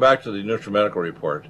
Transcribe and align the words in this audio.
back 0.00 0.22
to 0.22 0.30
the 0.30 0.42
NutriMedical 0.42 0.96
Report. 0.96 1.46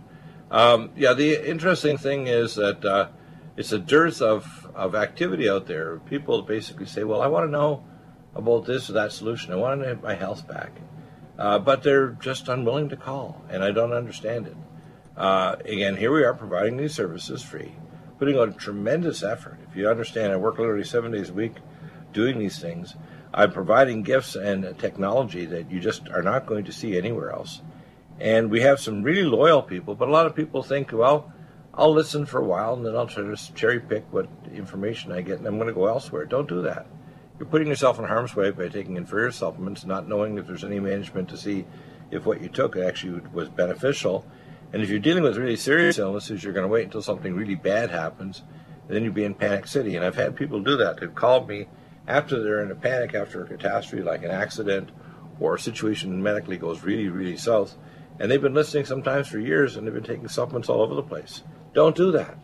Um, 0.51 0.91
yeah, 0.97 1.13
the 1.13 1.49
interesting 1.49 1.99
thing 1.99 2.27
is 2.27 2.55
that 2.55 2.85
uh, 2.85 3.09
it's 3.57 3.73
a 3.73 3.79
dearth 3.79 4.23
of, 4.23 4.69
of 4.75 4.95
activity 4.95 5.49
out 5.49 5.67
there. 5.67 5.99
People 5.99 6.43
basically 6.43 6.87
say, 6.87 7.05
well, 7.05 7.21
I 7.21 7.27
want 7.27 7.47
to 7.47 7.51
know 7.51 7.85
about 8.35 8.67
this 8.67 8.91
or 8.91 8.93
that 8.95 9.13
solution. 9.13 9.53
I 9.53 9.57
want 9.57 9.81
to 9.81 9.89
have 9.89 10.03
my 10.03 10.15
health 10.15 10.47
back. 10.47 10.73
Uh, 11.39 11.59
but 11.59 11.83
they're 11.83 12.11
just 12.13 12.49
unwilling 12.49 12.89
to 12.89 12.97
call, 12.97 13.43
and 13.51 13.63
I 13.63 13.71
don't 13.71 13.93
understand 13.93 14.47
it. 14.47 14.57
Uh, 15.17 15.57
again, 15.65 15.97
here 15.97 16.13
we 16.13 16.25
are 16.25 16.35
providing 16.35 16.77
these 16.77 16.95
services 16.95 17.43
free, 17.43 17.75
putting 18.19 18.39
a 18.39 18.51
tremendous 18.53 19.23
effort. 19.23 19.59
If 19.69 19.77
you 19.77 19.89
understand, 19.89 20.33
I 20.33 20.37
work 20.37 20.59
literally 20.59 20.85
seven 20.85 21.13
days 21.13 21.31
a 21.31 21.35
week 21.35 21.57
doing 22.13 22.39
these 22.39 22.59
things. 22.59 22.95
I'm 23.35 23.53
providing 23.53 24.03
gifts 24.03 24.35
and 24.35 24.79
technology 24.79 25.45
that 25.47 25.71
you 25.71 25.81
just 25.81 26.09
are 26.09 26.23
not 26.23 26.47
going 26.47 26.65
to 26.65 26.73
see 26.73 26.97
anywhere 26.97 27.31
else. 27.31 27.61
And 28.19 28.51
we 28.51 28.63
have 28.63 28.81
some 28.81 29.03
really 29.03 29.25
loyal 29.25 29.63
people, 29.63 29.95
but 29.95 30.09
a 30.09 30.11
lot 30.11 30.27
of 30.27 30.35
people 30.35 30.63
think, 30.63 30.93
well, 30.93 31.33
I'll 31.75 31.93
listen 31.93 32.25
for 32.25 32.41
a 32.41 32.45
while 32.45 32.75
and 32.75 32.87
then 32.87 32.97
I'll 32.97 33.07
try 33.07 33.23
to 33.23 33.55
cherry 33.55 33.81
pick 33.81 34.11
what 34.11 34.29
information 34.55 35.13
I 35.13 35.21
get 35.21 35.39
and 35.39 35.47
I'm 35.47 35.57
going 35.57 35.69
to 35.69 35.75
go 35.75 35.87
elsewhere. 35.87 36.25
Don't 36.25 36.49
do 36.49 36.63
that. 36.63 36.87
You're 37.39 37.49
putting 37.49 37.69
yourself 37.69 37.99
in 37.99 38.07
harm's 38.07 38.35
way 38.35 38.51
by 38.51 38.69
taking 38.69 38.97
inferior 38.97 39.31
supplements, 39.31 39.85
not 39.85 40.09
knowing 40.09 40.39
if 40.39 40.47
there's 40.47 40.65
any 40.65 40.81
management 40.81 41.29
to 41.29 41.37
see 41.37 41.67
if 42.11 42.25
what 42.25 42.41
you 42.41 42.49
took 42.49 42.77
actually 42.77 43.21
was 43.35 43.51
beneficial. 43.51 44.25
And 44.73 44.83
if 44.83 44.89
you're 44.89 44.99
dealing 44.99 45.23
with 45.23 45.37
really 45.37 45.57
serious 45.57 45.99
illnesses, 45.99 46.43
you're 46.43 46.55
going 46.55 46.65
to 46.65 46.73
wait 46.73 46.85
until 46.85 47.03
something 47.03 47.35
really 47.35 47.55
bad 47.55 47.91
happens, 47.91 48.43
and 48.87 48.97
then 48.97 49.05
you'll 49.05 49.13
be 49.13 49.25
in 49.25 49.35
panic 49.35 49.67
city. 49.67 49.97
And 49.97 50.05
I've 50.05 50.17
had 50.17 50.35
people 50.35 50.61
do 50.61 50.79
that. 50.79 50.99
They've 50.99 51.15
called 51.15 51.47
me 51.47 51.69
after 52.09 52.43
they're 52.43 52.63
in 52.63 52.71
a 52.71 52.75
panic 52.75 53.15
after 53.15 53.43
a 53.43 53.47
catastrophe 53.47 54.03
like 54.03 54.23
an 54.23 54.31
accident 54.31 54.91
or 55.39 55.57
a 55.57 55.61
situation 55.61 56.23
medically 56.23 56.57
goes 56.57 56.83
really, 56.83 57.09
really 57.09 57.37
south 57.37 57.77
and 58.19 58.31
they've 58.31 58.41
been 58.41 58.55
listening 58.55 58.85
sometimes 58.85 59.29
for 59.29 59.39
years 59.39 59.77
and 59.77 59.87
they've 59.87 59.95
been 59.95 60.03
taking 60.03 60.29
supplements 60.29 60.69
all 60.69 60.81
over 60.81 60.95
the 60.95 61.03
place. 61.03 61.43
Don't 61.75 61.97
do 61.97 62.13
that. 62.13 62.39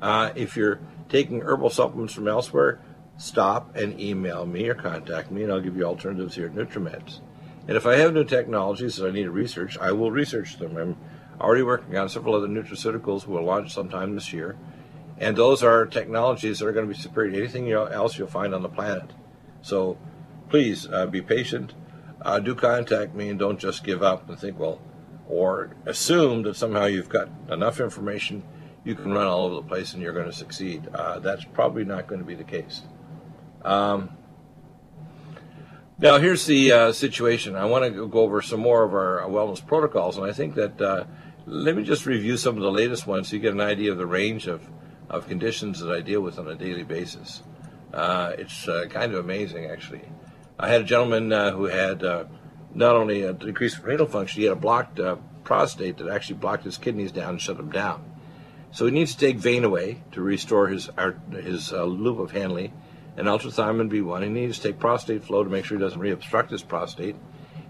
Uh, 0.00 0.32
if 0.34 0.56
you're 0.56 0.80
taking 1.08 1.42
herbal 1.42 1.70
supplements 1.70 2.14
from 2.14 2.28
elsewhere, 2.28 2.80
stop 3.18 3.76
and 3.76 4.00
email 4.00 4.46
me 4.46 4.68
or 4.68 4.74
contact 4.74 5.30
me, 5.30 5.42
and 5.42 5.52
I'll 5.52 5.60
give 5.60 5.76
you 5.76 5.84
alternatives 5.84 6.34
here 6.36 6.46
at 6.46 6.54
NutriMeds. 6.54 7.20
And 7.68 7.76
if 7.76 7.86
I 7.86 7.96
have 7.96 8.14
new 8.14 8.24
technologies 8.24 8.96
that 8.96 9.08
I 9.08 9.10
need 9.10 9.24
to 9.24 9.30
research, 9.30 9.76
I 9.78 9.92
will 9.92 10.10
research 10.10 10.58
them. 10.58 10.76
I'm 10.76 10.96
already 11.40 11.62
working 11.62 11.96
on 11.96 12.08
several 12.08 12.34
other 12.34 12.48
nutraceuticals 12.48 13.26
we'll 13.26 13.44
launch 13.44 13.72
sometime 13.72 14.14
this 14.14 14.32
year. 14.32 14.56
And 15.18 15.36
those 15.36 15.62
are 15.62 15.84
technologies 15.84 16.58
that 16.58 16.66
are 16.66 16.72
going 16.72 16.88
to 16.88 16.94
be 16.94 16.98
superior 16.98 17.32
to 17.32 17.38
anything 17.38 17.70
else 17.70 18.16
you'll 18.16 18.28
find 18.28 18.54
on 18.54 18.62
the 18.62 18.70
planet. 18.70 19.12
So 19.60 19.98
please 20.48 20.88
uh, 20.90 21.06
be 21.06 21.20
patient. 21.20 21.74
Uh, 22.22 22.38
do 22.38 22.54
contact 22.54 23.14
me 23.14 23.28
and 23.28 23.38
don't 23.38 23.58
just 23.58 23.84
give 23.84 24.02
up 24.02 24.28
and 24.30 24.38
think, 24.38 24.58
well, 24.58 24.80
or 25.30 25.76
assume 25.86 26.42
that 26.42 26.56
somehow 26.56 26.86
you've 26.86 27.08
got 27.08 27.28
enough 27.50 27.80
information 27.80 28.42
you 28.84 28.94
can 28.94 29.12
run 29.12 29.26
all 29.26 29.44
over 29.44 29.56
the 29.56 29.62
place 29.62 29.92
and 29.92 30.02
you're 30.02 30.12
going 30.12 30.26
to 30.26 30.32
succeed. 30.32 30.88
Uh, 30.94 31.18
that's 31.18 31.44
probably 31.44 31.84
not 31.84 32.06
going 32.06 32.20
to 32.20 32.26
be 32.26 32.34
the 32.34 32.44
case. 32.44 32.82
Um, 33.62 34.10
now, 35.98 36.18
here's 36.18 36.46
the 36.46 36.72
uh, 36.72 36.92
situation. 36.92 37.56
I 37.56 37.66
want 37.66 37.84
to 37.84 38.08
go 38.08 38.20
over 38.20 38.40
some 38.40 38.60
more 38.60 38.82
of 38.84 38.94
our 38.94 39.20
wellness 39.28 39.64
protocols, 39.64 40.16
and 40.16 40.24
I 40.24 40.32
think 40.32 40.54
that 40.54 40.80
uh, 40.80 41.04
let 41.44 41.76
me 41.76 41.82
just 41.82 42.06
review 42.06 42.38
some 42.38 42.56
of 42.56 42.62
the 42.62 42.70
latest 42.70 43.06
ones 43.06 43.28
so 43.28 43.36
you 43.36 43.42
get 43.42 43.52
an 43.52 43.60
idea 43.60 43.92
of 43.92 43.98
the 43.98 44.06
range 44.06 44.46
of, 44.46 44.66
of 45.10 45.28
conditions 45.28 45.78
that 45.80 45.92
I 45.92 46.00
deal 46.00 46.22
with 46.22 46.38
on 46.38 46.48
a 46.48 46.54
daily 46.54 46.84
basis. 46.84 47.42
Uh, 47.92 48.32
it's 48.38 48.66
uh, 48.66 48.86
kind 48.88 49.12
of 49.12 49.18
amazing, 49.18 49.66
actually. 49.66 50.00
I 50.58 50.68
had 50.68 50.80
a 50.80 50.84
gentleman 50.84 51.32
uh, 51.32 51.50
who 51.50 51.64
had 51.64 52.02
not 52.74 52.96
only 52.96 53.22
a 53.22 53.32
decreased 53.32 53.82
renal 53.82 54.06
function, 54.06 54.40
he 54.40 54.46
had 54.46 54.56
a 54.56 54.60
blocked 54.60 55.00
uh, 55.00 55.16
prostate 55.44 55.98
that 55.98 56.08
actually 56.08 56.36
blocked 56.36 56.64
his 56.64 56.78
kidneys 56.78 57.12
down 57.12 57.30
and 57.30 57.40
shut 57.40 57.56
them 57.56 57.70
down. 57.70 58.04
So 58.72 58.86
he 58.86 58.92
needs 58.92 59.14
to 59.14 59.20
take 59.26 59.36
vein 59.36 59.64
away 59.64 60.02
to 60.12 60.22
restore 60.22 60.68
his 60.68 60.88
his 61.32 61.72
uh, 61.72 61.84
loop 61.84 62.20
of 62.20 62.30
Henle 62.30 62.70
and 63.16 63.26
ultrathymine 63.26 63.90
B1. 63.90 64.22
He 64.22 64.28
needs 64.28 64.58
to 64.58 64.68
take 64.68 64.78
prostate 64.78 65.24
flow 65.24 65.42
to 65.42 65.50
make 65.50 65.64
sure 65.64 65.76
he 65.76 65.82
doesn't 65.82 65.98
re-obstruct 65.98 66.50
his 66.50 66.62
prostate. 66.62 67.16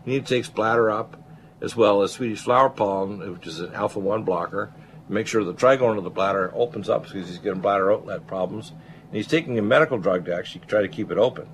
He 0.05 0.11
needs 0.13 0.29
to 0.29 0.37
take 0.37 0.55
bladder 0.55 0.91
up 0.91 1.17
as 1.63 1.77
well 1.77 2.03
as 2.03 2.13
Swedish 2.13 2.41
flower 2.41 2.71
pollen, 2.71 3.33
which 3.33 3.47
is 3.47 3.61
an 3.61 3.75
alpha 3.75 3.99
1 3.99 4.25
blocker, 4.25 4.73
to 5.07 5.13
make 5.13 5.27
sure 5.27 5.45
the 5.45 5.53
trigone 5.55 5.99
of 5.99 6.05
the 6.05 6.11
bladder 6.11 6.51
opens 6.55 6.89
up 6.89 7.03
because 7.05 7.29
he's 7.29 7.39
getting 7.39 7.61
bladder 7.61 7.93
outlet 7.93 8.27
problems. 8.27 8.71
And 8.71 9.17
he's 9.17 9.27
taking 9.27 9.59
a 9.59 9.63
medical 9.63 9.99
drug 9.99 10.27
to 10.27 10.35
actually 10.35 10.65
try 10.67 10.83
to 10.83 10.89
keep 10.89 11.11
it 11.11 11.19
open. 11.19 11.49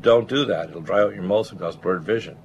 Don't 0.00 0.28
do 0.28 0.44
that. 0.46 0.70
It'll 0.70 0.80
dry 0.80 1.02
out 1.02 1.14
your 1.14 1.22
mouth 1.22 1.50
and 1.50 1.60
cause 1.60 1.76
blurred 1.76 2.04
vision. 2.04 2.36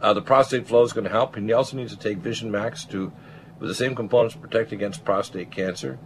Uh, 0.00 0.12
the 0.12 0.22
prostate 0.22 0.66
flow 0.66 0.82
is 0.82 0.92
going 0.92 1.04
to 1.04 1.10
help, 1.10 1.36
and 1.36 1.48
he 1.48 1.52
also 1.52 1.76
needs 1.76 1.94
to 1.94 1.98
take 1.98 2.18
Vision 2.18 2.50
Max 2.50 2.84
to, 2.84 3.12
with 3.58 3.68
the 3.68 3.74
same 3.74 3.94
components, 3.94 4.36
protect 4.36 4.72
against 4.72 5.04
prostate 5.04 5.50
cancer. 5.50 5.98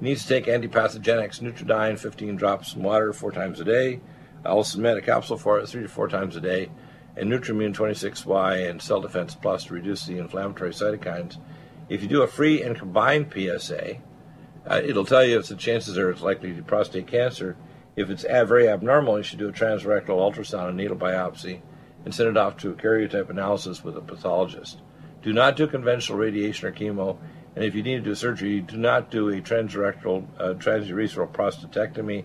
He 0.00 0.06
needs 0.06 0.22
to 0.22 0.28
take 0.28 0.46
antipathogenics, 0.46 1.40
Nutriodine, 1.40 1.98
15 1.98 2.36
drops 2.36 2.74
in 2.74 2.82
water 2.82 3.12
four 3.12 3.32
times 3.32 3.60
a 3.60 3.64
day, 3.64 4.00
Allicin 4.44 4.96
a 4.96 5.00
capsule 5.00 5.36
for 5.36 5.58
it 5.58 5.68
three 5.68 5.82
to 5.82 5.88
four 5.88 6.08
times 6.08 6.36
a 6.36 6.40
day, 6.40 6.70
and 7.16 7.30
Nutrimune 7.30 7.74
26Y 7.74 8.70
and 8.70 8.80
Cell 8.80 9.00
Defense 9.00 9.34
Plus 9.34 9.64
to 9.64 9.74
reduce 9.74 10.06
the 10.06 10.18
inflammatory 10.18 10.70
cytokines. 10.70 11.36
If 11.88 12.02
you 12.02 12.08
do 12.08 12.22
a 12.22 12.26
free 12.26 12.62
and 12.62 12.78
combined 12.78 13.32
PSA, 13.32 13.96
uh, 14.66 14.80
it'll 14.82 15.04
tell 15.04 15.24
you 15.24 15.38
if 15.38 15.48
the 15.48 15.56
chances 15.56 15.98
are 15.98 16.10
it's 16.10 16.22
likely 16.22 16.50
to 16.50 16.54
be 16.54 16.62
prostate 16.62 17.06
cancer. 17.06 17.56
If 17.96 18.08
it's 18.08 18.22
very 18.22 18.68
abnormal, 18.68 19.18
you 19.18 19.24
should 19.24 19.38
do 19.38 19.48
a 19.48 19.52
transrectal 19.52 20.16
ultrasound 20.16 20.68
and 20.68 20.76
needle 20.78 20.96
biopsy 20.96 21.60
and 22.04 22.14
send 22.14 22.28
it 22.28 22.36
off 22.36 22.56
to 22.58 22.70
a 22.70 22.74
karyotype 22.74 23.30
analysis 23.30 23.84
with 23.84 23.96
a 23.96 24.00
pathologist. 24.00 24.80
Do 25.22 25.32
not 25.32 25.56
do 25.56 25.66
conventional 25.66 26.18
radiation 26.18 26.68
or 26.68 26.72
chemo, 26.72 27.18
and 27.54 27.64
if 27.64 27.74
you 27.74 27.82
need 27.82 27.96
to 27.96 28.10
do 28.10 28.14
surgery, 28.14 28.60
do 28.60 28.76
not 28.76 29.10
do 29.10 29.28
a 29.28 29.40
transrectal 29.40 30.26
uh, 30.38 30.54
transurethral 30.54 31.30
prostatectomy. 31.32 32.24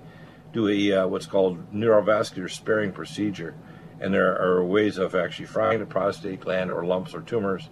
Do 0.54 0.68
a 0.68 0.94
uh, 0.94 1.08
what's 1.08 1.28
called 1.28 1.72
neurovascular 1.72 2.50
sparing 2.50 2.92
procedure, 2.92 3.54
and 4.00 4.14
there 4.14 4.36
are 4.42 4.64
ways 4.66 4.98
of 4.98 5.14
actually 5.14 5.46
frying 5.46 5.80
the 5.80 5.86
prostate 5.86 6.42
gland 6.42 6.72
or 6.72 6.86
lumps 6.86 7.14
or 7.14 7.22
tumors 7.22 7.70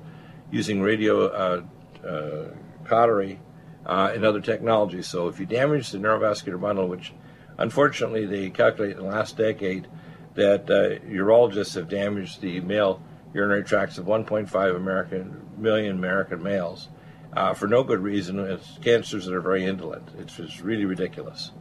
using 0.51 0.81
radio 0.81 1.27
uh, 1.27 1.63
uh 2.07 2.49
cautery 2.85 3.39
uh, 3.85 4.11
and 4.13 4.25
other 4.25 4.41
technologies. 4.41 5.07
So 5.07 5.27
if 5.27 5.39
you 5.39 5.45
damage 5.45 5.89
the 5.89 5.97
neurovascular 5.97 6.59
bundle, 6.59 6.87
which 6.87 7.13
unfortunately 7.57 8.25
they 8.25 8.49
calculate 8.49 8.97
in 8.97 9.03
the 9.03 9.09
last 9.09 9.37
decade 9.37 9.87
that 10.35 10.69
uh, 10.69 11.03
urologists 11.07 11.75
have 11.75 11.89
damaged 11.89 12.41
the 12.41 12.59
male 12.59 13.01
urinary 13.33 13.63
tracts 13.63 13.97
of 13.97 14.05
1.5 14.05 14.75
American 14.75 15.41
million 15.57 15.95
American 15.95 16.43
males 16.43 16.89
uh, 17.33 17.53
for 17.53 17.67
no 17.67 17.83
good 17.83 17.99
reason. 17.99 18.39
It's 18.39 18.77
cancers 18.81 19.25
that 19.25 19.33
are 19.33 19.41
very 19.41 19.65
indolent. 19.65 20.09
It's 20.17 20.37
just 20.37 20.61
really 20.61 20.85
ridiculous. 20.85 21.51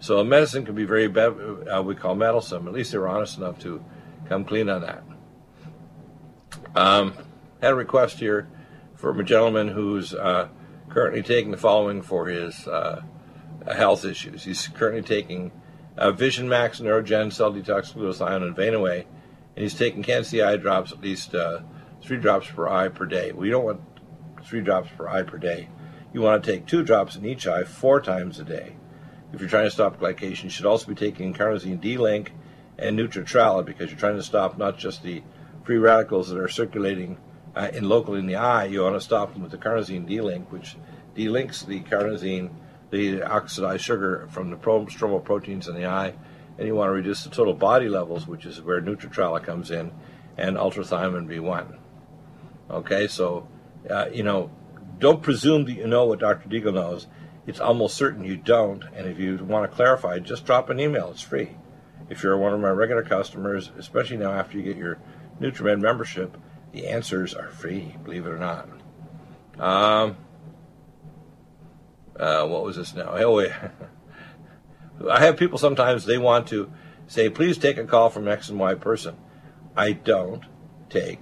So 0.00 0.22
medicine 0.22 0.66
can 0.66 0.74
be 0.74 0.84
very 0.84 1.08
bad, 1.08 1.34
uh, 1.72 1.82
we 1.82 1.94
call 1.94 2.14
meddlesome. 2.14 2.68
At 2.68 2.74
least 2.74 2.92
they 2.92 2.98
were 2.98 3.08
honest 3.08 3.38
enough 3.38 3.58
to 3.60 3.82
come 4.28 4.44
clean 4.44 4.68
on 4.68 4.82
that. 4.82 5.02
Um, 6.74 7.14
had 7.60 7.72
a 7.72 7.74
request 7.74 8.18
here 8.18 8.48
from 8.94 9.20
a 9.20 9.24
gentleman 9.24 9.68
who's 9.68 10.14
uh, 10.14 10.48
currently 10.88 11.22
taking 11.22 11.50
the 11.50 11.56
following 11.56 12.02
for 12.02 12.26
his 12.26 12.66
uh, 12.66 13.02
health 13.66 14.04
issues. 14.04 14.44
He's 14.44 14.68
currently 14.68 15.02
taking 15.02 15.52
uh, 15.96 16.12
Vision 16.12 16.48
Max, 16.48 16.80
Neurogen, 16.80 17.32
Cell 17.32 17.52
Detox, 17.52 17.94
Glutathione, 17.94 18.42
and 18.42 18.56
Vein-Away, 18.56 19.06
and 19.56 19.62
he's 19.62 19.74
taking 19.74 20.02
Can-C 20.02 20.42
eye 20.42 20.56
drops 20.56 20.92
at 20.92 21.00
least 21.00 21.34
uh, 21.34 21.60
three 22.02 22.18
drops 22.18 22.48
per 22.48 22.68
eye 22.68 22.88
per 22.88 23.06
day. 23.06 23.28
You 23.28 23.50
don't 23.50 23.64
want 23.64 23.80
three 24.42 24.60
drops 24.60 24.90
per 24.96 25.08
eye 25.08 25.22
per 25.22 25.38
day. 25.38 25.68
You 26.12 26.20
want 26.20 26.42
to 26.42 26.52
take 26.52 26.66
two 26.66 26.82
drops 26.82 27.16
in 27.16 27.24
each 27.24 27.46
eye 27.46 27.64
four 27.64 28.00
times 28.00 28.38
a 28.38 28.44
day. 28.44 28.76
If 29.32 29.40
you're 29.40 29.50
trying 29.50 29.66
to 29.66 29.70
stop 29.70 29.98
glycation, 29.98 30.44
you 30.44 30.50
should 30.50 30.66
also 30.66 30.86
be 30.86 30.94
taking 30.94 31.34
carnosine 31.34 31.80
D-Link 31.80 32.32
and 32.78 32.98
Nutritrala 32.98 33.64
because 33.64 33.90
you're 33.90 33.98
trying 33.98 34.16
to 34.16 34.22
stop 34.22 34.56
not 34.58 34.78
just 34.78 35.02
the 35.02 35.22
free 35.64 35.78
radicals 35.78 36.28
that 36.28 36.38
are 36.38 36.48
circulating 36.48 37.18
uh, 37.56 37.70
in 37.72 37.88
locally 37.88 38.18
in 38.18 38.26
the 38.26 38.36
eye, 38.36 38.64
you 38.64 38.82
want 38.82 38.94
to 38.94 39.00
stop 39.00 39.32
them 39.32 39.42
with 39.42 39.50
the 39.50 39.58
carnosine 39.58 40.06
D-Link, 40.06 40.50
which 40.52 40.76
delinks 41.14 41.62
the 41.62 41.80
carnosine 41.80 42.50
the 42.94 43.22
oxidized 43.22 43.84
sugar 43.84 44.28
from 44.30 44.50
the 44.50 44.56
stromal 44.56 45.24
proteins 45.24 45.66
in 45.66 45.74
the 45.74 45.86
eye, 45.86 46.14
and 46.56 46.66
you 46.66 46.74
want 46.74 46.88
to 46.88 46.92
reduce 46.92 47.24
the 47.24 47.30
total 47.30 47.54
body 47.54 47.88
levels, 47.88 48.26
which 48.26 48.46
is 48.46 48.62
where 48.62 48.80
Nutritrala 48.80 49.42
comes 49.42 49.70
in, 49.70 49.92
and 50.36 50.56
ultrathymine 50.56 51.26
B1. 51.26 51.76
Okay, 52.70 53.08
so 53.08 53.48
uh, 53.90 54.06
you 54.12 54.22
know, 54.22 54.50
don't 54.98 55.22
presume 55.22 55.64
that 55.64 55.72
you 55.72 55.86
know 55.86 56.06
what 56.06 56.20
Dr. 56.20 56.48
Deagle 56.48 56.74
knows. 56.74 57.08
It's 57.46 57.60
almost 57.60 57.96
certain 57.96 58.24
you 58.24 58.36
don't, 58.36 58.84
and 58.94 59.06
if 59.06 59.18
you 59.18 59.36
want 59.44 59.68
to 59.68 59.76
clarify, 59.76 60.18
just 60.20 60.46
drop 60.46 60.70
an 60.70 60.80
email. 60.80 61.10
It's 61.10 61.20
free. 61.20 61.50
If 62.08 62.22
you're 62.22 62.38
one 62.38 62.54
of 62.54 62.60
my 62.60 62.70
regular 62.70 63.02
customers, 63.02 63.70
especially 63.76 64.18
now 64.18 64.32
after 64.32 64.56
you 64.56 64.62
get 64.62 64.76
your 64.76 64.98
NutriMed 65.40 65.80
membership, 65.80 66.36
the 66.72 66.86
answers 66.86 67.34
are 67.34 67.50
free, 67.50 67.96
believe 68.04 68.26
it 68.26 68.30
or 68.30 68.38
not. 68.38 68.68
Um, 69.58 70.16
uh, 72.18 72.46
what 72.46 72.64
was 72.64 72.76
this 72.76 72.94
now? 72.94 73.10
Oh. 73.10 73.40
I 75.10 75.20
have 75.20 75.36
people 75.36 75.58
sometimes 75.58 76.04
they 76.04 76.18
want 76.18 76.46
to 76.48 76.72
say, 77.06 77.28
please 77.28 77.58
take 77.58 77.78
a 77.78 77.84
call 77.84 78.10
from 78.10 78.28
X 78.28 78.48
and 78.48 78.58
Y 78.58 78.74
person. 78.74 79.16
I 79.76 79.92
don't 79.92 80.44
take 80.88 81.20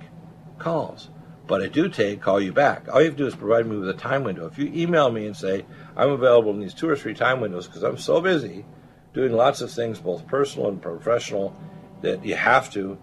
calls. 0.58 1.08
but 1.46 1.60
I 1.62 1.66
do 1.66 1.88
take 1.88 2.20
call 2.20 2.40
you 2.40 2.52
back. 2.52 2.86
All 2.88 3.00
you 3.00 3.06
have 3.06 3.16
to 3.16 3.24
do 3.24 3.26
is 3.26 3.34
provide 3.34 3.66
me 3.66 3.76
with 3.76 3.88
a 3.88 3.94
time 3.94 4.24
window. 4.24 4.46
If 4.46 4.58
you 4.58 4.70
email 4.74 5.10
me 5.10 5.26
and 5.26 5.36
say 5.36 5.66
I'm 5.96 6.10
available 6.10 6.50
in 6.52 6.60
these 6.60 6.74
two 6.74 6.88
or 6.88 6.96
three 6.96 7.14
time 7.14 7.40
windows 7.40 7.66
because 7.66 7.82
I'm 7.82 7.98
so 7.98 8.20
busy 8.20 8.64
doing 9.12 9.32
lots 9.32 9.60
of 9.60 9.70
things, 9.70 9.98
both 9.98 10.26
personal 10.26 10.68
and 10.68 10.80
professional, 10.80 11.54
that 12.02 12.24
you 12.24 12.36
have 12.36 12.72
to 12.72 12.98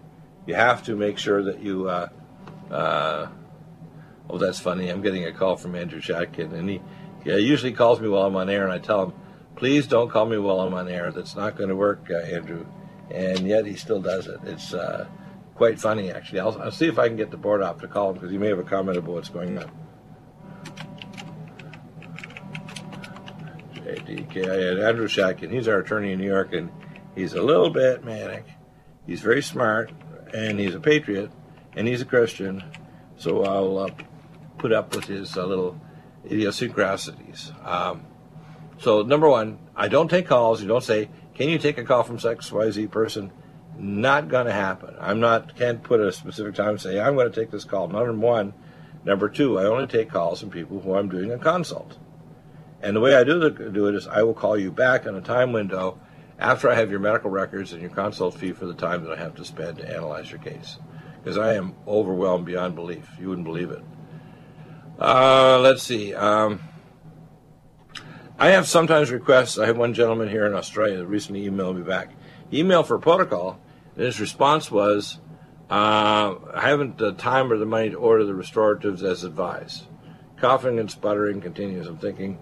you 0.46 0.54
have 0.54 0.82
to 0.84 0.96
make 0.96 1.18
sure 1.18 1.42
that 1.44 1.60
you. 1.60 1.88
Uh, 1.88 2.08
uh, 2.70 3.28
oh, 4.28 4.38
that's 4.38 4.60
funny. 4.60 4.88
I'm 4.88 5.02
getting 5.02 5.24
a 5.24 5.32
call 5.32 5.56
from 5.56 5.74
Andrew 5.74 6.00
Shatkin, 6.00 6.52
and 6.52 6.70
he, 6.70 6.80
he 7.24 7.38
usually 7.38 7.72
calls 7.72 8.00
me 8.00 8.08
while 8.08 8.22
I'm 8.22 8.36
on 8.36 8.48
air, 8.48 8.64
and 8.64 8.72
I 8.72 8.78
tell 8.78 9.06
him, 9.06 9.12
please 9.56 9.86
don't 9.86 10.10
call 10.10 10.26
me 10.26 10.38
while 10.38 10.60
I'm 10.60 10.74
on 10.74 10.88
air. 10.88 11.12
That's 11.12 11.36
not 11.36 11.56
going 11.56 11.68
to 11.68 11.76
work, 11.76 12.08
uh, 12.10 12.18
Andrew. 12.18 12.66
And 13.10 13.40
yet 13.46 13.66
he 13.66 13.74
still 13.74 14.00
does 14.00 14.26
it. 14.26 14.40
It's 14.44 14.72
uh, 14.72 15.06
quite 15.54 15.80
funny, 15.80 16.10
actually. 16.10 16.40
I'll, 16.40 16.60
I'll, 16.62 16.70
see 16.70 16.86
if 16.86 16.98
I 16.98 17.08
can 17.08 17.16
get 17.16 17.30
the 17.30 17.36
board 17.36 17.62
op 17.62 17.80
to 17.80 17.88
call 17.88 18.10
him 18.10 18.14
because 18.14 18.30
he 18.30 18.38
may 18.38 18.48
have 18.48 18.58
a 18.58 18.64
comment 18.64 18.96
about 18.96 19.14
what's 19.14 19.28
going 19.28 19.58
on. 19.58 19.70
JDK, 23.74 24.82
Andrew 24.82 25.08
Shatkin. 25.08 25.52
He's 25.52 25.68
our 25.68 25.80
attorney 25.80 26.12
in 26.12 26.20
New 26.20 26.26
York, 26.26 26.52
and 26.52 26.70
he's 27.14 27.34
a 27.34 27.42
little 27.42 27.70
bit 27.70 28.04
manic. 28.04 28.44
He's 29.06 29.20
very 29.20 29.42
smart, 29.42 29.90
and 30.32 30.60
he's 30.60 30.74
a 30.74 30.80
patriot, 30.80 31.30
and 31.74 31.88
he's 31.88 32.00
a 32.00 32.04
Christian. 32.04 32.62
So 33.16 33.44
I'll 33.44 33.78
uh, 33.78 33.90
put 34.58 34.72
up 34.72 34.94
with 34.94 35.04
his 35.04 35.36
uh, 35.36 35.44
little 35.44 35.80
idiosyncrasies. 36.24 37.52
Um, 37.64 38.06
so 38.78 39.02
number 39.02 39.28
one, 39.28 39.58
I 39.76 39.88
don't 39.88 40.08
take 40.08 40.26
calls. 40.26 40.62
You 40.62 40.68
don't 40.68 40.84
say, 40.84 41.10
"Can 41.34 41.48
you 41.48 41.58
take 41.58 41.78
a 41.78 41.84
call 41.84 42.02
from 42.02 42.18
XYZ 42.18 42.90
person?" 42.90 43.32
Not 43.78 44.28
going 44.28 44.46
to 44.46 44.52
happen. 44.52 44.94
I'm 45.00 45.20
not 45.20 45.56
can't 45.56 45.82
put 45.82 46.00
a 46.00 46.12
specific 46.12 46.54
time 46.54 46.70
and 46.70 46.80
say 46.80 47.00
I'm 47.00 47.14
going 47.14 47.30
to 47.30 47.40
take 47.40 47.50
this 47.50 47.64
call. 47.64 47.88
Number 47.88 48.12
one. 48.12 48.54
Number 49.02 49.30
two, 49.30 49.58
I 49.58 49.64
only 49.64 49.86
take 49.86 50.10
calls 50.10 50.40
from 50.40 50.50
people 50.50 50.80
who 50.80 50.94
I'm 50.94 51.08
doing 51.08 51.32
a 51.32 51.38
consult. 51.38 51.96
And 52.82 52.94
the 52.94 53.00
way 53.00 53.14
I 53.14 53.24
do, 53.24 53.38
the, 53.38 53.50
do 53.50 53.86
it 53.86 53.94
is 53.94 54.06
I 54.06 54.22
will 54.22 54.34
call 54.34 54.58
you 54.58 54.70
back 54.70 55.06
in 55.06 55.14
a 55.14 55.20
time 55.20 55.52
window 55.52 55.98
after 56.38 56.70
I 56.70 56.74
have 56.74 56.90
your 56.90 57.00
medical 57.00 57.30
records 57.30 57.72
and 57.72 57.80
your 57.80 57.90
consult 57.90 58.34
fee 58.34 58.52
for 58.52 58.66
the 58.66 58.74
time 58.74 59.04
that 59.04 59.12
I 59.12 59.20
have 59.20 59.34
to 59.36 59.44
spend 59.44 59.78
to 59.78 59.88
analyze 59.88 60.30
your 60.30 60.40
case. 60.40 60.78
Because 61.22 61.38
I 61.38 61.54
am 61.54 61.74
overwhelmed 61.86 62.46
beyond 62.46 62.74
belief. 62.74 63.08
You 63.18 63.28
wouldn't 63.28 63.46
believe 63.46 63.70
it. 63.70 63.82
Uh, 65.00 65.58
let's 65.62 65.82
see. 65.82 66.14
Um, 66.14 66.60
I 68.38 68.48
have 68.48 68.68
sometimes 68.68 69.10
requests. 69.10 69.58
I 69.58 69.64
have 69.66 69.78
one 69.78 69.94
gentleman 69.94 70.28
here 70.28 70.44
in 70.44 70.52
Australia 70.52 70.98
that 70.98 71.06
recently 71.06 71.48
emailed 71.48 71.76
me 71.76 71.82
back. 71.82 72.10
He 72.50 72.62
emailed 72.62 72.86
for 72.86 72.98
protocol, 72.98 73.58
and 73.96 74.04
his 74.04 74.20
response 74.20 74.70
was, 74.70 75.18
uh, 75.70 76.34
I 76.52 76.68
haven't 76.68 76.98
the 76.98 77.12
time 77.12 77.50
or 77.50 77.56
the 77.56 77.64
money 77.64 77.90
to 77.90 77.96
order 77.96 78.24
the 78.24 78.34
restoratives 78.34 79.02
as 79.02 79.24
advised. 79.24 79.86
Coughing 80.36 80.78
and 80.78 80.90
sputtering 80.90 81.40
continues. 81.40 81.86
I'm 81.86 81.96
thinking, 81.96 82.38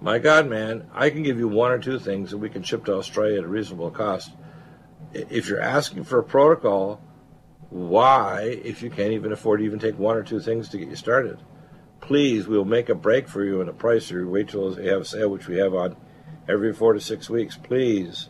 my 0.00 0.20
God, 0.20 0.48
man, 0.48 0.88
I 0.94 1.10
can 1.10 1.24
give 1.24 1.38
you 1.38 1.48
one 1.48 1.72
or 1.72 1.80
two 1.80 1.98
things 1.98 2.30
that 2.30 2.38
we 2.38 2.48
can 2.48 2.62
ship 2.62 2.84
to 2.84 2.94
Australia 2.94 3.38
at 3.38 3.44
a 3.44 3.48
reasonable 3.48 3.90
cost. 3.90 4.30
If 5.12 5.48
you're 5.48 5.60
asking 5.60 6.04
for 6.04 6.20
a 6.20 6.24
protocol, 6.24 7.00
why, 7.70 8.60
if 8.62 8.82
you 8.82 8.90
can't 8.90 9.12
even 9.12 9.32
afford 9.32 9.60
to 9.60 9.66
even 9.66 9.80
take 9.80 9.98
one 9.98 10.16
or 10.16 10.22
two 10.22 10.38
things 10.38 10.68
to 10.68 10.78
get 10.78 10.88
you 10.88 10.96
started? 10.96 11.40
Please, 12.00 12.46
we'll 12.46 12.64
make 12.64 12.88
a 12.88 12.94
break 12.94 13.28
for 13.28 13.44
you 13.44 13.60
in 13.60 13.68
a 13.68 13.72
price 13.72 14.10
or 14.12 14.26
wait 14.26 14.48
till 14.48 14.74
they 14.74 14.86
have 14.86 15.02
a 15.02 15.04
sale, 15.04 15.28
which 15.28 15.48
we 15.48 15.58
have 15.58 15.74
on 15.74 15.96
every 16.48 16.72
four 16.72 16.92
to 16.92 17.00
six 17.00 17.28
weeks. 17.28 17.56
Please, 17.56 18.28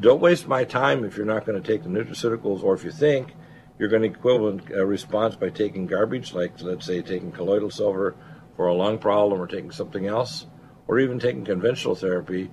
don't 0.00 0.20
waste 0.20 0.46
my 0.46 0.64
time 0.64 1.04
if 1.04 1.16
you're 1.16 1.26
not 1.26 1.44
going 1.44 1.60
to 1.60 1.66
take 1.66 1.82
the 1.82 1.88
nutraceuticals 1.88 2.62
or 2.62 2.74
if 2.74 2.84
you 2.84 2.92
think 2.92 3.34
you're 3.78 3.88
going 3.88 4.02
to 4.02 4.08
equivalent 4.08 4.70
a 4.70 4.84
response 4.84 5.36
by 5.36 5.48
taking 5.48 5.86
garbage, 5.86 6.32
like 6.32 6.60
let's 6.62 6.86
say 6.86 7.00
taking 7.00 7.32
colloidal 7.32 7.70
silver 7.70 8.16
for 8.56 8.66
a 8.66 8.74
lung 8.74 8.98
problem 8.98 9.40
or 9.40 9.46
taking 9.46 9.70
something 9.70 10.06
else 10.06 10.46
or 10.86 10.98
even 10.98 11.18
taking 11.18 11.44
conventional 11.44 11.94
therapy, 11.94 12.50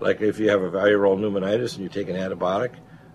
like 0.00 0.20
if 0.20 0.38
you 0.38 0.48
have 0.48 0.62
a 0.62 0.70
viral 0.70 1.18
pneumonitis 1.18 1.74
and 1.74 1.82
you 1.82 1.88
take 1.88 2.08
an 2.08 2.16
antibiotic, 2.16 2.72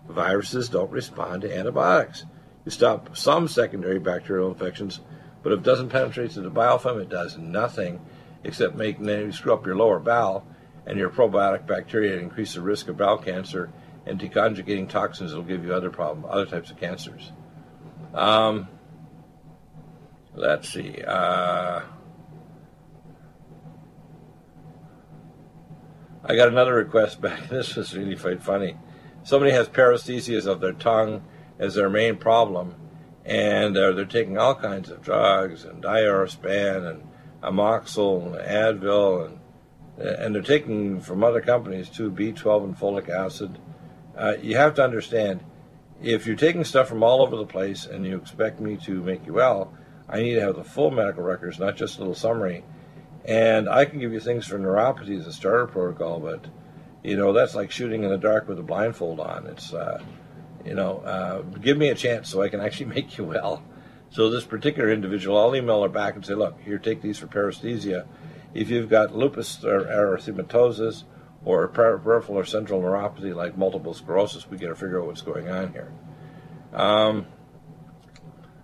viruses 0.07 0.69
don't 0.69 0.91
respond 0.91 1.41
to 1.41 1.57
antibiotics. 1.57 2.25
You 2.65 2.71
stop 2.71 3.17
some 3.17 3.47
secondary 3.47 3.99
bacterial 3.99 4.49
infections, 4.49 4.99
but 5.47 5.53
if 5.53 5.59
it 5.59 5.63
doesn't 5.63 5.87
penetrate 5.87 6.31
to 6.31 6.41
the 6.41 6.51
biofilm, 6.51 7.01
it 7.01 7.07
does 7.07 7.37
nothing 7.37 8.01
except 8.43 8.75
make 8.75 8.99
you 8.99 9.31
screw 9.31 9.53
up 9.53 9.65
your 9.65 9.77
lower 9.77 9.97
bowel 9.97 10.45
and 10.85 10.99
your 10.99 11.09
probiotic 11.09 11.65
bacteria 11.65 12.19
increase 12.19 12.55
the 12.55 12.61
risk 12.61 12.89
of 12.89 12.97
bowel 12.97 13.17
cancer 13.17 13.71
and 14.05 14.19
deconjugating 14.19 14.89
toxins 14.89 15.33
will 15.33 15.43
give 15.43 15.63
you 15.63 15.73
other 15.73 15.89
problems, 15.89 16.27
other 16.29 16.45
types 16.45 16.69
of 16.69 16.75
cancers. 16.75 17.31
Um, 18.13 18.67
let's 20.35 20.67
see. 20.67 21.01
Uh, 21.01 21.79
I 26.25 26.35
got 26.35 26.49
another 26.49 26.73
request 26.73 27.21
back. 27.21 27.47
This 27.47 27.77
was 27.77 27.95
really 27.95 28.17
quite 28.17 28.43
funny. 28.43 28.75
Somebody 29.23 29.53
has 29.53 29.69
paresthesias 29.69 30.45
of 30.45 30.59
their 30.59 30.73
tongue 30.73 31.23
as 31.57 31.75
their 31.75 31.89
main 31.89 32.17
problem, 32.17 32.75
and 33.27 33.77
uh, 33.77 33.91
they're 33.91 34.05
taking 34.05 34.37
all 34.37 34.55
kinds 34.55 34.89
of 34.89 35.01
drugs 35.01 35.65
and 35.65 35.83
diazepam 35.83 36.89
and 36.89 37.03
amoxil 37.43 38.25
and 38.25 38.81
Advil, 38.81 39.25
and 39.27 39.39
and 39.99 40.35
they're 40.35 40.41
taking 40.41 41.01
from 41.01 41.23
other 41.23 41.41
companies 41.41 41.89
too 41.89 42.11
B12 42.11 42.63
and 42.63 42.77
folic 42.77 43.09
acid. 43.09 43.57
Uh, 44.15 44.35
you 44.41 44.55
have 44.55 44.75
to 44.75 44.83
understand, 44.83 45.43
if 46.01 46.27
you're 46.27 46.35
taking 46.35 46.63
stuff 46.63 46.87
from 46.87 47.03
all 47.03 47.21
over 47.21 47.35
the 47.35 47.45
place 47.45 47.85
and 47.85 48.05
you 48.05 48.15
expect 48.15 48.59
me 48.59 48.77
to 48.77 49.01
make 49.01 49.25
you 49.25 49.33
well, 49.33 49.73
I 50.07 50.21
need 50.21 50.35
to 50.35 50.41
have 50.41 50.55
the 50.55 50.63
full 50.63 50.91
medical 50.91 51.23
records, 51.23 51.59
not 51.59 51.75
just 51.75 51.97
a 51.97 51.99
little 51.99 52.15
summary 52.15 52.63
and 53.27 53.67
I 53.67 53.83
can 53.83 53.99
give 53.99 54.13
you 54.13 54.21
things 54.21 54.47
for 54.47 54.57
neuropathy 54.57 55.19
as 55.19 55.27
a 55.27 55.33
starter 55.33 55.67
protocol, 55.67 56.19
but 56.19 56.45
you 57.03 57.17
know 57.17 57.33
that's 57.33 57.55
like 57.55 57.71
shooting 57.71 58.03
in 58.03 58.09
the 58.09 58.17
dark 58.17 58.47
with 58.47 58.57
a 58.57 58.63
blindfold 58.63 59.19
on. 59.19 59.47
It's 59.47 59.73
uh, 59.73 60.01
you 60.67 60.75
know, 60.75 60.99
uh, 60.99 61.41
give 61.41 61.77
me 61.77 61.89
a 61.89 61.95
chance 61.95 62.29
so 62.29 62.41
I 62.41 62.49
can 62.49 62.59
actually 62.59 62.85
make 62.95 63.17
you 63.17 63.23
well. 63.23 63.63
So 64.09 64.29
this 64.29 64.45
particular 64.45 64.91
individual, 64.91 65.37
I'll 65.37 65.55
email 65.55 65.83
her 65.83 65.89
back 65.89 66.15
and 66.15 66.25
say, 66.25 66.33
look, 66.33 66.59
here, 66.61 66.77
take 66.77 67.01
these 67.01 67.17
for 67.17 67.27
paresthesia. 67.27 68.05
If 68.53 68.69
you've 68.69 68.89
got 68.89 69.15
lupus 69.15 69.63
or 69.63 69.81
erythematosus 69.81 71.03
or 71.43 71.67
peripheral 71.67 72.37
or 72.37 72.45
central 72.45 72.81
neuropathy 72.81 73.35
like 73.35 73.57
multiple 73.57 73.93
sclerosis, 73.93 74.49
we 74.49 74.57
got 74.57 74.69
to 74.69 74.75
figure 74.75 75.01
out 75.01 75.07
what's 75.07 75.21
going 75.21 75.49
on 75.49 75.73
here. 75.73 75.91
Um, 76.73 77.27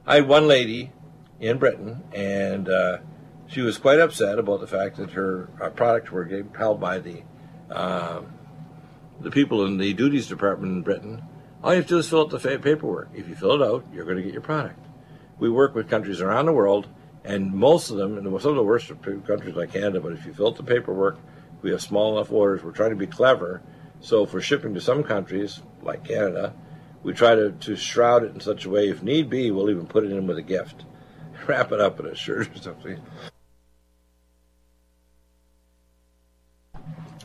I 0.05 0.15
had 0.15 0.27
one 0.27 0.47
lady 0.47 0.91
in 1.39 1.57
Britain, 1.57 2.03
and 2.13 2.69
uh, 2.69 2.97
she 3.47 3.61
was 3.61 3.77
quite 3.77 3.99
upset 3.99 4.39
about 4.39 4.61
the 4.61 4.67
fact 4.67 4.97
that 4.97 5.11
her 5.11 5.49
uh, 5.61 5.69
products 5.69 6.11
were 6.11 6.45
held 6.57 6.79
by 6.79 6.99
the 6.99 7.23
uh, 7.69 8.21
the 9.21 9.31
people 9.31 9.65
in 9.65 9.77
the 9.77 9.93
duties 9.93 10.27
department 10.27 10.73
in 10.73 10.81
Britain. 10.81 11.23
All 11.63 11.71
you 11.71 11.77
have 11.77 11.87
to 11.87 11.93
do 11.93 11.97
is 11.99 12.09
fill 12.09 12.21
out 12.21 12.29
the 12.29 12.39
paperwork. 12.59 13.09
If 13.13 13.29
you 13.29 13.35
fill 13.35 13.61
it 13.61 13.65
out, 13.65 13.85
you're 13.93 14.03
going 14.03 14.17
to 14.17 14.23
get 14.23 14.33
your 14.33 14.41
product. 14.41 14.85
We 15.39 15.49
work 15.49 15.73
with 15.73 15.89
countries 15.89 16.19
around 16.19 16.47
the 16.47 16.51
world, 16.51 16.89
and 17.23 17.53
most 17.53 17.89
of 17.89 17.95
them, 17.95 18.17
and 18.17 18.41
some 18.41 18.51
of 18.51 18.57
the 18.57 18.63
worst 18.63 18.89
countries 19.01 19.55
like 19.55 19.71
Canada, 19.71 20.01
but 20.01 20.11
if 20.11 20.25
you 20.25 20.33
fill 20.33 20.47
out 20.47 20.57
the 20.57 20.63
paperwork, 20.63 21.17
we 21.61 21.71
have 21.71 21.81
small 21.81 22.17
enough 22.17 22.33
orders. 22.33 22.63
We're 22.63 22.71
trying 22.71 22.89
to 22.89 22.97
be 22.97 23.07
clever. 23.07 23.61
So 24.01 24.25
for 24.25 24.41
shipping 24.41 24.73
to 24.73 24.81
some 24.81 25.03
countries, 25.03 25.61
like 25.81 26.03
Canada, 26.03 26.53
we 27.01 27.13
try 27.13 27.33
to, 27.33 27.51
to 27.51 27.77
shroud 27.77 28.25
it 28.25 28.33
in 28.33 28.41
such 28.41 28.65
a 28.65 28.69
way, 28.69 28.89
if 28.89 29.01
need 29.01 29.29
be, 29.29 29.49
we'll 29.49 29.69
even 29.69 29.87
put 29.87 30.03
it 30.03 30.11
in 30.11 30.27
with 30.27 30.37
a 30.37 30.41
gift. 30.41 30.83
Wrap 31.47 31.71
it 31.71 31.79
up 31.79 31.97
in 32.01 32.07
a 32.07 32.15
shirt 32.15 32.53
or 32.53 32.61
something. 32.61 33.01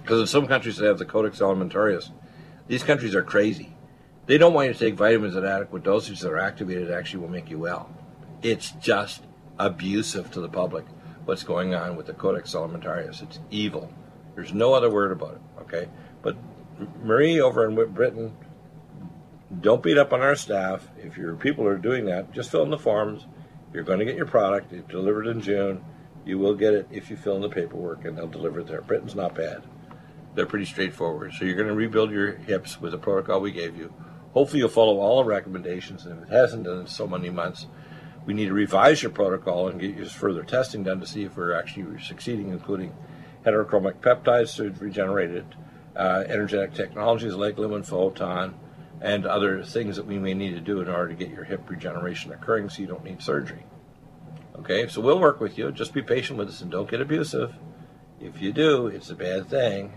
Because 0.00 0.21
in 0.21 0.26
some 0.28 0.47
countries 0.47 0.76
they 0.76 0.87
have 0.87 0.99
the 0.99 1.04
Codex 1.04 1.40
Alimentarius. 1.40 2.11
These 2.68 2.85
countries 2.85 3.16
are 3.16 3.25
crazy. 3.25 3.75
They 4.28 4.37
don't 4.37 4.52
want 4.52 4.68
you 4.68 4.75
to 4.75 4.78
take 4.78 4.94
vitamins 4.94 5.37
at 5.37 5.44
adequate 5.44 5.82
dosage 5.82 6.20
that 6.20 6.30
are 6.30 6.38
activated 6.38 6.90
actually 6.90 7.20
will 7.20 7.30
make 7.30 7.49
you 7.49 7.58
well. 7.58 7.90
It's 8.42 8.73
just 8.73 9.23
abusive 9.58 10.30
to 10.32 10.40
the 10.42 10.50
public 10.50 10.85
what's 11.25 11.42
going 11.42 11.75
on 11.75 11.97
with 11.97 12.06
the 12.06 12.12
Codex 12.12 12.52
Alimentarius. 12.52 13.23
It's 13.23 13.40
evil. 13.50 13.90
There's 14.35 14.52
no 14.52 14.75
other 14.75 14.90
word 14.90 15.12
about 15.12 15.37
it, 15.37 15.62
okay? 15.62 15.88
But 16.20 16.37
Marie 17.02 17.40
over 17.40 17.66
in 17.66 17.92
Britain, 17.94 18.37
don't 19.62 19.82
beat 19.82 19.97
up 19.97 20.12
on 20.12 20.20
our 20.20 20.37
staff. 20.37 20.87
If 21.02 21.16
your 21.16 21.35
people 21.35 21.66
are 21.66 21.78
doing 21.78 22.04
that, 22.04 22.30
just 22.32 22.50
fill 22.50 22.64
in 22.64 22.70
the 22.70 22.76
forms. 22.76 23.26
You're 23.73 23.82
going 23.82 23.99
to 23.99 24.04
get 24.04 24.16
your 24.16 24.26
product. 24.26 24.75
It's 24.75 24.87
delivered 24.88 25.26
in 25.26 25.40
June. 25.40 25.82
You 26.26 26.37
will 26.38 26.54
get 26.54 26.75
it 26.75 26.87
if 26.90 27.08
you 27.08 27.16
fill 27.16 27.37
in 27.37 27.42
the 27.42 27.49
paperwork, 27.49 28.04
and 28.04 28.16
they'll 28.16 28.28
deliver 28.28 28.61
it 28.61 28.66
there. 28.66 28.82
Britain's 28.82 29.14
not 29.14 29.35
bad 29.35 29.62
they're 30.35 30.47
pretty 30.47 30.66
straightforward. 30.66 31.35
So 31.35 31.44
you're 31.44 31.56
going 31.56 31.66
to 31.66 31.75
rebuild 31.75 32.12
your 32.12 32.37
hips 32.37 32.80
with 32.80 32.92
the 32.92 32.99
protocol 32.99 33.40
we 33.40 33.50
gave 33.50 33.76
you. 33.76 33.92
Hopefully, 34.32 34.61
you'll 34.61 34.68
follow 34.68 34.99
all 34.99 35.23
the 35.23 35.28
recommendations. 35.28 36.06
And 36.06 36.23
if 36.23 36.28
it 36.28 36.32
hasn't 36.32 36.64
done 36.64 36.80
in 36.80 36.87
so 36.87 37.06
many 37.06 37.30
months, 37.30 37.66
we 38.26 38.35
need 38.35 38.47
to 38.47 38.52
revise 38.52 39.02
your 39.02 39.11
protocol 39.11 39.68
and 39.68 39.80
get 39.80 39.97
your 39.97 40.06
further 40.06 40.42
testing 40.42 40.82
done 40.82 41.00
to 41.00 41.06
see 41.06 41.25
if 41.25 41.37
we're 41.37 41.54
actually 41.54 42.00
succeeding, 42.02 42.50
including 42.50 42.94
heterochromic 43.44 44.00
peptides 44.00 44.54
to 44.56 44.70
regenerate 44.85 45.30
it, 45.30 45.47
uh, 45.97 46.25
energetic 46.28 46.75
technologies 46.75 47.35
like 47.35 47.56
lumen 47.56 47.82
photon, 47.82 48.54
and 49.00 49.25
other 49.25 49.62
things 49.62 49.97
that 49.97 50.06
we 50.06 50.18
may 50.18 50.35
need 50.35 50.50
to 50.50 50.61
do 50.61 50.80
in 50.80 50.88
order 50.88 51.08
to 51.08 51.14
get 51.14 51.30
your 51.30 51.44
hip 51.44 51.68
regeneration 51.70 52.32
occurring 52.32 52.68
so 52.68 52.82
you 52.82 52.88
don't 52.88 53.04
need 53.04 53.23
surgery. 53.23 53.64
Okay, 54.58 54.88
so 54.88 55.00
we'll 55.00 55.20
work 55.20 55.40
with 55.40 55.56
you. 55.56 55.70
Just 55.70 55.94
be 55.94 56.02
patient 56.02 56.38
with 56.38 56.49
us 56.49 56.61
and 56.61 56.70
don't 56.70 56.90
get 56.90 57.00
abusive. 57.00 57.54
If 58.20 58.42
you 58.42 58.52
do, 58.52 58.88
it's 58.88 59.08
a 59.08 59.14
bad 59.14 59.49
thing. 59.49 59.92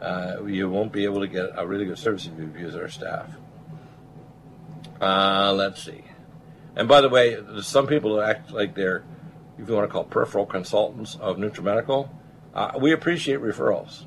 Uh, 0.00 0.44
you 0.46 0.70
won't 0.70 0.92
be 0.92 1.04
able 1.04 1.20
to 1.20 1.26
get 1.26 1.50
a 1.56 1.66
really 1.66 1.84
good 1.84 1.98
service 1.98 2.26
if 2.26 2.38
you 2.38 2.44
abuse 2.44 2.76
our 2.76 2.88
staff. 2.88 3.28
Uh, 5.00 5.52
let's 5.56 5.82
see. 5.82 6.04
And 6.76 6.88
by 6.88 7.00
the 7.00 7.08
way, 7.08 7.34
there's 7.34 7.66
some 7.66 7.86
people 7.86 8.14
who 8.14 8.20
act 8.20 8.50
like 8.52 8.74
they're, 8.74 9.04
if 9.58 9.68
you 9.68 9.74
want 9.74 9.88
to 9.88 9.92
call 9.92 10.04
peripheral 10.04 10.46
consultants 10.46 11.16
of 11.16 11.36
NutriMedical. 11.36 12.08
Uh, 12.54 12.72
we 12.80 12.92
appreciate 12.92 13.40
referrals, 13.40 14.04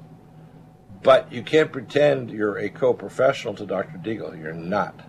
but 1.04 1.32
you 1.32 1.44
can't 1.44 1.72
pretend 1.72 2.32
you're 2.32 2.58
a 2.58 2.70
co-professional 2.70 3.54
to 3.56 3.66
Dr. 3.66 3.98
Deagle. 3.98 4.38
You're 4.38 4.54
not. 4.54 5.00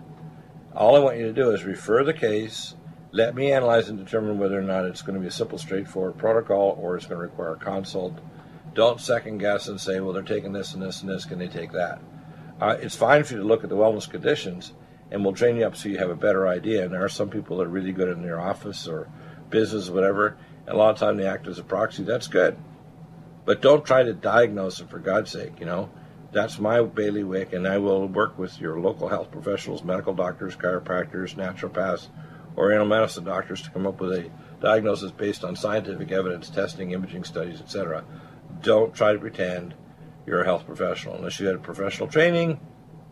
All 0.75 0.97
I 0.97 1.01
want 1.01 1.19
you 1.19 1.25
to 1.25 1.33
do 1.33 1.51
is 1.51 1.65
refer 1.65 2.05
the 2.05 2.15
case 2.15 2.75
let 3.13 3.35
me 3.35 3.53
analyze 3.53 3.91
and 3.91 3.99
determine 3.99 4.39
whether 4.39 4.59
or 4.59 4.63
not 4.63 4.87
it's 4.87 5.03
going 5.03 5.15
to 5.15 5.21
be 5.21 5.27
a 5.27 5.31
simple, 5.31 5.59
straightforward 5.59 6.17
protocol 6.17 6.79
or 6.81 6.97
it's 6.97 7.05
going 7.05 7.19
to 7.19 7.23
require 7.23 7.53
a 7.53 7.59
consult. 7.59 8.19
Don't 8.73 9.01
second 9.01 9.39
guess 9.39 9.69
and 9.69 9.79
say, 9.79 10.01
well, 10.01 10.15
they're 10.15 10.23
taking 10.23 10.53
this 10.53 10.73
and 10.73 10.83
this 10.83 11.03
and 11.03 11.11
this. 11.11 11.27
Can 11.27 11.39
they 11.39 11.49
take 11.49 11.73
that? 11.73 12.01
Uh, 12.59 12.77
it's 12.81 12.97
fine 12.97 13.23
for 13.23 13.35
you 13.35 13.41
to 13.41 13.47
look 13.47 13.65
at 13.65 13.69
the 13.69 13.77
wellness 13.77 14.09
conditions, 14.09 14.73
and 15.13 15.23
we'll 15.23 15.35
train 15.35 15.57
you 15.57 15.67
up 15.67 15.77
so 15.77 15.89
you 15.89 15.99
have 15.99 16.11
a 16.11 16.17
better 16.17 16.49
idea. 16.49 16.85
And 16.85 16.93
there 16.93 17.05
are 17.05 17.09
some 17.09 17.29
people 17.29 17.59
that 17.59 17.67
are 17.67 17.71
really 17.71 17.93
good 17.93 18.09
in 18.09 18.23
their 18.23 18.41
office 18.41 18.89
or 18.89 19.09
business, 19.51 19.91
whatever. 19.91 20.39
And 20.67 20.75
a 20.75 20.79
lot 20.79 20.91
of 20.91 20.99
time 20.99 21.19
they 21.19 21.27
act 21.27 21.47
as 21.47 21.59
a 21.59 21.65
proxy. 21.65 22.03
That's 22.03 22.27
good, 22.27 22.57
but 23.45 23.63
don't 23.63 23.85
try 23.85 24.03
to 24.03 24.15
diagnose 24.15 24.81
it 24.81 24.91
for 24.91 24.99
God's 24.99 25.31
sake. 25.31 25.61
You 25.61 25.67
know, 25.67 25.91
that's 26.33 26.59
my 26.59 26.83
bailiwick, 26.83 27.53
and 27.53 27.69
I 27.69 27.79
will 27.79 28.09
work 28.09 28.39
with 28.39 28.59
your 28.59 28.81
local 28.81 29.09
health 29.09 29.31
professionals, 29.31 29.85
medical 29.85 30.15
doctors, 30.15 30.57
chiropractors, 30.57 31.35
naturopaths 31.37 32.09
or 32.57 32.71
animal 32.71 32.89
medicine 32.89 33.25
doctors 33.25 33.63
to 33.63 33.71
come 33.71 33.87
up 33.87 34.01
with 34.01 34.13
a 34.13 34.31
diagnosis 34.61 35.11
based 35.11 35.45
on 35.45 35.57
scientific 35.57 36.11
evidence, 36.13 36.51
testing, 36.51 36.93
imaging 36.93 37.25
studies, 37.25 37.61
etc. 37.61 38.05
Don't 38.61 38.95
try 38.95 39.13
to 39.13 39.19
pretend 39.19 39.75
you're 40.27 40.43
a 40.43 40.45
health 40.45 40.67
professional. 40.67 41.17
Unless 41.17 41.41
you 41.41 41.47
had 41.47 41.63
professional 41.63 42.09
training, 42.09 42.61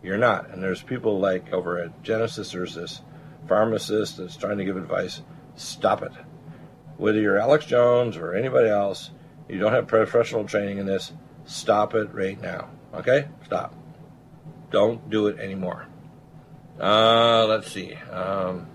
you're 0.03 0.17
not. 0.17 0.49
And 0.49 0.61
there's 0.61 0.81
people 0.81 1.19
like 1.19 1.53
over 1.53 1.79
at 1.79 2.03
Genesis, 2.03 2.51
there's 2.51 2.75
this 2.75 3.01
pharmacist 3.47 4.17
that's 4.17 4.37
trying 4.37 4.57
to 4.57 4.65
give 4.65 4.77
advice. 4.77 5.21
Stop 5.55 6.01
it. 6.03 6.11
Whether 6.97 7.19
you're 7.19 7.39
Alex 7.39 7.65
Jones 7.65 8.17
or 8.17 8.35
anybody 8.35 8.69
else, 8.69 9.11
you 9.49 9.59
don't 9.59 9.73
have 9.73 9.87
professional 9.87 10.45
training 10.45 10.77
in 10.77 10.85
this, 10.85 11.11
stop 11.45 11.95
it 11.95 12.13
right 12.13 12.39
now. 12.39 12.69
Okay? 12.93 13.27
Stop. 13.45 13.75
Don't 14.69 15.09
do 15.09 15.27
it 15.27 15.39
anymore. 15.39 15.87
Uh, 16.79 17.45
let's 17.47 17.71
see. 17.71 17.93
Um, 17.95 18.67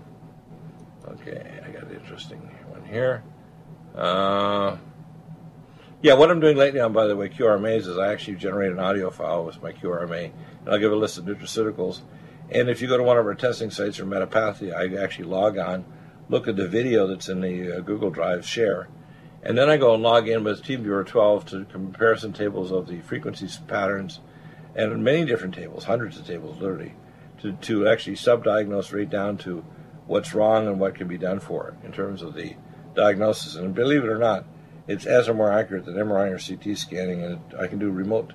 Okay, 1.07 1.61
I 1.65 1.69
got 1.69 1.83
an 1.83 1.95
interesting 1.95 2.39
one 2.69 2.83
here. 2.83 3.23
Uh, 3.95 4.77
yeah, 6.01 6.13
what 6.13 6.29
I'm 6.29 6.39
doing 6.39 6.57
lately 6.57 6.79
on, 6.79 6.91
by 6.91 7.07
the 7.07 7.15
way, 7.15 7.29
QRMAs 7.29 7.87
is 7.87 7.97
I 7.97 8.11
actually 8.11 8.35
generate 8.35 8.71
an 8.71 8.79
audio 8.79 9.09
file 9.09 9.45
with 9.45 9.61
my 9.61 9.71
QRMA, 9.71 10.31
and 10.67 10.75
I'll 10.75 10.81
give 10.81 10.91
a 10.91 10.97
list 10.97 11.17
of 11.17 11.23
nutraceuticals. 11.23 12.01
And 12.51 12.69
if 12.69 12.81
you 12.81 12.89
go 12.89 12.97
to 12.97 13.03
one 13.03 13.17
of 13.17 13.25
our 13.25 13.35
testing 13.35 13.71
sites 13.71 13.95
for 13.95 14.03
metapathy, 14.03 14.73
I 14.73 15.01
actually 15.01 15.25
log 15.25 15.57
on, 15.57 15.85
look 16.27 16.49
at 16.49 16.57
the 16.57 16.67
video 16.67 17.07
that's 17.07 17.29
in 17.29 17.39
the 17.39 17.77
uh, 17.77 17.79
Google 17.79 18.09
Drive, 18.09 18.45
share, 18.45 18.89
and 19.43 19.57
then 19.57 19.69
I 19.69 19.77
go 19.77 19.93
and 19.93 20.03
log 20.03 20.27
in 20.27 20.43
with 20.43 20.63
TeamViewer 20.63 21.05
12 21.05 21.45
to 21.45 21.65
comparison 21.65 22.33
tables 22.33 22.69
of 22.71 22.87
the 22.87 22.99
frequencies 22.99 23.57
patterns, 23.67 24.19
and 24.75 25.03
many 25.05 25.23
different 25.23 25.55
tables, 25.55 25.85
hundreds 25.85 26.19
of 26.19 26.27
tables, 26.27 26.59
literally, 26.59 26.95
to, 27.41 27.53
to 27.53 27.87
actually 27.87 28.17
sub-diagnose 28.17 28.91
right 28.91 29.09
down 29.09 29.37
to 29.37 29.63
what's 30.05 30.33
wrong 30.33 30.67
and 30.67 30.81
what 30.81 30.95
can 30.95 31.07
be 31.07 31.17
done 31.17 31.39
for 31.39 31.69
it 31.69 31.85
in 31.85 31.93
terms 31.93 32.21
of 32.21 32.33
the 32.33 32.55
diagnosis. 32.93 33.55
And 33.55 33.73
believe 33.73 34.03
it 34.03 34.09
or 34.09 34.17
not, 34.17 34.43
it's 34.85 35.05
as 35.05 35.29
or 35.29 35.33
more 35.33 35.51
accurate 35.51 35.85
than 35.85 35.95
MRI 35.95 36.29
or 36.31 36.39
CT 36.39 36.77
scanning, 36.77 37.23
and 37.23 37.39
I 37.57 37.67
can 37.67 37.79
do 37.79 37.89
remote 37.89 38.33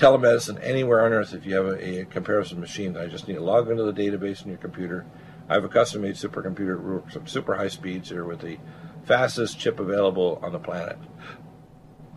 telemedicine 0.00 0.58
anywhere 0.62 1.04
on 1.04 1.12
earth 1.12 1.34
if 1.34 1.44
you 1.44 1.54
have 1.54 1.66
a, 1.66 2.00
a 2.00 2.04
comparison 2.06 2.58
machine. 2.58 2.96
I 2.96 3.06
just 3.06 3.28
need 3.28 3.34
to 3.34 3.42
log 3.42 3.70
into 3.70 3.84
the 3.84 3.92
database 3.92 4.42
in 4.42 4.48
your 4.48 4.58
computer. 4.58 5.06
I 5.48 5.54
have 5.54 5.64
a 5.64 5.68
custom-made 5.68 6.14
supercomputer, 6.14 7.28
super 7.28 7.54
high 7.54 7.68
speeds 7.68 8.08
here 8.08 8.24
with 8.24 8.40
the 8.40 8.58
fastest 9.04 9.58
chip 9.58 9.78
available 9.78 10.40
on 10.42 10.52
the 10.52 10.58
planet. 10.58 10.98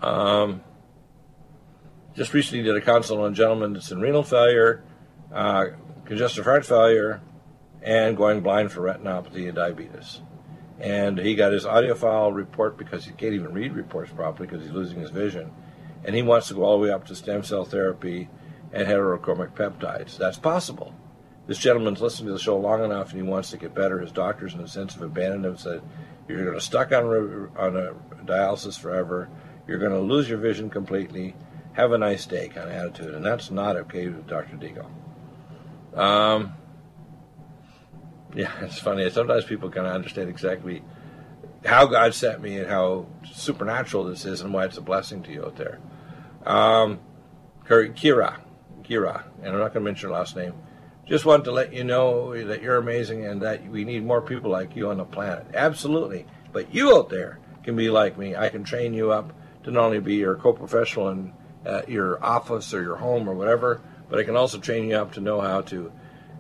Um, 0.02 0.64
just 2.16 2.34
recently 2.34 2.64
did 2.64 2.76
a 2.76 2.82
consult 2.82 3.20
on 3.20 3.32
a 3.32 3.36
gentleman 3.36 3.74
that's 3.74 3.92
in 3.92 4.00
renal 4.00 4.24
failure, 4.24 4.84
uh, 5.34 5.66
congestive 6.06 6.46
heart 6.46 6.66
failure, 6.66 7.22
and 7.82 8.16
going 8.16 8.42
blind 8.42 8.72
for 8.72 8.82
retinopathy 8.82 9.48
and 9.48 9.56
diabetes. 9.56 10.22
And 10.80 11.18
he 11.18 11.36
got 11.36 11.52
his 11.52 11.66
audiophile 11.66 12.34
report 12.34 12.78
because 12.78 13.06
he 13.06 13.12
can't 13.12 13.34
even 13.34 13.54
read 13.54 13.74
reports 13.74 14.12
properly 14.12 14.48
because 14.48 14.64
he's 14.64 14.74
losing 14.74 15.00
his 15.00 15.10
vision. 15.10 15.52
And 16.06 16.16
he 16.16 16.22
wants 16.22 16.48
to 16.50 16.54
go 16.54 16.64
all 16.64 16.78
the 16.78 16.84
way 16.84 16.92
up 16.92 17.06
to 17.08 17.16
stem 17.16 17.44
cell 17.44 17.66
therapy 17.66 18.30
and 18.72 18.88
heterochromic 18.88 19.54
peptides. 19.54 20.18
That's 20.18 20.38
possible. 20.38 20.94
This 21.46 21.58
gentleman's 21.58 22.02
listened 22.02 22.28
to 22.28 22.34
the 22.34 22.40
show 22.40 22.58
long 22.58 22.84
enough 22.84 23.12
and 23.12 23.22
he 23.22 23.28
wants 23.28 23.52
to 23.52 23.58
get 23.58 23.76
better. 23.76 24.00
His 24.00 24.12
doctors, 24.12 24.54
in 24.54 24.62
a 24.62 24.68
sense, 24.68 24.96
of 24.96 25.02
abandoned 25.02 25.46
him 25.46 25.58
said, 25.58 25.82
You're 26.28 26.44
going 26.44 26.58
to 26.58 26.62
stuck 26.62 26.92
on, 26.92 27.06
on 27.06 27.76
a 27.76 27.94
dialysis 28.26 28.80
forever. 28.80 29.30
You're 29.68 29.80
going 29.80 29.92
to 29.92 30.00
lose 30.00 30.30
your 30.30 30.40
vision 30.40 30.70
completely. 30.70 31.36
Have 31.74 31.92
a 31.92 31.98
nice 31.98 32.26
day 32.26 32.50
kind 32.50 32.70
of 32.70 32.76
attitude. 32.76 33.14
And 33.14 33.26
that's 33.26 33.52
not 33.52 33.76
okay 33.76 34.08
with 34.08 34.28
Dr. 34.28 34.56
Deagle. 34.58 34.90
Um, 35.98 36.54
yeah, 38.36 38.52
it's 38.62 38.80
funny. 38.80 39.10
Sometimes 39.10 39.46
people 39.46 39.70
kind 39.70 39.88
of 39.88 39.94
understand 39.94 40.30
exactly 40.30 40.82
how 41.66 41.86
God 41.86 42.14
sent 42.14 42.42
me 42.42 42.58
and 42.58 42.70
how 42.70 43.08
supernatural 43.32 44.06
this 44.06 44.26
is 44.26 44.42
and 44.42 44.54
why 44.54 44.66
it's 44.66 44.78
a 44.78 44.82
blessing 44.82 45.24
to 45.24 45.32
you 45.32 45.46
out 45.46 45.56
there. 45.56 45.80
Um, 46.46 47.00
Kira, 47.66 48.38
Kira, 48.84 49.24
and 49.42 49.48
I'm 49.48 49.60
not 49.60 49.74
going 49.74 49.74
to 49.74 49.80
mention 49.82 50.10
her 50.10 50.16
last 50.16 50.36
name. 50.36 50.54
Just 51.06 51.26
wanted 51.26 51.44
to 51.46 51.52
let 51.52 51.74
you 51.74 51.84
know 51.84 52.46
that 52.46 52.62
you're 52.62 52.78
amazing 52.78 53.26
and 53.26 53.42
that 53.42 53.66
we 53.68 53.84
need 53.84 54.06
more 54.06 54.22
people 54.22 54.50
like 54.50 54.76
you 54.76 54.90
on 54.90 54.98
the 54.98 55.06
planet. 55.06 55.48
Absolutely. 55.54 56.26
But 56.52 56.74
you 56.74 56.96
out 56.96 57.10
there 57.10 57.40
can 57.64 57.76
be 57.76 57.90
like 57.90 58.18
me. 58.18 58.36
I 58.36 58.50
can 58.50 58.64
train 58.64 58.94
you 58.94 59.12
up 59.12 59.34
to 59.64 59.72
not 59.72 59.86
only 59.86 60.00
be 60.00 60.16
your 60.16 60.36
co-professional 60.36 61.10
in 61.10 61.34
uh, 61.66 61.82
your 61.88 62.24
office 62.24 62.74
or 62.74 62.82
your 62.82 62.98
home 62.98 63.30
or 63.30 63.34
whatever, 63.34 63.82
but 64.10 64.20
I 64.20 64.24
can 64.24 64.36
also 64.36 64.60
train 64.60 64.90
you 64.90 64.96
up 64.96 65.14
to 65.14 65.22
know 65.22 65.42
how 65.42 65.62
to 65.62 65.92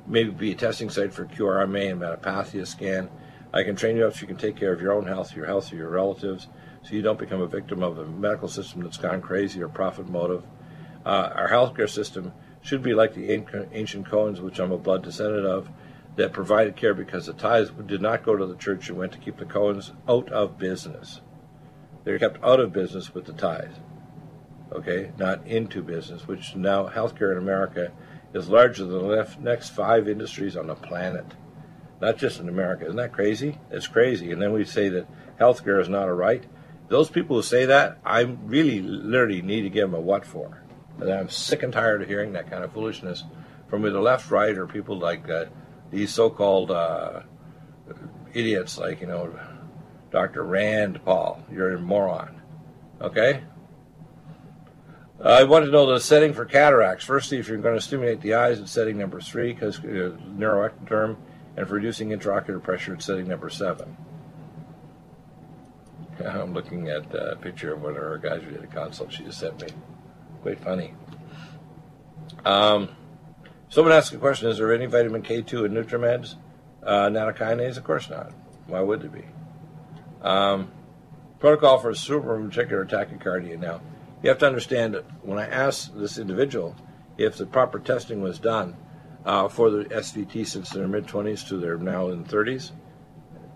maybe 0.06 0.32
be 0.32 0.52
a 0.52 0.56
testing 0.56 0.90
site 0.90 1.14
for 1.14 1.26
QRMA 1.26 1.92
and 1.92 2.02
metapathia 2.02 2.68
scan. 2.68 3.10
I 3.54 3.64
can 3.64 3.76
train 3.76 3.98
you 3.98 4.06
up 4.06 4.14
so 4.14 4.22
you 4.22 4.28
can 4.28 4.38
take 4.38 4.56
care 4.56 4.74
of 4.74 4.82
your 4.82 4.94
own 4.94 5.06
health, 5.06 5.36
your 5.36 5.46
health 5.46 5.72
of 5.72 5.78
your 5.78 5.90
relatives, 5.90 6.48
so 6.84 6.96
you 6.96 7.02
don't 7.02 7.20
become 7.20 7.42
a 7.42 7.48
victim 7.48 7.82
of 7.82 7.98
a 7.98 8.06
medical 8.06 8.48
system 8.48 8.84
that's 8.84 8.98
gone 8.98 9.22
crazy 9.22 9.62
or 9.62 9.70
profit 9.70 10.10
motive. 10.10 10.44
Uh, 11.06 11.30
our 11.36 11.50
healthcare 11.50 11.90
system 11.90 12.34
should 12.62 12.84
be 12.84 12.94
like 12.94 13.14
the 13.14 13.32
ancient 13.32 14.08
Kohens, 14.08 14.40
which 14.40 14.60
I'm 14.60 14.72
a 14.72 14.78
blood 14.78 15.04
descendant 15.04 15.46
of, 15.46 15.70
that 16.16 16.32
provided 16.32 16.76
care 16.76 16.94
because 16.94 17.26
the 17.26 17.34
tithes 17.34 17.72
did 17.88 18.02
not 18.02 18.24
go 18.24 18.36
to 18.36 18.46
the 18.46 18.56
church 18.56 18.90
and 18.90 18.98
went 18.98 19.12
to 19.14 19.18
keep 19.18 19.38
the 19.38 19.46
Kohens 19.46 19.92
out 20.08 20.32
of 20.32 20.58
business. 20.58 21.22
They're 22.04 22.20
kept 22.20 22.44
out 22.44 22.60
of 22.60 22.74
business 22.74 23.14
with 23.14 23.26
the 23.26 23.34
tithes, 23.34 23.80
okay, 24.72 25.12
not 25.18 25.46
into 25.48 25.82
business, 25.82 26.28
which 26.28 26.56
now 26.56 26.88
healthcare 26.88 27.32
in 27.32 27.38
America 27.38 27.92
is 28.34 28.50
larger 28.50 28.86
than 28.86 29.08
the 29.08 29.28
next 29.40 29.70
five 29.70 30.08
industries 30.08 30.58
on 30.58 30.68
the 30.68 30.76
planet, 30.76 31.26
not 32.02 32.18
just 32.18 32.40
in 32.40 32.50
America. 32.50 32.86
Isn't 32.86 32.98
that 32.98 33.14
crazy? 33.14 33.60
It's 33.72 33.88
crazy. 33.88 34.32
And 34.32 34.42
then 34.42 34.52
we 34.54 34.66
say 34.66 34.90
that 34.90 35.08
healthcare 35.40 35.82
is 35.82 35.90
not 35.90 36.10
a 36.10 36.14
right. 36.14 36.44
Those 36.94 37.10
people 37.10 37.38
who 37.38 37.42
say 37.42 37.66
that, 37.66 37.98
I 38.06 38.20
really, 38.20 38.80
literally 38.80 39.42
need 39.42 39.64
to 39.64 39.70
give 39.72 39.90
them 39.90 40.00
a 40.00 40.00
what 40.00 40.28
for. 40.28 40.62
And 41.00 41.10
I'm 41.10 41.28
sick 41.28 41.64
and 41.64 41.74
tired 41.74 42.04
of 42.04 42.08
hearing 42.08 42.34
that 42.34 42.52
kind 42.52 42.64
of 42.64 42.72
foolishness 42.72 43.24
from 43.68 43.84
either 43.84 44.00
left, 44.00 44.30
right, 44.30 44.56
or 44.56 44.68
people 44.68 45.00
like 45.00 45.28
uh, 45.28 45.46
these 45.90 46.14
so-called 46.14 46.70
uh, 46.70 47.22
idiots, 48.36 48.78
like 48.78 49.02
you 49.02 49.08
know, 49.08 49.34
Dr. 50.12 50.44
Rand 50.44 51.04
Paul. 51.04 51.44
You're 51.52 51.74
a 51.74 51.80
moron. 51.80 52.40
Okay, 53.02 53.42
uh, 55.20 55.30
I 55.30 55.46
want 55.46 55.66
to 55.66 55.72
know 55.72 55.92
the 55.92 56.00
setting 56.00 56.32
for 56.32 56.46
cataracts. 56.46 57.06
Firstly, 57.06 57.40
if 57.40 57.48
you're 57.48 57.58
going 57.58 57.74
to 57.74 57.82
stimulate 57.82 58.22
the 58.22 58.36
eyes, 58.36 58.60
it's 58.60 58.72
setting 58.72 59.00
number 59.00 59.20
three, 59.20 59.52
because 59.52 59.80
uh, 59.80 60.16
neuroectoderm, 60.38 61.18
and 61.58 61.68
for 61.68 61.74
reducing 61.74 62.10
intraocular 62.10 62.62
pressure, 62.62 62.94
it's 62.94 63.06
setting 63.06 63.28
number 63.28 63.50
seven. 63.50 63.98
I'm 66.26 66.54
looking 66.54 66.90
at 66.90 67.14
a 67.14 67.36
picture 67.36 67.74
of 67.74 67.82
one 67.82 67.98
of 67.98 68.04
our 68.04 68.18
guys 68.18 68.42
who 68.44 68.52
did 68.52 68.64
a 68.64 68.68
consult 68.68 69.12
she 69.12 69.24
just 69.24 69.40
sent 69.40 69.62
me. 69.62 69.68
Quite 70.42 70.60
funny. 70.60 70.94
Um, 72.46 72.90
someone 73.70 73.94
asked 73.94 74.14
a 74.14 74.18
question 74.18 74.50
Is 74.50 74.58
there 74.58 74.74
any 74.74 74.86
vitamin 74.86 75.24
K2 75.24 75.66
in 75.66 75.74
Nutrimeds? 75.74 76.36
Uh? 76.86 77.10
Of 77.14 77.84
course 77.84 78.10
not. 78.10 78.32
Why 78.68 78.82
would 78.82 79.02
there 79.02 79.10
be? 79.10 79.26
Um, 80.22 80.72
protocol 81.40 81.80
for 81.80 81.92
supraventricular 81.92 82.90
tachycardia. 82.90 83.60
Now, 83.60 83.82
you 84.22 84.30
have 84.30 84.40
to 84.40 84.48
understand 84.48 84.94
that 84.94 85.06
when 85.26 85.38
I 85.38 85.48
asked 85.48 85.98
this 85.98 86.18
individual 86.18 86.76
if 87.18 87.38
the 87.38 87.46
proper 87.46 87.80
testing 87.80 88.22
was 88.22 88.40
done 88.40 88.76
uh, 89.26 89.48
for 89.48 89.70
the 89.70 89.86
SVT 89.86 90.48
since 90.48 90.70
their 90.70 90.88
mid 90.88 91.06
20s 91.06 91.48
to 91.50 91.58
their 91.58 91.78
now 91.78 92.10
in 92.10 92.24
30s, 92.24 92.72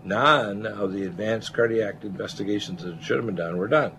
none 0.08 0.66
of 0.66 0.92
the 0.92 1.04
advanced 1.04 1.52
cardiac 1.52 2.02
investigations 2.02 2.82
that 2.82 3.02
should 3.02 3.16
have 3.16 3.26
been 3.26 3.34
done 3.34 3.56
were 3.56 3.68
done. 3.68 3.92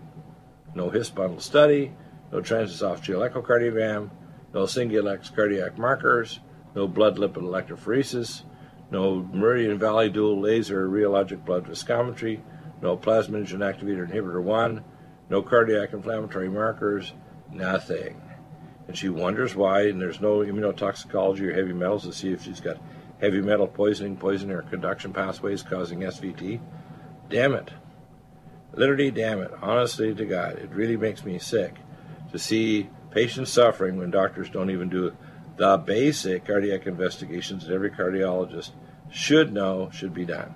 No 0.74 0.90
His 0.90 1.10
bundle 1.10 1.40
study, 1.40 1.92
no 2.32 2.40
transesophageal 2.40 3.30
echocardiogram, 3.30 4.10
no 4.52 4.64
singulex 4.64 5.34
cardiac 5.34 5.78
markers, 5.78 6.40
no 6.74 6.86
blood 6.86 7.16
lipid 7.16 7.42
electrophoresis, 7.42 8.42
no 8.90 9.22
Meridian 9.32 9.78
Valley 9.78 10.10
dual 10.10 10.40
laser 10.40 10.88
rheologic 10.88 11.44
blood 11.44 11.66
viscometry, 11.66 12.40
no 12.82 12.96
plasminogen 12.96 13.58
activator 13.58 14.08
inhibitor 14.10 14.42
1, 14.42 14.84
no 15.28 15.42
cardiac 15.42 15.92
inflammatory 15.92 16.48
markers, 16.48 17.12
nothing. 17.52 18.20
And 18.88 18.96
she 18.96 19.08
wonders 19.08 19.54
why, 19.54 19.82
and 19.82 20.00
there's 20.00 20.20
no 20.20 20.38
immunotoxicology 20.38 21.42
or 21.42 21.54
heavy 21.54 21.72
metals 21.72 22.04
to 22.04 22.12
see 22.12 22.32
if 22.32 22.42
she's 22.42 22.60
got 22.60 22.78
heavy 23.20 23.40
metal 23.40 23.66
poisoning, 23.66 24.16
poisoning 24.16 24.56
or 24.56 24.62
conduction 24.62 25.12
pathways 25.12 25.62
causing 25.62 26.00
SVT. 26.00 26.60
Damn 27.28 27.54
it. 27.54 27.70
Literally, 28.72 29.10
damn 29.10 29.42
it. 29.42 29.50
Honestly 29.60 30.14
to 30.14 30.24
God, 30.24 30.58
it 30.58 30.70
really 30.70 30.96
makes 30.96 31.24
me 31.24 31.38
sick 31.38 31.74
to 32.32 32.38
see 32.38 32.88
patients 33.10 33.50
suffering 33.50 33.98
when 33.98 34.10
doctors 34.10 34.48
don't 34.48 34.70
even 34.70 34.88
do 34.88 35.16
the 35.56 35.76
basic 35.76 36.46
cardiac 36.46 36.86
investigations 36.86 37.66
that 37.66 37.74
every 37.74 37.90
cardiologist 37.90 38.70
should 39.10 39.52
know 39.52 39.90
should 39.92 40.14
be 40.14 40.24
done. 40.24 40.54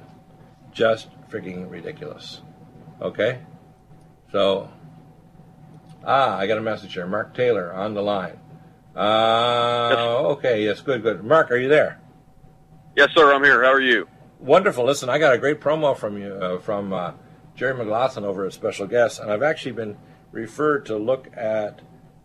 Just 0.73 1.09
freaking 1.29 1.71
ridiculous. 1.71 2.41
Okay? 3.01 3.41
So, 4.33 4.71
ah, 6.05 6.37
I 6.39 6.47
got 6.47 6.59
a 6.59 6.63
message 6.63 6.95
here. 6.95 7.07
Mark 7.07 7.35
Taylor 7.35 7.73
on 7.75 7.95
the 7.95 8.03
line. 8.03 8.39
Uh, 8.97 10.21
okay, 10.33 10.65
yes, 10.65 10.81
good, 10.81 11.03
good. 11.03 11.23
Mark, 11.23 11.51
are 11.51 11.57
you 11.57 11.69
there? 11.69 12.01
Yes, 12.97 13.11
sir, 13.13 13.35
I'm 13.35 13.43
here. 13.43 13.65
How 13.65 13.73
are 13.73 13.81
you? 13.81 14.07
Wonderful. 14.39 14.85
Listen, 14.85 15.09
I 15.09 15.19
got 15.19 15.35
a 15.35 15.39
great 15.39 15.61
promo 15.61 15.97
from 15.97 16.17
you, 16.17 16.33
uh, 16.33 16.61
from 16.61 16.93
uh, 16.93 17.13
Jerry 17.57 17.75
McLaughlin 17.75 18.25
over 18.25 18.47
at 18.47 18.53
Special 18.53 18.87
Guest, 18.87 19.19
and 19.19 19.33
I've 19.33 19.43
actually 19.43 19.73
been 19.73 19.97
referred 20.31 20.87
to 20.87 20.97
look 20.97 21.29
at 21.37 21.81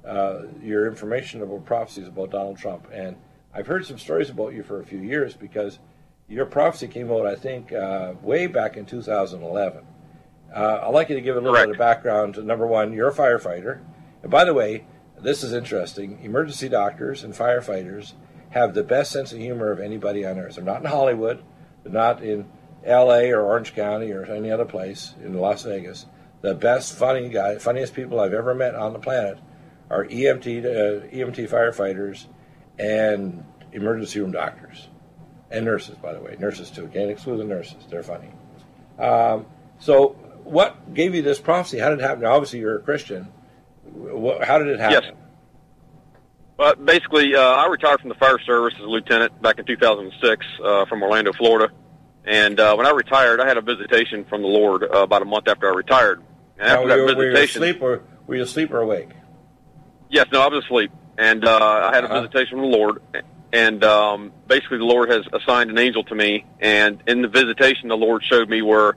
uh, 0.06 0.42
your 0.62 0.88
information 0.88 1.42
about 1.42 1.66
prophecies 1.66 2.08
about 2.08 2.30
Donald 2.30 2.60
Trump. 2.60 2.88
And 2.94 3.16
I've 3.52 3.66
heard 3.66 3.84
some 3.84 3.98
stories 3.98 4.30
about 4.30 4.54
you 4.54 4.62
for 4.62 4.80
a 4.80 4.86
few 4.86 5.00
years 5.00 5.34
because 5.34 5.80
your 6.28 6.46
prophecy 6.46 6.88
came 6.88 7.12
out, 7.12 7.26
I 7.26 7.36
think, 7.36 7.74
uh, 7.74 8.14
way 8.22 8.46
back 8.46 8.78
in 8.78 8.86
2011. 8.86 9.84
Uh, 10.56 10.80
I'd 10.84 10.94
like 10.94 11.10
you 11.10 11.16
to 11.16 11.22
give 11.22 11.36
a 11.36 11.40
little 11.40 11.56
Correct. 11.56 11.70
bit 11.70 11.76
of 11.76 11.80
background. 11.80 12.38
Number 12.46 12.68
one, 12.68 12.94
you're 12.94 13.10
a 13.10 13.14
firefighter. 13.14 13.80
And 14.22 14.30
by 14.30 14.46
the 14.46 14.54
way, 14.54 14.86
this 15.20 15.44
is 15.44 15.52
interesting. 15.52 16.20
Emergency 16.22 16.70
doctors 16.70 17.24
and 17.24 17.34
firefighters 17.34 18.14
have 18.52 18.74
the 18.74 18.84
best 18.84 19.12
sense 19.12 19.32
of 19.32 19.40
humor 19.40 19.72
of 19.72 19.80
anybody 19.80 20.26
on 20.26 20.40
earth. 20.40 20.56
They're 20.56 20.64
not 20.64 20.82
in 20.82 20.88
Hollywood, 20.88 21.44
they're 21.84 21.94
not 21.94 22.24
in 22.24 22.50
LA 22.86 23.30
or 23.30 23.42
Orange 23.42 23.76
County 23.76 24.12
or 24.12 24.26
any 24.26 24.52
other 24.52 24.66
place 24.66 25.14
in 25.24 25.34
Las 25.34 25.64
Vegas. 25.64 26.06
The 26.42 26.54
best 26.54 26.94
funny 26.96 27.30
guy, 27.30 27.58
funniest 27.58 27.94
people 27.94 28.20
I've 28.20 28.34
ever 28.34 28.56
met 28.56 28.76
on 28.76 28.94
the 28.94 29.00
planet 29.00 29.40
are 29.90 30.06
EMT 30.06 30.66
uh, 30.66 31.08
EMT 31.08 31.50
firefighters 31.50 32.28
and 32.78 33.44
emergency 33.74 34.20
room 34.20 34.32
doctors 34.32 34.88
and 35.52 35.66
nurses. 35.66 35.96
By 35.96 36.14
the 36.14 36.22
way, 36.22 36.38
nurses 36.40 36.72
too. 36.72 36.88
Can't 36.88 37.12
exclude 37.12 37.38
the 37.38 37.44
nurses; 37.44 37.86
they're 37.90 38.04
funny. 38.04 38.30
Um, 38.98 39.46
so, 39.80 40.10
what 40.44 40.94
gave 40.94 41.14
you 41.14 41.22
this 41.22 41.40
prophecy? 41.40 41.80
How 41.80 41.90
did 41.90 42.00
it 42.00 42.04
happen? 42.04 42.26
Obviously, 42.26 42.60
you're 42.60 42.78
a 42.78 42.82
Christian. 42.82 43.28
How 44.44 44.60
did 44.60 44.68
it 44.68 44.80
happen? 44.80 45.04
Yes. 45.04 45.14
Well, 46.60 46.76
basically, 46.76 47.34
uh, 47.36 47.40
I 47.42 47.68
retired 47.68 48.02
from 48.02 48.10
the 48.10 48.16
fire 48.16 48.38
service 48.46 48.74
as 48.78 48.84
a 48.84 48.88
lieutenant 48.90 49.42
back 49.42 49.60
in 49.60 49.66
2006 49.66 50.46
uh, 50.62 50.86
from 50.88 51.02
Orlando, 51.02 51.32
Florida. 51.32 51.74
And 52.26 52.60
uh, 52.60 52.76
when 52.76 52.86
I 52.86 52.90
retired, 52.90 53.40
I 53.40 53.48
had 53.48 53.56
a 53.56 53.62
visitation 53.62 54.26
from 54.26 54.42
the 54.42 54.50
Lord 54.50 54.84
uh, 54.84 55.04
about 55.04 55.22
a 55.22 55.26
month 55.26 55.48
after 55.48 55.72
I 55.72 55.74
retired. 55.74 56.22
And 56.58 56.68
Now, 56.68 56.74
after 56.74 56.84
were, 56.84 56.90
that 56.90 56.98
you, 56.98 57.06
were 57.06 57.24
you 57.28 57.32
visitation, 57.32 57.64
asleep 57.64 57.82
or 57.82 58.04
were 58.28 58.36
you 58.36 58.44
asleep 58.44 58.72
or 58.74 58.82
awake? 58.82 59.08
yes, 60.10 60.26
no, 60.34 60.42
I 60.42 60.48
was 60.50 60.66
asleep, 60.66 60.92
and 61.18 61.46
uh, 61.46 61.58
I 61.92 61.96
had 61.96 62.04
a 62.04 62.08
Uh-huh. 62.10 62.22
visitation 62.24 62.60
from 62.60 62.70
the 62.70 62.78
Lord. 62.78 63.02
And 63.54 63.82
um, 63.86 64.34
basically, 64.48 64.80
the 64.80 64.84
Lord 64.84 65.10
has 65.10 65.22
assigned 65.32 65.70
an 65.70 65.78
angel 65.78 66.04
to 66.04 66.14
me. 66.14 66.44
And 66.60 67.02
in 67.08 67.22
the 67.22 67.30
visitation, 67.30 67.88
the 67.88 67.96
Lord 67.98 68.22
showed 68.26 68.50
me 68.50 68.62
where 68.62 68.96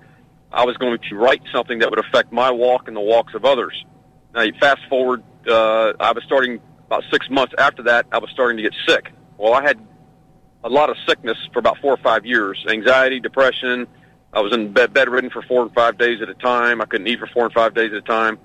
I 0.50 0.64
was 0.64 0.76
going 0.78 0.98
to 1.10 1.14
write 1.14 1.42
something 1.54 1.78
that 1.78 1.90
would 1.90 2.00
affect 2.00 2.32
my 2.32 2.50
walk 2.50 2.88
and 2.88 2.96
the 2.96 3.00
walks 3.00 3.34
of 3.34 3.44
others. 3.44 3.84
Now, 4.34 4.42
you 4.42 4.52
fast 4.58 4.80
forward, 4.90 5.22
uh, 5.48 5.92
I 6.00 6.10
was 6.10 6.24
starting 6.26 6.60
about 6.92 7.04
six 7.10 7.30
months 7.30 7.54
after 7.56 7.84
that. 7.84 8.06
I 8.12 8.18
was 8.18 8.30
starting 8.30 8.58
to 8.58 8.62
get 8.62 8.74
sick. 8.86 9.10
Well, 9.38 9.54
I 9.54 9.62
had 9.62 9.78
a 10.62 10.68
lot 10.68 10.90
of 10.90 10.96
sickness 11.08 11.38
for 11.52 11.58
about 11.58 11.78
four 11.78 11.92
or 11.92 11.96
five 11.98 12.26
years: 12.26 12.64
anxiety, 12.68 13.18
depression. 13.18 13.86
I 14.32 14.40
was 14.40 14.52
in 14.52 14.72
bed 14.72 14.92
bedridden 14.92 15.30
for 15.30 15.42
four 15.42 15.62
and 15.62 15.74
five 15.74 15.98
days 15.98 16.20
at 16.22 16.28
a 16.28 16.34
time. 16.34 16.80
I 16.80 16.86
couldn't 16.86 17.06
eat 17.06 17.18
for 17.18 17.26
four 17.26 17.44
and 17.44 17.52
five 17.52 17.74
days 17.74 17.92
at 17.92 17.98
a 17.98 18.02
time. 18.02 18.38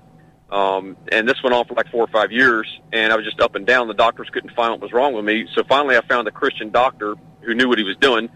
Um, 0.50 0.96
and 1.12 1.28
this 1.28 1.42
went 1.42 1.54
on 1.54 1.66
for 1.66 1.74
like 1.74 1.90
four 1.90 2.02
or 2.02 2.08
five 2.08 2.32
years, 2.32 2.66
and 2.92 3.12
I 3.12 3.16
was 3.16 3.24
just 3.26 3.40
up 3.40 3.54
and 3.54 3.66
down. 3.66 3.86
The 3.86 3.94
doctors 3.94 4.28
couldn't 4.30 4.54
find 4.54 4.72
what 4.72 4.80
was 4.80 4.92
wrong 4.92 5.12
with 5.12 5.24
me. 5.24 5.46
So 5.54 5.62
finally, 5.68 5.96
I 5.96 6.00
found 6.02 6.26
a 6.26 6.30
Christian 6.30 6.70
doctor 6.70 7.16
who 7.42 7.54
knew 7.54 7.68
what 7.68 7.76
he 7.78 7.84
was 7.84 7.96
doing. 7.96 8.30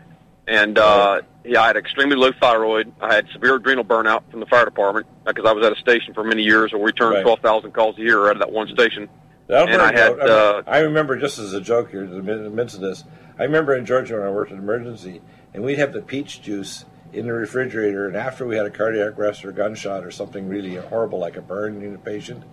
And 0.47 0.77
uh, 0.77 1.23
yeah, 1.45 1.63
I 1.63 1.69
had 1.69 1.77
extremely 1.77 2.17
low 2.17 2.33
thyroid. 2.39 2.93
I 3.01 3.15
had 3.15 3.29
severe 3.33 3.55
adrenal 3.57 3.85
burnout 3.85 4.31
from 4.31 4.41
the 4.41 4.47
fire 4.47 4.65
department 4.65 5.07
because 5.25 5.45
I 5.47 5.53
was 5.53 5.65
at 5.65 5.73
a 5.73 5.81
station 5.81 6.15
for 6.15 6.25
many 6.25 6.43
years 6.43 6.73
where 6.73 6.83
we 6.83 6.93
turned 6.93 7.15
Right. 7.15 7.23
12,000 7.23 7.73
calls 7.73 7.97
a 7.99 8.03
year 8.03 8.27
out 8.27 8.33
of 8.33 8.41
that 8.41 8.51
one 8.53 8.69
station. 8.69 9.09
That'll 9.53 9.69
And 9.69 9.83
I 9.83 9.93
had, 9.93 10.13
out. 10.19 10.31
uh, 10.31 10.63
I 10.67 10.79
remember 10.79 11.15
just 11.19 11.39
as 11.39 11.53
a 11.53 11.61
joke 11.61 11.91
here, 11.91 12.07
midst 12.07 12.75
of 12.75 12.81
this, 12.81 13.05
I 13.39 13.43
remember 13.43 13.75
in 13.75 13.85
Georgia 13.85 14.15
when 14.17 14.27
I 14.27 14.31
worked 14.31 14.51
in 14.51 14.57
emergency, 14.57 15.21
and 15.53 15.63
we'd 15.63 15.77
have 15.77 15.93
the 15.93 16.01
peach 16.01 16.41
juice 16.41 16.87
in 17.13 17.27
the 17.27 17.35
refrigerator, 17.35 18.07
and 18.09 18.17
after 18.17 18.47
we 18.47 18.57
had 18.57 18.65
a 18.65 18.71
cardiac 18.71 19.19
arrest 19.19 19.45
or 19.45 19.51
a 19.51 19.53
gunshot 19.53 20.05
or 20.07 20.11
something 20.11 20.49
really 20.49 20.77
horrible 20.77 21.19
like 21.19 21.37
a 21.37 21.43
burn 21.43 21.83
in 21.83 21.95
a 21.95 21.99
patient, 21.99 22.45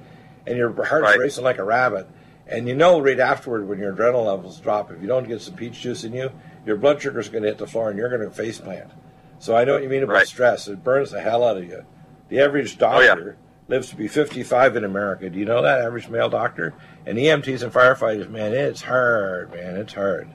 and 0.45 0.57
your 0.57 0.73
heart's 0.73 1.03
Right. 1.03 1.17
racing 1.19 1.45
like 1.45 1.57
a 1.57 1.63
rabbit, 1.63 2.05
and 2.45 2.67
you 2.67 2.75
know 2.75 2.99
right 2.99 3.17
afterward 3.17 3.65
when 3.69 3.79
your 3.79 3.93
adrenaline 3.93 4.25
levels 4.25 4.59
drop, 4.59 4.91
if 4.91 5.01
you 5.01 5.07
don't 5.07 5.25
get 5.25 5.39
some 5.39 5.53
peach 5.53 5.79
juice 5.79 6.03
in 6.03 6.11
you, 6.11 6.31
your 6.65 6.75
blood 6.75 7.01
sugar's 7.01 7.29
going 7.29 7.43
to 7.43 7.49
hit 7.49 7.59
the 7.59 7.67
floor 7.67 7.89
and 7.89 7.97
you're 7.97 8.09
going 8.09 8.29
to 8.29 8.35
face 8.35 8.59
plant. 8.59 8.91
So 9.37 9.55
I 9.55 9.63
know 9.63 9.75
what 9.75 9.83
you 9.83 9.89
mean 9.89 10.03
about 10.03 10.15
Right. 10.15 10.27
stress. 10.27 10.67
It 10.67 10.83
burns 10.83 11.11
the 11.11 11.21
hell 11.21 11.45
out 11.45 11.55
of 11.55 11.63
you. 11.63 11.85
The 12.27 12.41
average 12.41 12.77
doctor. 12.77 12.97
Oh, 12.99 13.25
yeah. 13.25 13.48
Lives 13.69 13.89
to 13.89 13.95
be 13.95 14.07
55 14.07 14.75
in 14.75 14.83
America. 14.83 15.29
Do 15.29 15.37
you 15.37 15.45
know 15.45 15.61
that 15.61 15.81
average 15.81 16.09
male 16.09 16.29
doctor? 16.29 16.73
And 17.05 17.17
EMTs 17.17 17.61
and 17.61 17.71
firefighters, 17.71 18.29
man, 18.29 18.51
it's 18.53 18.81
hard, 18.81 19.53
man, 19.53 19.77
it's 19.77 19.93
hard. 19.93 20.27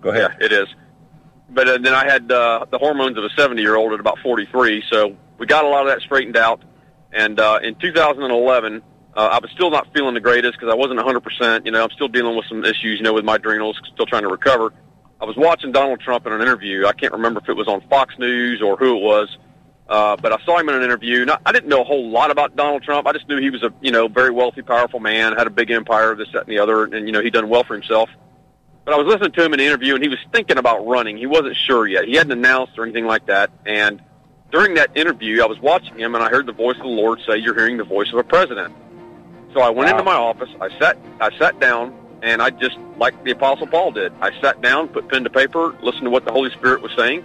Go 0.00 0.10
ahead. 0.10 0.36
Yeah, 0.40 0.46
it 0.46 0.52
is. 0.52 0.66
But 1.50 1.68
uh, 1.68 1.78
then 1.78 1.94
I 1.94 2.04
had 2.04 2.32
uh, 2.32 2.66
the 2.70 2.78
hormones 2.78 3.16
of 3.18 3.24
a 3.24 3.30
70 3.30 3.60
year 3.60 3.76
old 3.76 3.92
at 3.92 4.00
about 4.00 4.18
43, 4.20 4.82
so 4.90 5.16
we 5.38 5.46
got 5.46 5.64
a 5.64 5.68
lot 5.68 5.86
of 5.86 5.88
that 5.88 6.00
straightened 6.00 6.36
out. 6.36 6.62
And 7.12 7.38
uh, 7.38 7.60
in 7.62 7.76
2011, 7.76 8.82
uh, 9.14 9.20
I 9.20 9.38
was 9.38 9.50
still 9.52 9.70
not 9.70 9.86
feeling 9.94 10.14
the 10.14 10.20
greatest 10.20 10.58
because 10.58 10.72
I 10.72 10.74
wasn't 10.74 10.98
100%. 11.00 11.64
You 11.64 11.72
know, 11.72 11.84
I'm 11.84 11.90
still 11.90 12.08
dealing 12.08 12.36
with 12.36 12.46
some 12.46 12.64
issues, 12.64 12.98
you 12.98 13.02
know, 13.02 13.14
with 13.14 13.24
my 13.24 13.36
adrenals, 13.36 13.80
still 13.92 14.06
trying 14.06 14.22
to 14.22 14.28
recover. 14.28 14.72
I 15.20 15.24
was 15.24 15.36
watching 15.36 15.72
Donald 15.72 16.00
Trump 16.00 16.26
in 16.26 16.32
an 16.32 16.42
interview. 16.42 16.86
I 16.86 16.92
can't 16.92 17.12
remember 17.12 17.40
if 17.40 17.48
it 17.48 17.56
was 17.56 17.68
on 17.68 17.80
Fox 17.88 18.18
News 18.18 18.60
or 18.60 18.76
who 18.76 18.96
it 18.96 19.02
was, 19.02 19.38
uh, 19.88 20.16
but 20.16 20.32
I 20.32 20.44
saw 20.44 20.58
him 20.58 20.68
in 20.68 20.74
an 20.74 20.82
interview. 20.82 21.24
Now, 21.24 21.38
I 21.46 21.52
didn't 21.52 21.68
know 21.68 21.80
a 21.80 21.84
whole 21.84 22.08
lot 22.10 22.30
about 22.30 22.56
Donald 22.56 22.82
Trump. 22.82 23.06
I 23.06 23.12
just 23.12 23.28
knew 23.28 23.40
he 23.40 23.50
was 23.50 23.62
a, 23.62 23.72
you 23.80 23.90
know, 23.90 24.08
very 24.08 24.30
wealthy, 24.30 24.62
powerful 24.62 25.00
man, 25.00 25.34
had 25.34 25.46
a 25.46 25.50
big 25.50 25.70
empire, 25.70 26.14
this, 26.14 26.28
that, 26.32 26.42
and 26.42 26.48
the 26.48 26.58
other, 26.58 26.84
and, 26.84 27.06
you 27.06 27.12
know, 27.12 27.20
he'd 27.20 27.32
done 27.32 27.48
well 27.48 27.64
for 27.64 27.74
himself. 27.74 28.10
But 28.84 28.94
I 28.94 28.98
was 28.98 29.06
listening 29.06 29.32
to 29.32 29.44
him 29.44 29.52
in 29.52 29.58
the 29.58 29.66
interview, 29.66 29.94
and 29.94 30.02
he 30.02 30.08
was 30.08 30.18
thinking 30.32 30.58
about 30.58 30.86
running. 30.86 31.16
He 31.16 31.26
wasn't 31.26 31.56
sure 31.56 31.86
yet. 31.86 32.04
He 32.04 32.14
hadn't 32.14 32.32
announced 32.32 32.78
or 32.78 32.84
anything 32.84 33.06
like 33.06 33.26
that. 33.26 33.50
And 33.64 34.00
during 34.52 34.74
that 34.74 34.90
interview, 34.96 35.42
I 35.42 35.46
was 35.46 35.58
watching 35.58 35.98
him, 35.98 36.14
and 36.14 36.22
I 36.22 36.28
heard 36.28 36.46
the 36.46 36.52
voice 36.52 36.76
of 36.76 36.82
the 36.84 36.88
Lord 36.88 37.20
say, 37.26 37.36
"You're 37.36 37.54
hearing 37.54 37.78
the 37.78 37.84
voice 37.84 38.12
of 38.12 38.18
a 38.18 38.22
president." 38.22 38.72
So 39.54 39.60
I 39.60 39.70
went 39.70 39.90
Wow. 39.90 39.98
into 39.98 40.04
my 40.04 40.14
office. 40.14 40.50
I 40.60 40.68
sat. 40.78 40.96
I 41.20 41.36
sat 41.36 41.58
down, 41.58 41.92
and 42.22 42.40
I 42.40 42.50
just 42.50 42.78
like 42.96 43.24
the 43.24 43.32
Apostle 43.32 43.66
Paul 43.66 43.90
did. 43.90 44.12
I 44.20 44.30
sat 44.40 44.60
down, 44.62 44.86
put 44.88 45.08
pen 45.08 45.24
to 45.24 45.30
paper, 45.30 45.74
listened 45.82 46.04
to 46.04 46.10
what 46.10 46.24
the 46.24 46.32
Holy 46.32 46.50
Spirit 46.50 46.80
was 46.80 46.92
saying, 46.96 47.24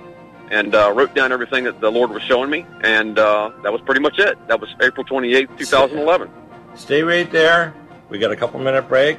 and 0.52 0.76
uh, 0.76 0.92
wrote 0.94 1.16
down 1.16 1.32
everything 1.32 1.64
that 1.64 1.82
the 1.82 1.92
Lord 1.92 2.12
was 2.12 2.22
showing 2.24 2.52
me. 2.52 2.68
And 2.82 3.18
uh, 3.18 3.52
that 3.64 3.72
was 3.74 3.82
pretty 3.82 4.02
much 4.02 4.20
it. 4.20 4.38
That 4.48 4.60
was 4.62 4.70
April 4.82 5.04
twenty 5.04 5.34
eighth, 5.34 5.58
two 5.58 5.66
thousand 5.66 5.98
eleven. 5.98 6.30
Stay 6.76 7.02
right 7.02 7.30
there. 7.32 7.74
We 8.10 8.20
got 8.20 8.32
a 8.32 8.36
couple 8.36 8.60
minute 8.60 8.88
break. 8.88 9.18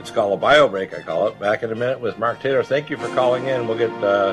It's 0.00 0.10
called 0.10 0.32
a 0.32 0.40
bio 0.40 0.66
break, 0.66 0.94
I 0.94 1.02
call 1.02 1.28
it. 1.28 1.38
Back 1.38 1.62
in 1.62 1.70
a 1.70 1.74
minute 1.74 2.00
with 2.00 2.18
Mark 2.18 2.40
Taylor. 2.40 2.64
Thank 2.64 2.90
you 2.90 2.96
for 2.96 3.08
calling 3.14 3.46
in. 3.46 3.68
We'll 3.68 3.78
get 3.78 3.92
uh, 4.02 4.32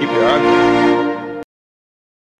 keep 0.00 0.10
you 0.10 0.24
on. 0.24 0.91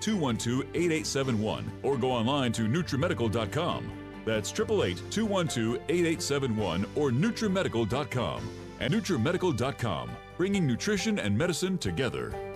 212 0.00 0.66
8871 0.74 1.70
or 1.82 1.96
go 1.96 2.10
online 2.10 2.52
to 2.52 2.62
NutriMedical.com. 2.62 3.90
That's 4.24 4.50
888 4.50 5.10
212 5.10 5.82
8871 5.88 6.86
or 6.94 7.10
NutriMedical.com. 7.10 8.42
And 8.80 8.92
NutriMedical.com, 8.92 10.10
bringing 10.36 10.66
nutrition 10.66 11.18
and 11.18 11.36
medicine 11.36 11.78
together. 11.78 12.55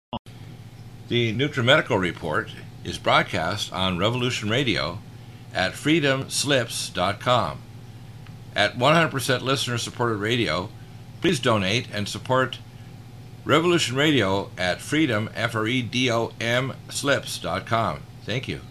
The 1.11 1.35
NutriMedical 1.35 1.99
Report 1.99 2.51
is 2.85 2.97
broadcast 2.97 3.73
on 3.73 3.97
Revolution 3.97 4.49
Radio 4.49 4.99
at 5.53 5.73
freedomslips.com. 5.73 7.61
At 8.55 8.77
100% 8.77 9.41
listener 9.41 9.77
supported 9.77 10.19
radio, 10.19 10.69
please 11.19 11.41
donate 11.41 11.89
and 11.91 12.07
support 12.07 12.59
Revolution 13.43 13.97
Radio 13.97 14.51
at 14.57 14.79
freedom, 14.79 15.29
F 15.35 15.53
R 15.53 15.67
E 15.67 15.81
D 15.81 16.09
O 16.09 16.31
M, 16.39 16.75
slips.com. 16.87 18.03
Thank 18.23 18.47
you. 18.47 18.61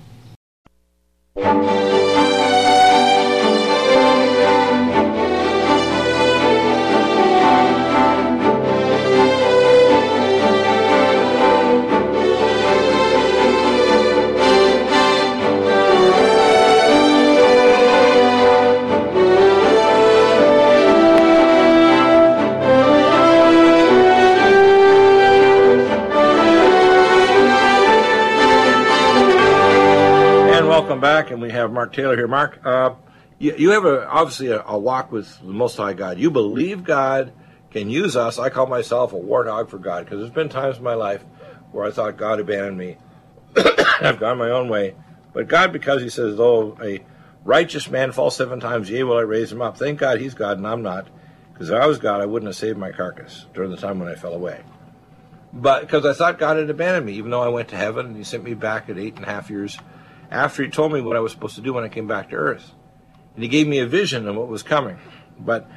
Welcome 31.00 31.24
back, 31.24 31.30
and 31.32 31.40
we 31.40 31.50
have 31.50 31.72
Mark 31.72 31.94
Taylor 31.94 32.14
here. 32.14 32.28
Mark, 32.28 32.60
uh, 32.64 32.94
you, 33.38 33.54
you 33.56 33.70
have 33.70 33.86
a, 33.86 34.06
obviously 34.06 34.48
a, 34.48 34.62
a 34.66 34.78
walk 34.78 35.10
with 35.10 35.38
the 35.40 35.52
Most 35.52 35.76
High 35.78 35.94
God. 35.94 36.18
You 36.18 36.30
believe 36.30 36.84
God 36.84 37.32
can 37.70 37.88
use 37.88 38.16
us. 38.16 38.38
I 38.38 38.50
call 38.50 38.66
myself 38.66 39.14
a 39.14 39.16
warthog 39.16 39.70
for 39.70 39.78
God 39.78 40.04
because 40.04 40.18
there's 40.18 40.30
been 40.30 40.50
times 40.50 40.76
in 40.76 40.84
my 40.84 40.92
life 40.92 41.24
where 41.72 41.86
I 41.86 41.90
thought 41.90 42.18
God 42.18 42.38
abandoned 42.38 42.76
me. 42.76 42.98
I've 44.00 44.20
gone 44.20 44.36
my 44.36 44.50
own 44.50 44.68
way. 44.68 44.94
But 45.32 45.48
God, 45.48 45.72
because 45.72 46.02
He 46.02 46.10
says, 46.10 46.36
though 46.36 46.76
a 46.82 47.00
righteous 47.44 47.88
man 47.88 48.12
falls 48.12 48.36
seven 48.36 48.60
times, 48.60 48.90
yea, 48.90 49.02
will 49.04 49.16
I 49.16 49.22
raise 49.22 49.50
him 49.50 49.62
up. 49.62 49.78
Thank 49.78 50.00
God 50.00 50.20
He's 50.20 50.34
God 50.34 50.58
and 50.58 50.66
I'm 50.66 50.82
not. 50.82 51.08
Because 51.52 51.70
if 51.70 51.80
I 51.80 51.86
was 51.86 51.98
God, 51.98 52.20
I 52.20 52.26
wouldn't 52.26 52.48
have 52.48 52.56
saved 52.56 52.76
my 52.76 52.92
carcass 52.92 53.46
during 53.54 53.70
the 53.70 53.78
time 53.78 54.00
when 54.00 54.08
I 54.08 54.16
fell 54.16 54.34
away. 54.34 54.60
But 55.50 55.80
because 55.80 56.04
I 56.04 56.12
thought 56.12 56.38
God 56.38 56.58
had 56.58 56.68
abandoned 56.68 57.06
me, 57.06 57.14
even 57.14 57.30
though 57.30 57.42
I 57.42 57.48
went 57.48 57.68
to 57.68 57.76
heaven 57.76 58.06
and 58.06 58.16
He 58.16 58.24
sent 58.24 58.44
me 58.44 58.52
back 58.52 58.90
at 58.90 58.98
eight 58.98 59.16
and 59.16 59.24
a 59.24 59.28
half 59.28 59.48
years 59.48 59.78
after 60.30 60.62
He 60.62 60.70
told 60.70 60.92
me 60.92 61.00
what 61.00 61.16
I 61.16 61.20
was 61.20 61.32
supposed 61.32 61.56
to 61.56 61.60
do 61.60 61.72
when 61.72 61.84
I 61.84 61.88
came 61.88 62.06
back 62.06 62.30
to 62.30 62.36
earth. 62.36 62.72
And 63.34 63.42
He 63.42 63.48
gave 63.48 63.66
me 63.66 63.78
a 63.78 63.86
vision 63.86 64.28
of 64.28 64.36
what 64.36 64.48
was 64.48 64.62
coming. 64.62 64.98
But 65.38 65.68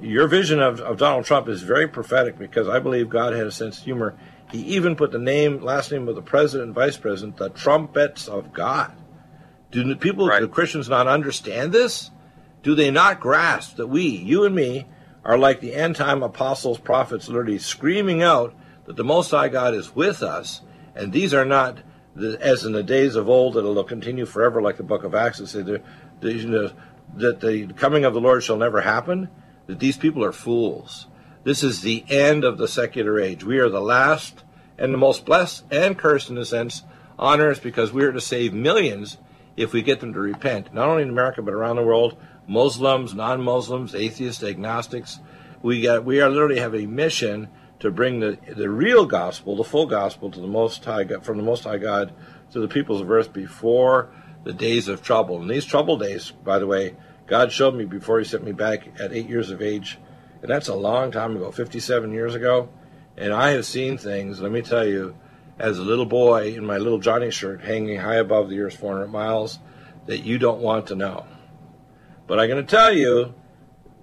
your 0.00 0.28
vision 0.28 0.60
of, 0.60 0.80
of 0.80 0.98
Donald 0.98 1.24
Trump 1.24 1.48
is 1.48 1.62
very 1.62 1.88
prophetic 1.88 2.38
because 2.38 2.68
I 2.68 2.78
believe 2.78 3.08
God 3.08 3.32
had 3.32 3.46
a 3.46 3.52
sense 3.52 3.78
of 3.78 3.84
humor. 3.84 4.16
He 4.50 4.60
even 4.60 4.96
put 4.96 5.12
the 5.12 5.18
name, 5.18 5.60
last 5.62 5.92
name 5.92 6.08
of 6.08 6.14
the 6.14 6.22
president 6.22 6.68
and 6.68 6.74
vice 6.74 6.96
president, 6.96 7.36
the 7.36 7.50
trumpets 7.50 8.28
of 8.28 8.52
God. 8.52 8.92
Do 9.70 9.84
the 9.84 9.96
people, 9.96 10.26
Right. 10.26 10.40
do 10.40 10.48
Christians 10.48 10.88
not 10.88 11.06
understand 11.06 11.72
this? 11.72 12.10
Do 12.62 12.74
they 12.74 12.90
not 12.90 13.20
grasp 13.20 13.76
that 13.76 13.88
we, 13.88 14.02
you 14.02 14.44
and 14.44 14.54
me, 14.54 14.86
are 15.24 15.36
like 15.36 15.60
the 15.60 15.74
end 15.74 15.96
time 15.96 16.22
apostles, 16.22 16.78
prophets, 16.78 17.28
literally 17.28 17.58
screaming 17.58 18.22
out 18.22 18.54
that 18.86 18.96
the 18.96 19.04
Most 19.04 19.30
High 19.30 19.48
God 19.48 19.74
is 19.74 19.94
with 19.94 20.22
us, 20.22 20.62
and 20.94 21.12
these 21.12 21.34
are 21.34 21.44
not 21.44 21.78
as 22.40 22.64
in 22.64 22.72
the 22.72 22.82
days 22.82 23.14
of 23.14 23.28
old 23.28 23.54
that 23.54 23.60
it'll 23.60 23.84
continue 23.84 24.26
forever, 24.26 24.60
like 24.60 24.76
the 24.76 24.82
Book 24.82 25.04
of 25.04 25.14
Acts, 25.14 25.38
that 25.38 25.48
say 25.48 25.62
the, 25.62 25.82
the, 26.20 26.32
you 26.32 26.48
know, 26.48 26.70
that 27.16 27.40
the 27.40 27.66
coming 27.74 28.04
of 28.04 28.14
the 28.14 28.20
Lord 28.20 28.42
shall 28.42 28.56
never 28.56 28.80
happen. 28.80 29.28
That 29.66 29.78
these 29.78 29.98
people 29.98 30.24
are 30.24 30.32
fools. 30.32 31.06
This 31.44 31.62
is 31.62 31.82
the 31.82 32.04
end 32.08 32.44
of 32.44 32.58
the 32.58 32.68
secular 32.68 33.20
age. 33.20 33.44
We 33.44 33.58
are 33.58 33.68
the 33.68 33.80
last 33.80 34.44
and 34.78 34.92
the 34.92 34.98
most 34.98 35.24
blessed 35.24 35.64
and 35.70 35.98
cursed 35.98 36.30
in 36.30 36.38
a 36.38 36.44
sense 36.44 36.82
on 37.18 37.40
earth 37.40 37.62
because 37.62 37.92
we 37.92 38.04
are 38.04 38.12
to 38.12 38.20
save 38.20 38.52
millions 38.54 39.18
if 39.56 39.72
we 39.72 39.82
get 39.82 40.00
them 40.00 40.12
to 40.12 40.20
repent, 40.20 40.72
not 40.72 40.88
only 40.88 41.02
in 41.02 41.08
America 41.10 41.42
but 41.42 41.54
around 41.54 41.76
the 41.76 41.82
world. 41.82 42.16
Muslims, 42.46 43.14
non-Muslims, 43.14 43.94
atheists, 43.94 44.42
agnostics. 44.42 45.18
We 45.62 45.82
got 45.82 46.04
we 46.04 46.20
are 46.20 46.30
literally 46.30 46.60
have 46.60 46.74
a 46.74 46.86
mission 46.86 47.48
to 47.80 47.90
bring 47.90 48.20
the 48.20 48.38
the 48.56 48.68
real 48.68 49.06
gospel, 49.06 49.56
the 49.56 49.64
full 49.64 49.86
gospel, 49.86 50.30
to 50.30 50.40
the 50.40 50.46
Most 50.46 50.84
High 50.84 51.04
God, 51.04 51.24
from 51.24 51.36
the 51.36 51.42
Most 51.42 51.64
High 51.64 51.78
God 51.78 52.12
to 52.52 52.60
the 52.60 52.68
peoples 52.68 53.00
of 53.00 53.10
earth 53.10 53.32
before 53.32 54.10
the 54.44 54.52
days 54.52 54.88
of 54.88 55.02
trouble. 55.02 55.40
And 55.40 55.50
these 55.50 55.64
trouble 55.64 55.96
days, 55.96 56.30
by 56.30 56.58
the 56.58 56.66
way, 56.66 56.96
God 57.26 57.52
showed 57.52 57.74
me 57.74 57.84
before 57.84 58.18
He 58.18 58.24
sent 58.24 58.44
me 58.44 58.52
back 58.52 58.88
at 59.00 59.12
eight 59.12 59.28
years 59.28 59.50
of 59.50 59.60
age, 59.60 59.98
and 60.40 60.50
that's 60.50 60.68
a 60.68 60.74
long 60.74 61.10
time 61.10 61.36
ago, 61.36 61.50
57 61.50 62.12
years 62.12 62.34
ago. 62.34 62.68
And 63.16 63.32
I 63.32 63.50
have 63.50 63.66
seen 63.66 63.98
things. 63.98 64.40
Let 64.40 64.52
me 64.52 64.62
tell 64.62 64.86
you, 64.86 65.16
as 65.58 65.78
a 65.78 65.82
little 65.82 66.06
boy 66.06 66.54
in 66.54 66.64
my 66.64 66.78
little 66.78 66.98
Johnny 66.98 67.30
shirt 67.30 67.60
hanging 67.60 67.98
high 67.98 68.16
above 68.16 68.48
the 68.48 68.60
Earth's 68.60 68.76
400 68.76 69.08
miles 69.08 69.58
that 70.06 70.24
you 70.24 70.38
don't 70.38 70.60
want 70.60 70.86
to 70.88 70.94
know. 70.94 71.26
But 72.26 72.38
I'm 72.38 72.48
going 72.48 72.64
to 72.64 72.76
tell 72.76 72.92
you, 72.92 73.34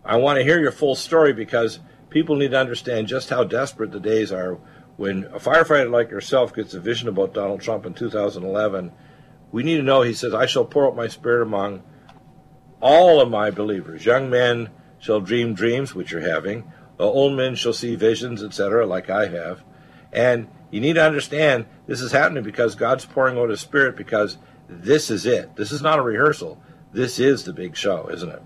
I 0.04 0.18
want 0.18 0.38
to 0.38 0.44
hear 0.44 0.60
your 0.60 0.72
full 0.72 0.96
story 0.96 1.34
because 1.34 1.80
people 2.10 2.36
need 2.36 2.52
to 2.52 2.60
understand 2.60 3.08
just 3.08 3.30
how 3.30 3.44
desperate 3.44 3.92
the 3.92 4.00
days 4.00 4.32
are 4.32 4.58
when 4.98 5.26
a 5.26 5.40
firefighter 5.40 5.92
like 5.92 6.10
yourself 6.10 6.54
gets 6.54 6.74
a 6.74 6.80
vision 6.80 7.10
about 7.10 7.34
Donald 7.34 7.62
Trump 7.62 7.86
in 7.86 7.94
2011. 7.94 8.92
We 9.52 9.64
need 9.64 9.78
to 9.78 9.84
know, 9.84 10.02
he 10.02 10.14
says, 10.14 10.34
I 10.34 10.46
shall 10.46 10.66
pour 10.66 10.88
out 10.88 10.96
my 10.96 11.08
spirit 11.08 11.44
among 11.44 11.84
all 12.82 13.20
of 13.20 13.30
my 13.30 13.52
believers. 13.52 14.06
Young 14.06 14.30
men 14.30 14.70
shall 15.00 15.20
dream 15.20 15.54
dreams, 15.54 15.94
which 15.94 16.12
you're 16.12 16.22
having. 16.22 16.72
Uh, 17.00 17.04
old 17.04 17.34
men 17.36 17.56
shall 17.56 17.74
see 17.74 17.96
visions, 17.96 18.44
etc., 18.44 18.86
like 18.86 19.10
I 19.10 19.28
have. 19.28 19.64
And 20.14 20.48
you 20.72 20.80
need 20.80 20.94
to 20.94 21.06
understand 21.06 21.66
this 21.88 22.02
is 22.02 22.12
happening 22.12 22.44
because 22.44 22.76
God's 22.76 23.06
pouring 23.06 23.38
out 23.38 23.50
His 23.50 23.60
Spirit 23.60 23.96
because 23.96 24.38
this 24.68 25.10
is 25.10 25.26
it. 25.26 25.56
This 25.56 25.72
is 25.72 25.82
not 25.82 26.00
a 26.00 26.02
rehearsal. 26.02 26.62
This 26.94 27.20
is 27.20 27.44
the 27.44 27.54
big 27.54 27.76
show, 27.76 28.10
isn't 28.10 28.30
it? 28.30 28.42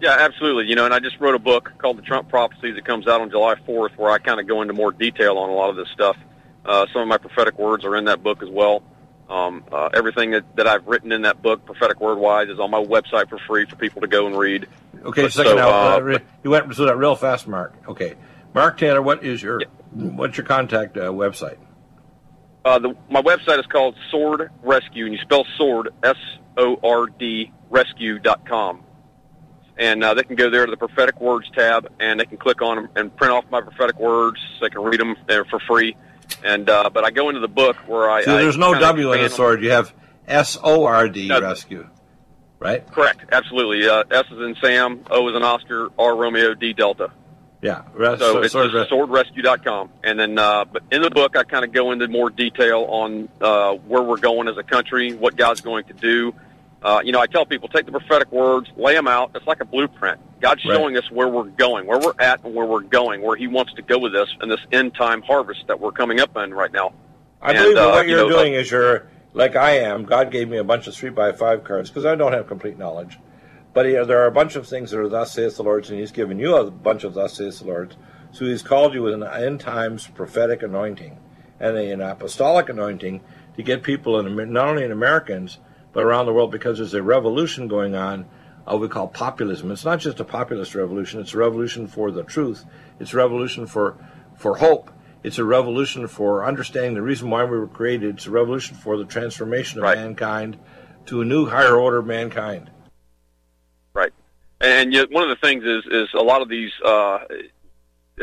Yeah, 0.00 0.16
absolutely. 0.18 0.66
You 0.66 0.76
know, 0.76 0.86
and 0.86 0.94
I 0.94 0.98
just 0.98 1.20
wrote 1.20 1.34
a 1.34 1.38
book 1.38 1.72
called 1.76 1.98
The 1.98 2.02
Trump 2.02 2.28
Prophecies 2.30 2.74
that 2.74 2.84
comes 2.86 3.06
out 3.06 3.20
on 3.20 3.30
July 3.30 3.54
4th 3.66 3.96
where 3.96 4.10
I 4.10 4.18
kind 4.18 4.40
of 4.40 4.48
go 4.48 4.62
into 4.62 4.72
more 4.72 4.92
detail 4.92 5.36
on 5.36 5.50
a 5.50 5.52
lot 5.52 5.68
of 5.68 5.76
this 5.76 5.88
stuff. 5.92 6.16
Uh, 6.64 6.86
some 6.92 7.02
of 7.02 7.08
my 7.08 7.18
prophetic 7.18 7.58
words 7.58 7.84
are 7.84 7.96
in 7.96 8.06
that 8.06 8.22
book 8.22 8.42
as 8.42 8.48
well. 8.48 8.82
Um, 9.28 9.62
uh, 9.70 9.90
everything 9.94 10.32
that, 10.32 10.56
that 10.56 10.66
I've 10.66 10.86
written 10.86 11.12
in 11.12 11.22
that 11.22 11.42
book, 11.42 11.64
prophetic 11.64 12.00
word 12.00 12.18
wise, 12.18 12.48
is 12.48 12.58
on 12.58 12.70
my 12.70 12.82
website 12.82 13.28
for 13.28 13.38
free 13.46 13.66
for 13.66 13.76
people 13.76 14.00
to 14.00 14.08
go 14.08 14.26
and 14.26 14.36
read. 14.36 14.66
Okay, 15.04 15.22
but 15.22 15.32
second 15.32 15.52
so, 15.52 15.56
now, 15.56 15.68
uh, 15.68 16.00
uh 16.00 16.18
you 16.42 16.50
went 16.50 16.74
through 16.74 16.86
that 16.86 16.96
real 16.96 17.14
fast, 17.14 17.46
Mark. 17.46 17.74
Okay, 17.86 18.16
Mark 18.54 18.76
Taylor, 18.76 19.00
what 19.00 19.24
is 19.24 19.40
your 19.40 19.60
yeah. 19.60 19.66
what's 19.92 20.36
your 20.36 20.46
contact 20.46 20.96
uh, 20.96 21.12
website? 21.12 21.58
Uh, 22.64 22.80
the, 22.80 22.96
my 23.08 23.22
website 23.22 23.60
is 23.60 23.66
called 23.66 23.94
Sord 24.10 24.50
Rescue, 24.62 25.06
and 25.06 25.14
you 25.14 25.20
spell 25.20 25.46
sword 25.56 25.90
S 26.02 26.16
O 26.56 26.78
R 26.82 27.06
D 27.06 27.52
Rescue 27.70 28.18
dot 28.18 28.44
com 28.46 28.82
and 29.80 30.04
uh, 30.04 30.12
they 30.14 30.22
can 30.22 30.36
go 30.36 30.50
there 30.50 30.66
to 30.66 30.70
the 30.70 30.76
prophetic 30.76 31.20
words 31.20 31.50
tab, 31.52 31.90
and 31.98 32.20
they 32.20 32.26
can 32.26 32.36
click 32.36 32.60
on 32.60 32.76
them 32.76 32.88
and 32.94 33.16
print 33.16 33.32
off 33.32 33.44
my 33.50 33.62
prophetic 33.62 33.98
words. 33.98 34.38
They 34.60 34.68
can 34.68 34.82
read 34.82 35.00
them 35.00 35.16
there 35.26 35.44
for 35.46 35.58
free. 35.58 35.96
And 36.44 36.68
uh, 36.68 36.90
but 36.90 37.04
I 37.04 37.10
go 37.10 37.30
into 37.30 37.40
the 37.40 37.48
book 37.48 37.76
where 37.88 38.08
I 38.08 38.22
so 38.22 38.36
there's 38.36 38.56
I 38.56 38.60
no 38.60 38.78
W 38.78 39.12
in 39.14 39.22
the 39.22 39.30
sword. 39.30 39.64
You 39.64 39.70
have 39.70 39.92
S 40.28 40.56
O 40.62 40.84
R 40.84 41.08
D 41.08 41.26
no, 41.26 41.40
rescue, 41.40 41.88
right? 42.60 42.86
Correct, 42.92 43.24
absolutely. 43.32 43.88
Uh, 43.88 44.04
S 44.10 44.26
is 44.30 44.38
in 44.38 44.54
Sam, 44.62 45.04
O 45.10 45.28
is 45.28 45.34
in 45.34 45.42
Oscar, 45.42 45.88
R 45.98 46.14
Romeo, 46.14 46.54
D 46.54 46.72
Delta. 46.74 47.10
Yeah, 47.62 47.82
res- 47.92 48.18
so, 48.18 48.34
so 48.34 48.42
it's 48.42 48.52
sword 48.52 48.70
just 48.72 48.90
sordrescue.com. 48.90 49.90
And 50.04 50.18
then, 50.18 50.38
uh, 50.38 50.64
but 50.64 50.82
in 50.90 51.02
the 51.02 51.10
book, 51.10 51.36
I 51.36 51.42
kind 51.42 51.64
of 51.64 51.72
go 51.72 51.90
into 51.92 52.08
more 52.08 52.30
detail 52.30 52.86
on 52.88 53.28
uh, 53.40 53.72
where 53.74 54.02
we're 54.02 54.16
going 54.16 54.48
as 54.48 54.56
a 54.56 54.62
country, 54.62 55.12
what 55.12 55.36
God's 55.36 55.60
going 55.60 55.84
to 55.86 55.92
do, 55.92 56.34
uh, 56.82 57.00
you 57.04 57.12
know, 57.12 57.20
I 57.20 57.26
tell 57.26 57.44
people 57.44 57.68
take 57.68 57.86
the 57.86 57.92
prophetic 57.92 58.32
words, 58.32 58.70
lay 58.76 58.94
them 58.94 59.06
out. 59.06 59.32
It's 59.34 59.46
like 59.46 59.60
a 59.60 59.64
blueprint. 59.64 60.20
God's 60.40 60.64
right. 60.64 60.74
showing 60.74 60.96
us 60.96 61.10
where 61.10 61.28
we're 61.28 61.44
going, 61.44 61.86
where 61.86 61.98
we're 61.98 62.14
at, 62.18 62.42
and 62.42 62.54
where 62.54 62.66
we're 62.66 62.80
going, 62.80 63.20
where 63.20 63.36
He 63.36 63.46
wants 63.46 63.74
to 63.74 63.82
go 63.82 63.98
with 63.98 64.14
us 64.14 64.28
in 64.42 64.48
this 64.48 64.60
end 64.72 64.94
time 64.94 65.20
harvest 65.22 65.66
that 65.66 65.78
we're 65.78 65.92
coming 65.92 66.20
up 66.20 66.36
in 66.36 66.54
right 66.54 66.72
now. 66.72 66.94
I 67.42 67.50
and, 67.50 67.58
believe 67.58 67.76
uh, 67.76 67.90
what 67.90 68.06
you're 68.06 68.20
you 68.20 68.28
know, 68.28 68.36
doing 68.36 68.54
is 68.54 68.70
you're 68.70 69.08
like 69.34 69.56
I 69.56 69.78
am. 69.78 70.04
God 70.04 70.30
gave 70.30 70.48
me 70.48 70.56
a 70.56 70.64
bunch 70.64 70.86
of 70.86 70.94
three 70.94 71.10
by 71.10 71.32
five 71.32 71.64
cards 71.64 71.90
because 71.90 72.06
I 72.06 72.14
don't 72.14 72.32
have 72.32 72.46
complete 72.46 72.78
knowledge. 72.78 73.18
But 73.72 73.86
he, 73.86 73.92
there 73.92 74.22
are 74.22 74.26
a 74.26 74.32
bunch 74.32 74.56
of 74.56 74.66
things 74.66 74.90
that 74.90 74.98
are 74.98 75.08
thus 75.08 75.32
saith 75.32 75.56
the 75.56 75.62
Lord, 75.62 75.88
and 75.90 76.00
He's 76.00 76.12
given 76.12 76.38
you 76.38 76.56
a 76.56 76.70
bunch 76.70 77.04
of 77.04 77.12
thus 77.12 77.34
saith 77.34 77.58
the 77.58 77.66
Lord. 77.66 77.94
So 78.32 78.46
He's 78.46 78.62
called 78.62 78.94
you 78.94 79.02
with 79.02 79.14
an 79.14 79.22
end 79.22 79.60
times 79.60 80.06
prophetic 80.08 80.62
anointing 80.62 81.18
and 81.60 81.76
an 81.76 82.00
apostolic 82.00 82.70
anointing 82.70 83.20
to 83.56 83.62
get 83.62 83.82
people, 83.82 84.18
in, 84.18 84.52
not 84.52 84.68
only 84.68 84.84
in 84.84 84.92
Americans 84.92 85.58
but 85.92 86.04
around 86.04 86.26
the 86.26 86.32
world 86.32 86.50
because 86.50 86.78
there's 86.78 86.94
a 86.94 87.02
revolution 87.02 87.68
going 87.68 87.94
on 87.94 88.26
what 88.64 88.80
we 88.80 88.88
call 88.88 89.08
populism. 89.08 89.70
It's 89.70 89.84
not 89.84 90.00
just 90.00 90.20
a 90.20 90.24
populist 90.24 90.74
revolution, 90.74 91.20
it's 91.20 91.34
a 91.34 91.38
revolution 91.38 91.86
for 91.86 92.10
the 92.10 92.22
truth. 92.22 92.64
It's 92.98 93.12
a 93.12 93.16
revolution 93.16 93.66
for, 93.66 93.96
for 94.36 94.56
hope. 94.56 94.90
It's 95.22 95.38
a 95.38 95.44
revolution 95.44 96.06
for 96.08 96.44
understanding 96.44 96.94
the 96.94 97.02
reason 97.02 97.30
why 97.30 97.44
we 97.44 97.58
were 97.58 97.66
created. 97.66 98.16
It's 98.16 98.26
a 98.26 98.30
revolution 98.30 98.76
for 98.76 98.96
the 98.96 99.04
transformation 99.04 99.78
of 99.78 99.84
right. 99.84 99.98
mankind 99.98 100.58
to 101.06 101.20
a 101.20 101.24
new 101.24 101.46
higher 101.46 101.76
order 101.76 101.98
of 101.98 102.06
mankind. 102.06 102.70
Right. 103.92 104.12
And 104.60 104.92
yet 104.92 105.10
one 105.10 105.24
of 105.24 105.28
the 105.28 105.46
things 105.46 105.64
is, 105.64 105.84
is 105.90 106.08
a 106.14 106.22
lot 106.22 106.40
of 106.40 106.48
these, 106.48 106.70
uh, 106.84 107.18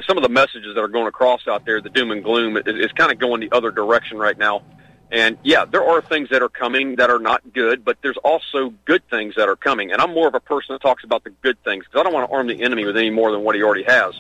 some 0.08 0.18
of 0.18 0.24
the 0.24 0.30
messages 0.30 0.76
that 0.76 0.82
are 0.82 0.88
going 0.88 1.08
across 1.08 1.48
out 1.48 1.66
there, 1.66 1.82
the 1.82 1.90
doom 1.90 2.12
and 2.12 2.24
gloom, 2.24 2.58
is, 2.58 2.64
is 2.66 2.92
kind 2.94 3.12
of 3.12 3.20
going 3.20 3.42
the 3.42 3.52
other 3.52 3.70
direction 3.70 4.18
right 4.18 4.38
now. 4.38 4.64
And 5.12 5.38
yeah, 5.44 5.64
there 5.66 5.88
are 5.88 6.02
things 6.02 6.30
that 6.32 6.42
are 6.42 6.50
coming 6.50 6.98
that 6.98 7.10
are 7.10 7.20
not 7.20 7.54
good, 7.54 7.86
but 7.86 7.98
there's 8.02 8.18
also 8.24 8.74
good 8.86 9.08
things 9.10 9.36
that 9.36 9.48
are 9.48 9.56
coming. 9.56 9.92
And 9.92 10.02
I'm 10.02 10.14
more 10.14 10.28
of 10.28 10.36
a 10.36 10.40
person 10.42 10.74
that 10.74 10.82
talks 10.82 11.04
about 11.06 11.24
the 11.24 11.30
good 11.30 11.64
things 11.64 11.86
because 11.86 12.02
I 12.02 12.04
don't 12.04 12.14
want 12.14 12.30
to 12.30 12.36
arm 12.36 12.48
the 12.48 12.62
enemy 12.62 12.86
with 12.86 12.98
any 12.98 13.10
more 13.10 13.32
than 13.32 13.42
what 13.42 13.56
he 13.56 13.64
already 13.64 13.84
has. 13.84 14.20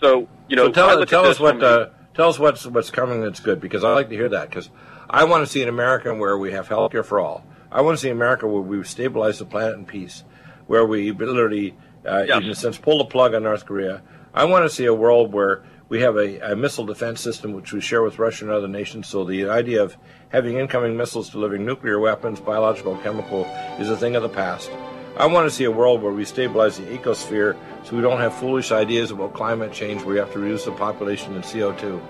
So 0.00 0.28
you 0.48 0.56
know, 0.56 0.66
so 0.66 0.72
tell, 0.72 1.06
tell 1.06 1.24
us 1.26 1.38
what 1.38 1.62
uh, 1.62 1.90
tell 2.14 2.28
us 2.28 2.38
what's 2.38 2.66
what's 2.66 2.90
coming 2.90 3.20
that's 3.20 3.40
good 3.40 3.60
because 3.60 3.84
I 3.84 3.92
like 3.92 4.08
to 4.08 4.14
hear 4.14 4.28
that 4.30 4.48
because 4.48 4.70
I 5.08 5.24
want 5.24 5.44
to 5.44 5.50
see 5.50 5.62
an 5.62 5.68
America 5.68 6.14
where 6.14 6.38
we 6.38 6.52
have 6.52 6.68
health 6.68 6.92
care 6.92 7.02
for 7.02 7.20
all. 7.20 7.44
I 7.70 7.82
want 7.82 7.98
to 7.98 8.02
see 8.02 8.08
America 8.08 8.46
where 8.46 8.62
we 8.62 8.82
stabilize 8.84 9.38
the 9.38 9.44
planet 9.44 9.74
in 9.74 9.84
peace, 9.84 10.24
where 10.66 10.86
we 10.86 11.12
literally, 11.12 11.76
uh, 12.06 12.24
yes. 12.26 12.42
in 12.42 12.48
a 12.48 12.54
sense, 12.54 12.78
pull 12.78 12.98
the 12.98 13.04
plug 13.04 13.34
on 13.34 13.42
North 13.42 13.66
Korea. 13.66 14.02
I 14.32 14.44
want 14.44 14.64
to 14.64 14.70
see 14.70 14.84
a 14.84 14.94
world 14.94 15.32
where 15.32 15.64
we 15.88 16.00
have 16.00 16.16
a, 16.16 16.52
a, 16.52 16.56
missile 16.56 16.84
defense 16.84 17.20
system 17.20 17.52
which 17.52 17.72
we 17.72 17.80
share 17.80 18.02
with 18.02 18.18
Russia 18.18 18.44
and 18.44 18.52
other 18.52 18.68
nations. 18.68 19.06
So 19.06 19.24
the 19.24 19.48
idea 19.48 19.82
of 19.82 19.96
having 20.30 20.56
incoming 20.56 20.96
missiles 20.96 21.30
delivering 21.30 21.64
nuclear 21.64 22.00
weapons, 22.00 22.40
biological, 22.40 22.96
chemical, 22.98 23.44
is 23.78 23.88
a 23.88 23.96
thing 23.96 24.16
of 24.16 24.22
the 24.22 24.28
past. 24.28 24.70
I 25.16 25.26
want 25.26 25.48
to 25.48 25.54
see 25.54 25.64
a 25.64 25.70
world 25.70 26.02
where 26.02 26.12
we 26.12 26.24
stabilize 26.24 26.76
the 26.76 26.84
ecosphere 26.86 27.56
so 27.84 27.96
we 27.96 28.02
don't 28.02 28.18
have 28.18 28.34
foolish 28.34 28.72
ideas 28.72 29.10
about 29.10 29.32
climate 29.32 29.72
change 29.72 30.02
where 30.02 30.14
we 30.14 30.18
have 30.18 30.32
to 30.32 30.38
reduce 30.40 30.64
the 30.64 30.72
population 30.72 31.34
and 31.34 31.44
CO2. 31.44 32.02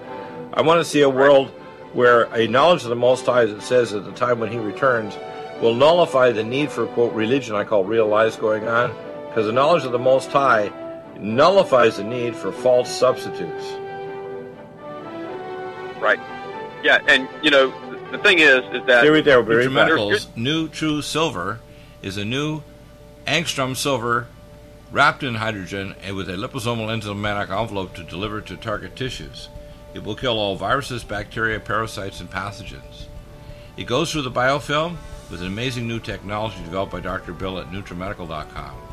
I 0.55 0.63
want 0.63 0.81
to 0.81 0.85
see 0.85 1.03
a 1.03 1.11
world 1.11 1.51
where 1.93 2.25
a 2.35 2.49
knowledge 2.49 2.83
of 2.83 2.89
the 2.89 2.97
Most 2.97 3.27
High, 3.27 3.43
as 3.43 3.51
it 3.51 3.63
says 3.63 3.93
at 3.93 4.05
the 4.05 4.13
time 4.13 4.41
when 4.41 4.51
He 4.51 4.59
returns, 4.59 5.17
will 5.61 5.75
nullify 5.75 6.33
the 6.33 6.43
need 6.43 6.71
for, 6.71 6.87
quote, 6.87 7.13
religion 7.13 7.55
I 7.55 7.65
call 7.65 7.85
real 7.85 8.09
lies 8.09 8.37
going 8.37 8.67
on, 8.67 8.95
because 9.29 9.47
the 9.47 9.53
knowledge 9.53 9.85
of 9.85 9.93
the 9.93 9.99
Most 9.99 10.31
High 10.33 10.73
nullifies 11.21 11.97
the 11.97 12.05
need 12.05 12.35
for 12.35 12.53
false 12.53 12.91
substitutes. 12.91 13.65
Right. 16.01 16.21
Yeah, 16.83 17.03
and 17.09 17.29
you 17.43 17.51
know 17.51 17.73
the 18.11 18.19
thing 18.19 18.39
is, 18.39 18.63
is 18.75 18.87
that 18.87 19.03
here 19.03 19.13
we 19.13 19.21
there, 19.21 19.43
Barry 19.43 19.69
Metals 19.69 20.29
new 20.37 20.69
true 20.69 21.03
silver 21.03 21.61
is 22.03 22.17
a 22.17 22.25
new 22.25 22.63
angstrom 23.27 23.77
silver 23.77 24.29
wrapped 24.93 25.23
in 25.23 25.35
hydrogen 25.35 25.95
and 26.03 26.15
with 26.17 26.29
a 26.29 26.35
liposomal 26.35 26.89
enzymatic 26.89 27.51
envelope 27.51 27.95
to 27.95 28.03
deliver 28.05 28.41
to 28.41 28.57
target 28.57 28.95
tissues. 28.95 29.49
It 29.95 30.05
will 30.05 30.15
kill 30.15 30.39
all 30.39 30.57
viruses, 30.57 31.03
bacteria, 31.03 31.59
parasites, 31.59 32.21
and 32.21 32.31
pathogens. 32.31 33.07
It 33.77 33.85
goes 33.85 34.13
through 34.13 34.23
the 34.23 34.31
biofilm 34.31 34.97
with 35.31 35.41
an 35.41 35.47
amazing 35.47 35.89
new 35.89 35.99
technology 35.99 36.63
developed 36.63 36.93
by 36.93 37.01
Dr. 37.01 37.33
Bill 37.33 37.59
at 37.59 37.71
NutriMedical.com. 37.71 38.86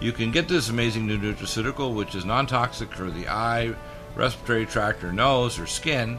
You 0.00 0.12
can 0.12 0.30
get 0.30 0.48
this 0.48 0.68
amazing 0.68 1.06
new 1.06 1.18
nutraceutical, 1.18 1.94
which 1.94 2.14
is 2.14 2.24
non 2.24 2.46
toxic 2.46 2.92
for 2.92 3.10
the 3.10 3.28
eye, 3.28 3.74
respiratory 4.14 4.66
tract, 4.66 5.04
or 5.04 5.12
nose, 5.12 5.58
or 5.58 5.66
skin, 5.66 6.18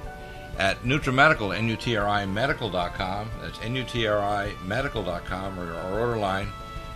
at 0.57 0.81
NutriMedical, 0.83 1.55
N-U-T-R-I 1.55 2.25
medical.com. 2.25 3.29
That's 3.41 3.61
N-U-T-R-I 3.61 4.53
medical.com 4.65 5.59
or 5.59 5.73
our 5.73 5.99
order 5.99 6.17
line 6.17 6.47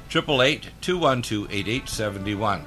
888-212-8871. 0.10 2.64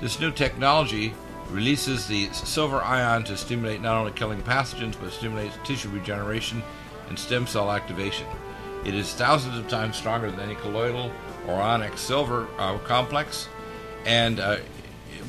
This 0.00 0.18
new 0.18 0.32
technology 0.32 1.14
releases 1.50 2.06
the 2.06 2.28
silver 2.32 2.80
ion 2.82 3.24
to 3.24 3.36
stimulate 3.36 3.80
not 3.80 3.96
only 3.96 4.12
killing 4.12 4.40
pathogens 4.42 4.96
but 5.00 5.12
stimulates 5.12 5.56
tissue 5.64 5.88
regeneration 5.90 6.62
and 7.08 7.18
stem 7.18 7.46
cell 7.46 7.70
activation. 7.70 8.26
It 8.84 8.94
is 8.94 9.14
thousands 9.14 9.58
of 9.58 9.68
times 9.68 9.96
stronger 9.96 10.30
than 10.30 10.40
any 10.40 10.56
colloidal 10.56 11.10
or 11.46 11.54
ionic 11.54 11.96
silver 11.96 12.48
uh, 12.58 12.78
complex, 12.78 13.48
and 14.04 14.40
uh, 14.40 14.56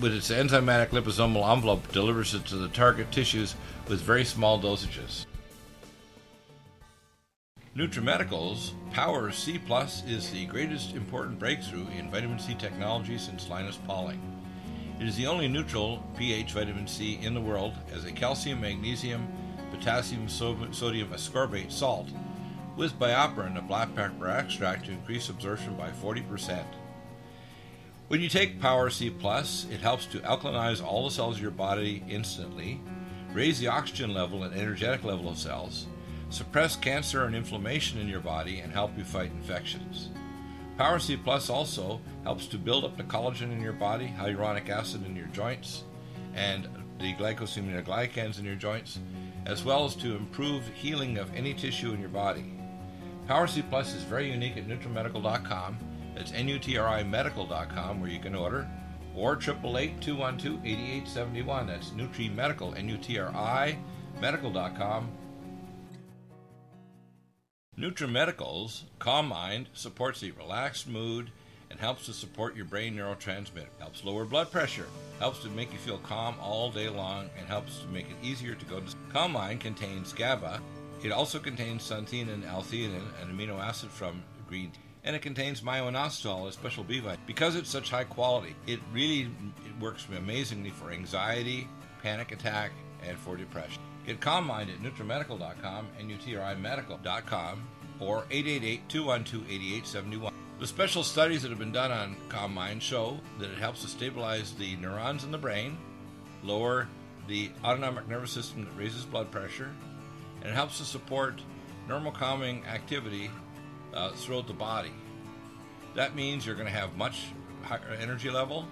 with 0.01 0.13
its 0.13 0.29
enzymatic 0.29 0.89
liposomal 0.89 1.51
envelope 1.51 1.91
delivers 1.91 2.33
it 2.33 2.45
to 2.45 2.55
the 2.55 2.67
target 2.69 3.11
tissues 3.11 3.55
with 3.87 4.01
very 4.01 4.25
small 4.25 4.59
dosages. 4.59 5.25
NutriMedical's 7.75 8.73
Power 8.91 9.31
C 9.31 9.59
Plus 9.59 10.03
is 10.07 10.31
the 10.31 10.45
greatest 10.47 10.95
important 10.95 11.37
breakthrough 11.37 11.85
in 11.97 12.09
vitamin 12.09 12.39
C 12.39 12.55
technology 12.55 13.17
since 13.19 13.49
Linus 13.49 13.77
Pauling. 13.85 14.19
It 14.99 15.07
is 15.07 15.15
the 15.15 15.27
only 15.27 15.47
neutral 15.47 16.03
pH 16.17 16.53
vitamin 16.53 16.87
C 16.87 17.19
in 17.21 17.35
the 17.35 17.41
world 17.41 17.73
as 17.93 18.05
a 18.05 18.11
calcium, 18.11 18.61
magnesium, 18.61 19.27
potassium, 19.69 20.27
sodium 20.27 21.09
ascorbate 21.09 21.71
salt 21.71 22.07
with 22.77 22.99
BioPerine, 22.99 23.57
a 23.57 23.61
black 23.61 23.93
pepper 23.95 24.29
extract, 24.29 24.85
to 24.85 24.91
increase 24.91 25.29
absorption 25.29 25.75
by 25.75 25.89
40%. 25.89 26.63
When 28.07 28.21
you 28.21 28.29
take 28.29 28.61
Power 28.61 28.89
C 28.89 29.07
it 29.07 29.81
helps 29.81 30.05
to 30.05 30.19
alkalinize 30.19 30.81
all 30.81 31.05
the 31.05 31.11
cells 31.11 31.35
of 31.35 31.41
your 31.41 31.51
body 31.51 32.03
instantly 32.07 32.79
raise 33.33 33.59
the 33.59 33.67
oxygen 33.67 34.13
level 34.13 34.43
and 34.43 34.55
energetic 34.55 35.03
level 35.03 35.27
of 35.27 35.37
cells, 35.37 35.87
suppress 36.29 36.75
cancer 36.75 37.25
and 37.25 37.35
inflammation 37.35 37.99
in 37.99 38.07
your 38.07 38.19
body, 38.19 38.59
and 38.59 38.71
help 38.71 38.97
you 38.97 39.03
fight 39.03 39.31
infections. 39.31 40.09
Power 40.77 40.99
C 40.99 41.17
Plus 41.17 41.49
also 41.49 41.99
helps 42.23 42.45
to 42.47 42.57
build 42.57 42.85
up 42.85 42.95
the 42.95 43.03
collagen 43.03 43.51
in 43.51 43.59
your 43.59 43.73
body, 43.73 44.13
hyaluronic 44.17 44.69
acid 44.69 45.05
in 45.05 45.15
your 45.15 45.27
joints, 45.27 45.83
and 46.35 46.67
the 46.99 47.13
glycosaminoglycans 47.15 48.39
in 48.39 48.45
your 48.45 48.55
joints, 48.55 48.99
as 49.45 49.63
well 49.63 49.85
as 49.85 49.95
to 49.95 50.15
improve 50.15 50.67
healing 50.75 51.17
of 51.17 51.33
any 51.35 51.53
tissue 51.53 51.91
in 51.93 51.99
your 51.99 52.09
body. 52.09 52.56
Power 53.27 53.47
C 53.47 53.61
Plus 53.61 53.93
is 53.93 54.03
very 54.03 54.31
unique 54.31 54.55
at 54.55 54.67
NutriMedical.com. 54.67 55.77
That's 56.15 56.31
N-U-T-R-I-Medical.com 56.31 58.01
where 58.01 58.09
you 58.09 58.19
can 58.19 58.33
order, 58.33 58.65
or 59.15 59.35
888-212-8871. 59.35 61.67
That's 61.67 61.89
NutriMedical, 61.89 62.77
N-U-T-R-I 62.77 63.77
Medical.com. 64.21 65.11
NutriMedical's 67.77 68.85
Calm 68.97 69.27
Mind 69.27 69.67
supports 69.73 70.21
the 70.21 70.31
relaxed 70.31 70.87
mood 70.87 71.31
and 71.69 71.79
helps 71.79 72.05
to 72.05 72.13
support 72.13 72.55
your 72.55 72.65
brain 72.65 72.95
neurotransmitter, 72.95 73.67
helps 73.77 74.03
lower 74.03 74.25
blood 74.25 74.51
pressure, 74.51 74.87
helps 75.19 75.43
to 75.43 75.49
make 75.49 75.71
you 75.71 75.77
feel 75.77 75.99
calm 75.99 76.35
all 76.41 76.71
day 76.71 76.89
long, 76.89 77.29
and 77.37 77.47
helps 77.47 77.77
to 77.79 77.87
make 77.87 78.09
it 78.09 78.15
easier 78.23 78.55
to 78.55 78.65
go 78.65 78.79
to 78.79 78.87
sleep. 78.87 79.13
Calm 79.13 79.33
Mind 79.33 79.59
contains 79.59 80.13
GABA. 80.13 80.59
It 81.03 81.11
also 81.11 81.39
contains 81.39 81.89
xanthine 81.89 82.33
and 82.33 82.43
L-theanine, 82.43 83.01
an 83.21 83.31
amino 83.31 83.59
acid 83.59 83.89
from 83.89 84.23
green 84.47 84.71
tea. 84.71 84.79
And 85.03 85.15
it 85.15 85.21
contains 85.21 85.63
myo-inositol, 85.63 86.47
a 86.47 86.51
special 86.51 86.83
B 86.83 86.99
vitamin. 86.99 87.19
Because 87.25 87.55
it's 87.55 87.69
such 87.69 87.89
high 87.89 88.03
quality, 88.03 88.55
it 88.65 88.79
really 88.91 89.21
it 89.21 89.79
works 89.79 90.05
amazingly 90.15 90.71
for 90.71 90.91
anxiety, 90.91 91.67
panic 92.01 92.31
attack, 92.31 92.71
and 93.07 93.17
for 93.17 93.37
depression. 93.37 93.81
Get 94.05 94.19
Calm 94.19 94.47
Mind 94.47 94.69
at 94.69 94.79
NutriMedical.com, 94.79 95.87
N-U-T-R-I-Medical.com, 95.99 97.67
or 97.99 98.23
888-212-8871. 98.23 100.31
The 100.59 100.67
special 100.67 101.03
studies 101.03 101.43
that 101.43 101.49
have 101.49 101.59
been 101.59 101.71
done 101.71 101.91
on 101.91 102.15
Calm 102.29 102.53
Mind 102.53 102.81
show 102.81 103.19
that 103.39 103.51
it 103.51 103.57
helps 103.57 103.83
to 103.83 103.87
stabilize 103.87 104.53
the 104.53 104.75
neurons 104.77 105.23
in 105.23 105.31
the 105.31 105.37
brain, 105.37 105.77
lower 106.43 106.87
the 107.27 107.51
autonomic 107.63 108.07
nervous 108.07 108.31
system 108.31 108.65
that 108.65 108.75
raises 108.75 109.05
blood 109.05 109.29
pressure, 109.29 109.69
and 110.41 110.49
it 110.49 110.53
helps 110.53 110.77
to 110.77 110.85
support 110.85 111.41
normal 111.87 112.11
calming 112.11 112.65
activity 112.65 113.29
uh, 113.93 114.11
throughout 114.11 114.47
the 114.47 114.53
body. 114.53 114.91
That 115.95 116.15
means 116.15 116.45
you're 116.45 116.55
going 116.55 116.67
to 116.67 116.73
have 116.73 116.95
much 116.95 117.27
higher 117.63 117.97
energy 117.99 118.29
level, 118.29 118.67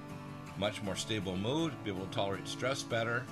much 0.57 0.83
more 0.83 0.95
stable 0.95 1.35
mood, 1.35 1.73
be 1.83 1.91
able 1.91 2.05
to 2.05 2.11
tolerate 2.11 2.47
stress 2.47 2.83
better, 2.83 3.25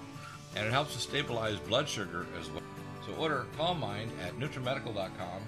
and 0.55 0.65
it 0.65 0.71
helps 0.71 0.93
to 0.93 0.99
stabilize 0.99 1.59
blood 1.59 1.87
sugar 1.87 2.25
as 2.39 2.49
well. 2.49 2.63
So 3.05 3.13
order 3.13 3.45
Calm 3.57 3.79
Mind 3.79 4.11
at 4.23 4.37
NutriMedical.com 4.39 5.41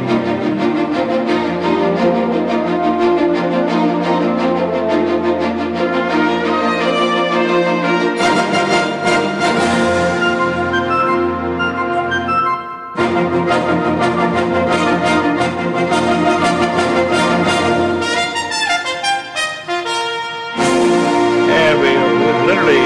And 0.00 0.37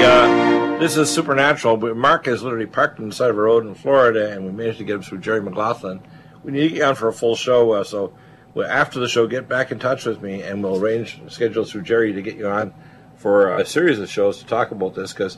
uh, 0.03 0.79
this 0.79 0.97
is 0.97 1.09
supernatural. 1.09 1.77
But 1.77 1.95
Mark 1.95 2.27
is 2.27 2.43
literally 2.43 2.65
parked 2.65 2.99
on 2.99 3.09
the 3.09 3.15
side 3.15 3.29
of 3.29 3.37
a 3.37 3.41
road 3.41 3.65
in 3.65 3.73
Florida, 3.75 4.31
and 4.31 4.45
we 4.45 4.51
managed 4.51 4.79
to 4.79 4.83
get 4.83 4.95
him 4.95 5.01
through 5.01 5.19
Jerry 5.19 5.41
McLaughlin. 5.41 6.01
We 6.43 6.51
need 6.51 6.69
to 6.69 6.75
get 6.75 6.83
on 6.83 6.95
for 6.95 7.07
a 7.07 7.13
full 7.13 7.35
show, 7.35 7.71
uh, 7.71 7.83
so 7.83 8.13
well, 8.53 8.69
after 8.69 8.99
the 8.99 9.07
show, 9.07 9.25
get 9.27 9.47
back 9.47 9.71
in 9.71 9.79
touch 9.79 10.05
with 10.05 10.21
me, 10.21 10.41
and 10.43 10.61
we'll 10.61 10.81
arrange 10.81 11.19
schedules 11.29 11.71
through 11.71 11.83
Jerry 11.83 12.13
to 12.13 12.21
get 12.21 12.35
you 12.35 12.47
on 12.47 12.73
for 13.15 13.57
a 13.57 13.65
series 13.65 13.99
of 13.99 14.09
shows 14.09 14.39
to 14.39 14.45
talk 14.45 14.71
about 14.71 14.93
this, 14.93 15.13
because 15.13 15.37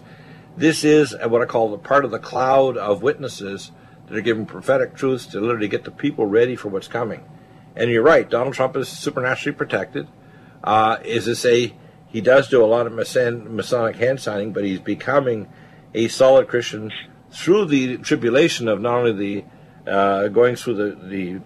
this 0.58 0.84
is 0.84 1.16
what 1.24 1.42
I 1.42 1.46
call 1.46 1.70
the 1.70 1.78
part 1.78 2.06
of 2.06 2.12
the 2.12 2.20
cloud 2.20 2.78
of 2.78 3.04
witnesses 3.04 3.72
that 4.08 4.18
are 4.18 4.22
giving 4.22 4.46
prophetic 4.46 4.96
truths 4.96 5.26
to 5.28 5.40
literally 5.40 5.68
get 5.68 5.84
the 5.84 5.92
people 5.92 6.26
ready 6.26 6.56
for 6.56 6.70
what's 6.70 6.88
coming. 6.88 7.24
And 7.76 7.92
you're 7.92 8.04
right, 8.04 8.30
Donald 8.30 8.54
Trump 8.54 8.76
is 8.78 8.88
supernaturally 8.88 9.56
protected. 9.56 10.08
Uh, 10.64 10.98
is 11.04 11.26
this 11.26 11.46
a 11.46 11.74
he 12.16 12.22
does 12.22 12.48
do 12.48 12.64
a 12.64 12.66
lot 12.66 12.88
of 12.88 12.94
Mason, 12.94 13.58
Masonic 13.58 13.98
hand 13.98 14.22
signing, 14.22 14.54
but 14.54 14.64
he's 14.64 14.80
becoming 14.80 15.50
a 15.94 16.08
solid 16.08 16.48
Christian 16.48 16.90
through 17.30 17.66
the 17.66 17.98
tribulation 17.98 18.70
of 18.70 18.80
not 18.80 19.00
only 19.00 19.12
the 19.84 19.92
uh, 19.92 20.30
going 20.30 20.56
through 20.56 20.76
the 20.76 20.96
the, 21.10 21.42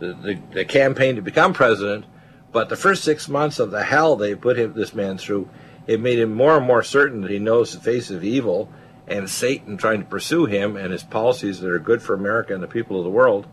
the 0.00 0.14
the 0.14 0.42
the 0.52 0.64
campaign 0.64 1.14
to 1.14 1.22
become 1.22 1.52
president, 1.52 2.06
but 2.50 2.68
the 2.68 2.74
first 2.74 3.04
six 3.04 3.28
months 3.28 3.60
of 3.60 3.70
the 3.70 3.84
hell 3.84 4.16
they 4.16 4.34
put 4.34 4.58
him 4.58 4.72
this 4.72 4.94
man 4.94 5.16
through. 5.16 5.48
It 5.86 6.00
made 6.00 6.18
him 6.18 6.34
more 6.34 6.56
and 6.56 6.66
more 6.66 6.82
certain 6.82 7.20
that 7.20 7.30
he 7.30 7.38
knows 7.38 7.72
the 7.72 7.78
face 7.78 8.10
of 8.10 8.24
evil 8.24 8.72
and 9.06 9.30
Satan 9.30 9.76
trying 9.76 10.00
to 10.00 10.06
pursue 10.06 10.46
him 10.46 10.76
and 10.76 10.90
his 10.90 11.04
policies 11.04 11.60
that 11.60 11.70
are 11.70 11.78
good 11.78 12.02
for 12.02 12.14
America 12.14 12.52
and 12.52 12.64
the 12.64 12.66
people 12.66 12.98
of 12.98 13.04
the 13.04 13.10
world. 13.10 13.46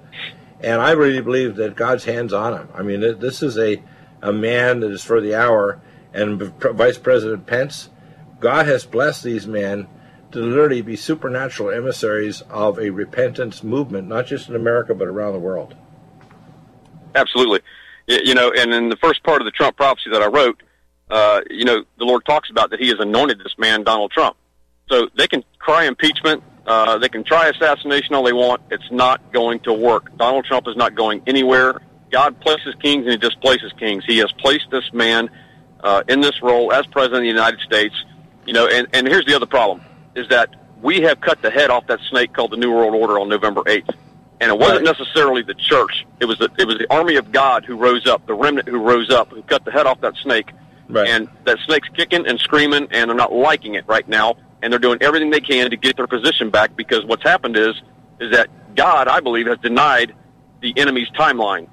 And 0.60 0.82
I 0.82 0.94
really 0.94 1.22
believe 1.22 1.56
that 1.58 1.76
God's 1.76 2.06
hands 2.06 2.34
on 2.34 2.54
him. 2.54 2.70
I 2.74 2.82
mean, 2.82 3.20
this 3.20 3.44
is 3.44 3.60
a 3.60 3.80
a 4.24 4.34
man 4.34 4.80
that 4.80 4.90
is 4.90 5.04
for 5.04 5.22
the 5.22 5.36
hour 5.36 5.80
and 6.16 6.42
Vice 6.42 6.98
President 6.98 7.46
Pence, 7.46 7.90
God 8.40 8.66
has 8.68 8.86
blessed 8.86 9.24
these 9.24 9.46
men 9.46 9.88
to 10.32 10.40
literally 10.40 10.82
be 10.82 10.96
supernatural 10.96 11.72
emissaries 11.72 12.42
of 12.50 12.80
a 12.80 12.90
repentance 12.90 13.64
movement, 13.64 14.08
not 14.08 14.26
just 14.26 14.50
in 14.50 14.56
America, 14.56 14.96
but 14.96 15.08
around 15.08 15.34
the 15.34 15.40
world. 15.40 15.76
Absolutely. 17.16 17.62
You 18.08 18.34
know, 18.34 18.52
and 18.52 18.74
in 18.74 18.90
the 18.90 18.98
first 18.98 19.24
part 19.24 19.42
of 19.42 19.46
the 19.46 19.52
Trump 19.52 19.78
prophecy 19.78 20.10
that 20.12 20.22
I 20.22 20.28
wrote, 20.28 20.62
uh, 21.10 21.42
you 21.50 21.66
know, 21.66 21.84
the 21.98 22.06
Lord 22.06 22.26
talks 22.26 22.50
about 22.50 22.72
that 22.72 22.80
He 22.80 22.90
has 22.90 23.00
anointed 23.00 23.40
this 23.40 23.56
man, 23.58 23.84
Donald 23.84 24.12
Trump. 24.12 24.36
So 24.90 25.10
they 25.18 25.28
can 25.28 25.44
cry 25.60 25.86
impeachment, 25.86 26.44
uh, 26.66 26.98
they 26.98 27.10
can 27.10 27.24
try 27.24 27.48
assassination 27.50 28.16
all 28.16 28.24
they 28.24 28.34
want. 28.34 28.62
It's 28.72 28.92
not 28.92 29.32
going 29.32 29.60
to 29.62 29.74
work. 29.74 30.16
Donald 30.18 30.46
Trump 30.46 30.68
is 30.68 30.76
not 30.76 30.96
going 30.96 31.22
anywhere. 31.28 31.82
God 32.12 32.40
places 32.42 32.76
kings 32.82 33.04
and 33.04 33.12
He 33.12 33.18
displaces 33.18 33.72
kings. 33.74 34.04
He 34.06 34.18
has 34.20 34.32
placed 34.34 34.70
this 34.72 34.92
man 34.94 35.30
uh, 35.86 36.04
in 36.10 36.20
this 36.20 36.42
role 36.42 36.74
as 36.74 36.86
president 36.88 37.20
of 37.20 37.22
the 37.22 37.28
United 37.28 37.62
States. 37.62 37.96
You 38.46 38.54
know, 38.54 38.68
and, 38.68 38.88
and 38.92 39.08
here's 39.08 39.26
the 39.26 39.36
other 39.36 39.46
problem: 39.46 39.82
is 40.16 40.28
that 40.30 40.50
we 40.82 41.02
have 41.02 41.22
cut 41.22 41.42
the 41.42 41.52
head 41.52 41.70
off 41.70 41.88
that 41.88 42.00
snake 42.10 42.34
called 42.34 42.52
the 42.52 42.58
New 42.58 42.72
World 42.72 42.94
Order 42.96 43.20
on 43.20 43.30
November 43.30 43.62
8th. 43.62 43.96
And 44.42 44.52
it 44.52 44.60
wasn't 44.60 44.84
necessarily 44.84 45.44
the 45.44 45.54
church; 45.54 46.06
it 46.20 46.26
was 46.26 46.38
the 46.40 46.52
it 46.58 46.68
was 46.68 46.78
the 46.78 46.88
army 46.90 47.16
of 47.16 47.32
God 47.32 47.64
who 47.64 47.78
rose 47.78 48.06
up, 48.06 48.26
the 48.26 48.34
remnant 48.34 48.68
who 48.68 48.80
rose 48.80 49.10
up, 49.10 49.30
who 49.30 49.42
cut 49.44 49.64
the 49.64 49.72
head 49.72 49.86
off 49.86 50.02
that 50.02 50.16
snake. 50.18 50.52
Right. 50.90 51.08
And 51.08 51.30
that 51.46 51.58
snake's 51.66 51.88
kicking 51.90 52.28
and 52.28 52.38
screaming, 52.40 52.88
and 52.92 53.10
they're 53.10 53.16
not 53.16 53.32
liking 53.32 53.76
it 53.76 53.86
right 53.88 54.08
now. 54.08 54.36
And 54.62 54.74
they're 54.74 54.80
doing 54.80 54.98
everything 55.02 55.30
they 55.30 55.40
can 55.40 55.70
to 55.70 55.78
get 55.78 55.96
their 55.96 56.08
position 56.08 56.50
back 56.50 56.76
because 56.76 57.06
what's 57.06 57.24
happened 57.24 57.56
is 57.56 57.82
is 58.20 58.32
that 58.32 58.50
God, 58.76 59.08
I 59.08 59.20
believe, 59.22 59.48
has 59.48 59.58
denied 59.60 60.14
the 60.62 60.74
enemy's 60.78 61.10
timeline. 61.12 61.70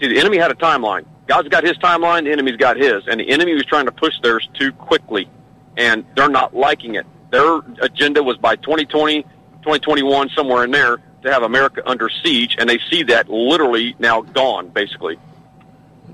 See, 0.00 0.08
the 0.08 0.18
enemy 0.18 0.38
had 0.38 0.50
a 0.50 0.54
timeline. 0.54 1.04
God's 1.26 1.48
got 1.48 1.64
his 1.64 1.76
timeline, 1.78 2.24
the 2.24 2.32
enemy's 2.32 2.56
got 2.56 2.76
his, 2.76 3.06
and 3.06 3.20
the 3.20 3.30
enemy 3.30 3.54
was 3.54 3.64
trying 3.64 3.86
to 3.86 3.92
push 3.92 4.14
theirs 4.22 4.48
too 4.54 4.72
quickly, 4.72 5.28
and 5.76 6.04
they're 6.16 6.28
not 6.28 6.54
liking 6.54 6.96
it. 6.96 7.06
Their 7.30 7.60
agenda 7.80 8.22
was 8.22 8.36
by 8.36 8.56
2020, 8.56 9.22
2021, 9.22 10.30
somewhere 10.30 10.64
in 10.64 10.70
there, 10.70 10.98
to 11.22 11.32
have 11.32 11.42
America 11.42 11.82
under 11.86 12.08
siege, 12.08 12.56
and 12.58 12.68
they 12.68 12.78
see 12.90 13.02
that 13.04 13.28
literally 13.28 13.94
now 13.98 14.22
gone, 14.22 14.68
basically. 14.68 15.18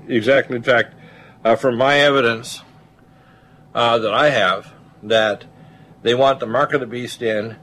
Exactly. 0.07 0.55
In 0.55 0.63
fact, 0.63 0.93
uh, 1.43 1.55
from 1.55 1.77
my 1.77 1.99
evidence 1.99 2.61
uh, 3.73 3.97
that 3.99 4.13
I 4.13 4.29
have, 4.29 4.73
that 5.03 5.45
they 6.03 6.13
want 6.13 6.39
the 6.39 6.45
mark 6.45 6.73
of 6.73 6.81
the 6.81 6.87
beast 6.87 7.21
in 7.21 7.55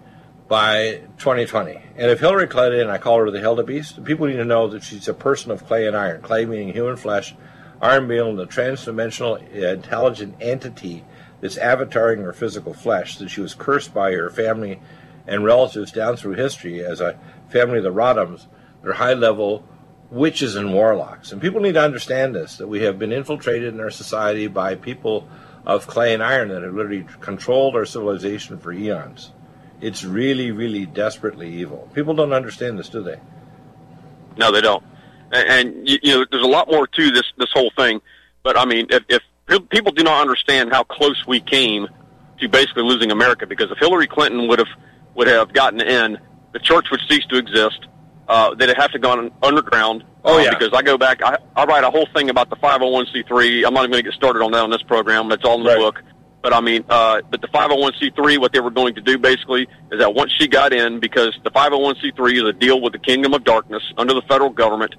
by 0.54 1.00
2020. 1.18 1.82
And 1.96 2.12
if 2.12 2.20
Hillary 2.20 2.46
Clinton, 2.46 2.88
I 2.88 2.98
call 2.98 3.18
her 3.18 3.28
the 3.28 3.40
Hilda 3.40 3.64
Beast, 3.64 4.04
people 4.04 4.28
need 4.28 4.36
to 4.36 4.44
know 4.44 4.68
that 4.68 4.84
she's 4.84 5.08
a 5.08 5.12
person 5.12 5.50
of 5.50 5.66
clay 5.66 5.88
and 5.88 5.96
iron. 5.96 6.22
Clay 6.22 6.46
meaning 6.46 6.72
human 6.72 6.94
flesh, 6.94 7.34
iron 7.82 8.06
being 8.06 8.36
the 8.36 8.46
transdimensional 8.46 9.50
intelligent 9.52 10.36
entity 10.40 11.04
that's 11.40 11.58
avataring 11.58 12.22
her 12.22 12.32
physical 12.32 12.72
flesh, 12.72 13.16
that 13.16 13.30
she 13.30 13.40
was 13.40 13.52
cursed 13.52 13.92
by 13.92 14.12
her 14.12 14.30
family 14.30 14.80
and 15.26 15.44
relatives 15.44 15.90
down 15.90 16.16
through 16.16 16.34
history 16.34 16.84
as 16.84 17.00
a 17.00 17.18
family 17.48 17.78
of 17.78 17.82
the 17.82 17.92
Rodhams. 17.92 18.46
They're 18.80 18.92
high 18.92 19.14
level 19.14 19.68
witches 20.08 20.54
and 20.54 20.72
warlocks. 20.72 21.32
And 21.32 21.42
people 21.42 21.62
need 21.62 21.74
to 21.74 21.82
understand 21.82 22.32
this, 22.32 22.58
that 22.58 22.68
we 22.68 22.82
have 22.82 22.96
been 22.96 23.10
infiltrated 23.10 23.74
in 23.74 23.80
our 23.80 23.90
society 23.90 24.46
by 24.46 24.76
people 24.76 25.28
of 25.66 25.88
clay 25.88 26.14
and 26.14 26.22
iron 26.22 26.46
that 26.50 26.62
have 26.62 26.74
literally 26.74 27.08
controlled 27.18 27.74
our 27.74 27.84
civilization 27.84 28.56
for 28.56 28.72
eons. 28.72 29.32
It's 29.84 30.02
really, 30.02 30.50
really 30.50 30.86
desperately 30.86 31.52
evil. 31.56 31.90
People 31.92 32.14
don't 32.14 32.32
understand 32.32 32.78
this, 32.78 32.88
do 32.88 33.02
they? 33.02 33.20
No, 34.38 34.50
they 34.50 34.62
don't. 34.62 34.82
And, 35.30 35.48
and 35.48 35.88
you, 35.88 35.98
you 36.02 36.14
know, 36.18 36.24
there's 36.30 36.42
a 36.44 36.48
lot 36.48 36.68
more 36.70 36.86
to 36.86 37.10
this 37.10 37.24
this 37.36 37.50
whole 37.52 37.70
thing. 37.76 38.00
But 38.42 38.58
I 38.58 38.64
mean, 38.64 38.86
if, 38.88 39.02
if 39.46 39.68
people 39.68 39.92
do 39.92 40.02
not 40.02 40.22
understand 40.22 40.72
how 40.72 40.84
close 40.84 41.26
we 41.26 41.40
came 41.40 41.86
to 42.40 42.48
basically 42.48 42.84
losing 42.84 43.10
America, 43.10 43.46
because 43.46 43.70
if 43.70 43.78
Hillary 43.78 44.06
Clinton 44.06 44.48
would 44.48 44.58
have 44.58 44.68
would 45.14 45.26
have 45.28 45.52
gotten 45.52 45.80
in, 45.82 46.18
the 46.52 46.58
church 46.60 46.86
would 46.90 47.00
cease 47.08 47.26
to 47.26 47.36
exist. 47.36 47.86
Uh, 48.26 48.54
they'd 48.54 48.74
have 48.76 48.90
to 48.92 48.98
gone 48.98 49.30
underground. 49.42 50.02
Oh, 50.24 50.38
uh, 50.38 50.42
yeah. 50.42 50.50
Because 50.58 50.70
I 50.72 50.80
go 50.80 50.96
back, 50.96 51.22
I, 51.22 51.36
I 51.54 51.64
write 51.66 51.84
a 51.84 51.90
whole 51.90 52.08
thing 52.14 52.30
about 52.30 52.48
the 52.48 52.56
501c3. 52.56 53.66
I'm 53.66 53.74
not 53.74 53.80
even 53.80 53.90
going 53.90 54.02
to 54.02 54.10
get 54.10 54.14
started 54.14 54.42
on 54.42 54.52
that 54.52 54.62
on 54.62 54.70
this 54.70 54.82
program. 54.82 55.28
That's 55.28 55.44
all 55.44 55.58
in 55.58 55.64
the 55.64 55.68
Right. 55.68 55.78
book. 55.78 56.02
But 56.44 56.52
I 56.52 56.60
mean, 56.60 56.84
uh, 56.90 57.22
but 57.30 57.40
the 57.40 57.48
501c3, 57.48 58.38
what 58.38 58.52
they 58.52 58.60
were 58.60 58.70
going 58.70 58.94
to 58.96 59.00
do 59.00 59.16
basically 59.16 59.62
is 59.90 59.98
that 59.98 60.12
once 60.12 60.30
she 60.30 60.46
got 60.46 60.74
in, 60.74 61.00
because 61.00 61.34
the 61.42 61.50
501c3 61.50 62.34
is 62.34 62.42
a 62.42 62.52
deal 62.52 62.82
with 62.82 62.92
the 62.92 62.98
kingdom 62.98 63.32
of 63.32 63.44
darkness 63.44 63.82
under 63.96 64.12
the 64.12 64.20
federal 64.28 64.50
government, 64.50 64.94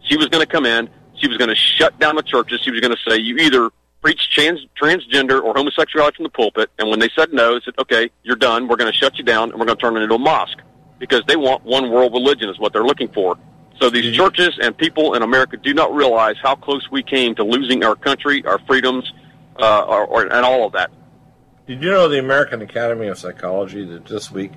she 0.00 0.16
was 0.16 0.26
going 0.26 0.44
to 0.44 0.50
come 0.50 0.66
in, 0.66 0.90
she 1.14 1.28
was 1.28 1.36
going 1.36 1.50
to 1.50 1.54
shut 1.54 1.96
down 2.00 2.16
the 2.16 2.22
churches, 2.24 2.60
she 2.64 2.72
was 2.72 2.80
going 2.80 2.90
to 2.90 2.98
say, 3.08 3.16
you 3.16 3.36
either 3.36 3.70
preach 4.02 4.28
trans, 4.34 4.66
transgender 4.76 5.40
or 5.40 5.54
homosexuality 5.54 6.16
from 6.16 6.24
the 6.24 6.30
pulpit, 6.30 6.68
and 6.80 6.90
when 6.90 6.98
they 6.98 7.10
said 7.14 7.32
no, 7.32 7.54
they 7.54 7.60
said, 7.64 7.74
okay, 7.78 8.10
you're 8.24 8.34
done, 8.34 8.66
we're 8.66 8.74
going 8.74 8.90
to 8.90 8.98
shut 8.98 9.16
you 9.18 9.24
down, 9.24 9.50
and 9.50 9.60
we're 9.60 9.66
going 9.66 9.78
to 9.78 9.80
turn 9.80 9.96
it 9.96 10.00
into 10.00 10.16
a 10.16 10.18
mosque, 10.18 10.58
because 10.98 11.22
they 11.28 11.36
want 11.36 11.62
one 11.62 11.92
world 11.92 12.12
religion 12.12 12.50
is 12.50 12.58
what 12.58 12.72
they're 12.72 12.84
looking 12.84 13.08
for. 13.12 13.38
So 13.80 13.88
these 13.88 14.16
churches 14.16 14.58
and 14.60 14.76
people 14.76 15.14
in 15.14 15.22
America 15.22 15.56
do 15.56 15.72
not 15.74 15.94
realize 15.94 16.34
how 16.42 16.56
close 16.56 16.90
we 16.90 17.04
came 17.04 17.36
to 17.36 17.44
losing 17.44 17.84
our 17.84 17.94
country, 17.94 18.44
our 18.44 18.58
freedoms, 18.66 19.12
uh, 19.58 19.82
or, 19.82 20.04
or, 20.06 20.22
and 20.22 20.44
all 20.44 20.66
of 20.66 20.72
that. 20.72 20.90
Did 21.66 21.82
you 21.82 21.90
know 21.90 22.08
the 22.08 22.18
American 22.18 22.62
Academy 22.62 23.08
of 23.08 23.18
Psychology 23.18 23.84
that 23.86 24.06
this 24.06 24.30
week 24.30 24.52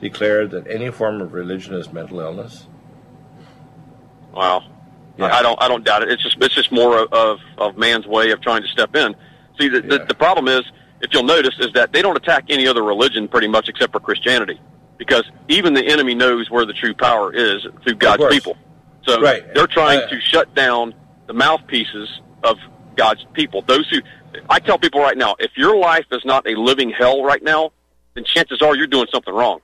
declared 0.00 0.50
that 0.52 0.66
any 0.68 0.90
form 0.90 1.20
of 1.20 1.32
religion 1.32 1.74
is 1.74 1.92
mental 1.92 2.20
illness? 2.20 2.66
Wow. 4.32 4.64
Yeah. 5.18 5.26
I 5.26 5.42
don't. 5.42 5.60
I 5.60 5.68
don't 5.68 5.84
doubt 5.84 6.02
it. 6.02 6.10
It's 6.10 6.22
just. 6.22 6.36
It's 6.40 6.54
just 6.54 6.72
more 6.72 6.98
of 7.12 7.38
of 7.58 7.76
man's 7.76 8.06
way 8.06 8.30
of 8.30 8.40
trying 8.40 8.62
to 8.62 8.68
step 8.68 8.96
in. 8.96 9.14
See, 9.60 9.68
the, 9.68 9.82
Yeah. 9.82 9.98
the 9.98 10.04
the 10.06 10.14
problem 10.14 10.48
is, 10.48 10.62
if 11.02 11.12
you'll 11.12 11.22
notice, 11.24 11.54
is 11.58 11.72
that 11.74 11.92
they 11.92 12.00
don't 12.00 12.16
attack 12.16 12.44
any 12.48 12.66
other 12.66 12.82
religion 12.82 13.28
pretty 13.28 13.48
much 13.48 13.68
except 13.68 13.92
for 13.92 14.00
Christianity, 14.00 14.58
because 14.96 15.24
even 15.48 15.74
the 15.74 15.84
enemy 15.84 16.14
knows 16.14 16.50
where 16.50 16.64
the 16.64 16.72
true 16.72 16.94
power 16.94 17.32
is 17.34 17.66
through 17.84 17.96
God's 17.96 18.24
people. 18.30 18.56
So 19.06 19.20
Right. 19.20 19.42
they're 19.54 19.66
trying 19.66 20.00
Uh, 20.00 20.08
to 20.08 20.20
shut 20.20 20.54
down 20.54 20.94
the 21.26 21.34
mouthpieces 21.34 22.20
of 22.44 22.56
God's 22.96 23.26
people. 23.34 23.62
Those 23.62 23.86
who, 23.90 23.98
I 24.48 24.58
tell 24.58 24.78
people 24.78 25.00
right 25.00 25.16
now, 25.16 25.36
if 25.38 25.52
your 25.56 25.76
life 25.76 26.06
is 26.10 26.24
not 26.24 26.46
a 26.46 26.54
living 26.58 26.90
hell 26.90 27.22
right 27.22 27.42
now, 27.42 27.72
then 28.14 28.24
chances 28.24 28.62
are 28.62 28.76
you're 28.76 28.86
doing 28.86 29.06
something 29.12 29.32
wrong 29.32 29.60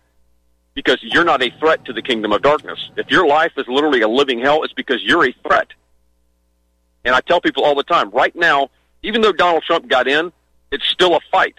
because 0.74 0.98
you're 1.02 1.24
not 1.24 1.42
a 1.42 1.50
threat 1.58 1.84
to 1.86 1.92
the 1.92 2.02
kingdom 2.02 2.32
of 2.32 2.42
darkness. 2.42 2.78
If 2.96 3.10
your 3.10 3.26
life 3.26 3.52
is 3.56 3.66
literally 3.68 4.02
a 4.02 4.08
living 4.08 4.40
hell, 4.40 4.62
it's 4.62 4.72
because 4.72 5.02
you're 5.02 5.26
a 5.26 5.32
threat. 5.42 5.68
And 7.04 7.14
I 7.14 7.20
tell 7.20 7.40
people 7.40 7.64
all 7.64 7.74
the 7.74 7.82
time, 7.82 8.10
right 8.10 8.34
now, 8.36 8.70
even 9.02 9.20
though 9.20 9.32
Donald 9.32 9.64
Trump 9.64 9.88
got 9.88 10.06
in, 10.06 10.32
it's 10.70 10.86
still 10.88 11.16
a 11.16 11.20
fight. 11.32 11.54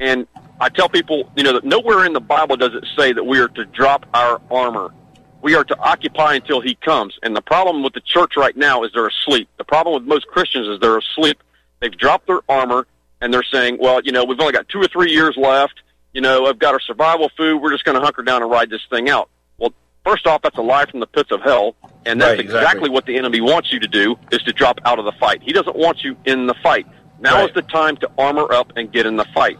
And 0.00 0.26
I 0.60 0.68
tell 0.68 0.88
people, 0.88 1.30
you 1.36 1.42
know, 1.44 1.52
that 1.54 1.64
nowhere 1.64 2.04
in 2.04 2.12
the 2.12 2.20
Bible 2.20 2.56
does 2.56 2.74
it 2.74 2.84
say 2.96 3.12
that 3.12 3.24
we 3.24 3.38
are 3.38 3.48
to 3.48 3.64
drop 3.64 4.06
our 4.14 4.40
armor. 4.50 4.92
We 5.40 5.54
are 5.54 5.64
to 5.64 5.78
occupy 5.78 6.34
until 6.34 6.60
he 6.60 6.74
comes. 6.74 7.18
And 7.22 7.34
the 7.34 7.42
problem 7.42 7.82
with 7.82 7.94
the 7.94 8.00
church 8.00 8.32
right 8.36 8.56
now 8.56 8.82
is 8.82 8.90
they're 8.92 9.08
asleep. 9.08 9.48
The 9.56 9.64
problem 9.64 9.94
with 9.94 10.08
most 10.08 10.26
Christians 10.26 10.66
is 10.68 10.80
they're 10.80 10.98
asleep. 10.98 11.42
They've 11.80 11.96
dropped 11.96 12.26
their 12.26 12.40
armor 12.48 12.86
and 13.20 13.32
they're 13.32 13.42
saying, 13.44 13.78
well, 13.80 14.00
you 14.02 14.12
know, 14.12 14.24
we've 14.24 14.40
only 14.40 14.52
got 14.52 14.68
two 14.68 14.80
or 14.80 14.88
three 14.88 15.12
years 15.12 15.36
left. 15.36 15.80
You 16.12 16.20
know, 16.20 16.46
I've 16.46 16.58
got 16.58 16.74
our 16.74 16.80
survival 16.80 17.30
food. 17.36 17.58
We're 17.58 17.70
just 17.72 17.84
going 17.84 17.96
to 17.96 18.00
hunker 18.00 18.22
down 18.22 18.42
and 18.42 18.50
ride 18.50 18.70
this 18.70 18.80
thing 18.90 19.08
out. 19.08 19.28
Well, 19.58 19.72
first 20.04 20.26
off, 20.26 20.42
that's 20.42 20.56
a 20.58 20.62
lie 20.62 20.86
from 20.86 21.00
the 21.00 21.06
pits 21.06 21.30
of 21.30 21.42
hell. 21.42 21.76
And 22.06 22.20
that's 22.20 22.30
Right, 22.30 22.40
exactly. 22.40 22.62
exactly 22.66 22.90
what 22.90 23.06
the 23.06 23.16
enemy 23.16 23.40
wants 23.40 23.72
you 23.72 23.80
to 23.80 23.88
do 23.88 24.16
is 24.32 24.40
to 24.42 24.52
drop 24.52 24.78
out 24.84 24.98
of 24.98 25.04
the 25.04 25.12
fight. 25.12 25.42
He 25.42 25.52
doesn't 25.52 25.76
want 25.76 26.02
you 26.02 26.16
in 26.24 26.46
the 26.46 26.54
fight. 26.62 26.86
Now 27.20 27.40
Right. 27.40 27.48
is 27.48 27.54
the 27.54 27.62
time 27.62 27.96
to 27.98 28.10
armor 28.16 28.50
up 28.52 28.72
and 28.76 28.90
get 28.92 29.04
in 29.06 29.16
the 29.16 29.26
fight. 29.34 29.58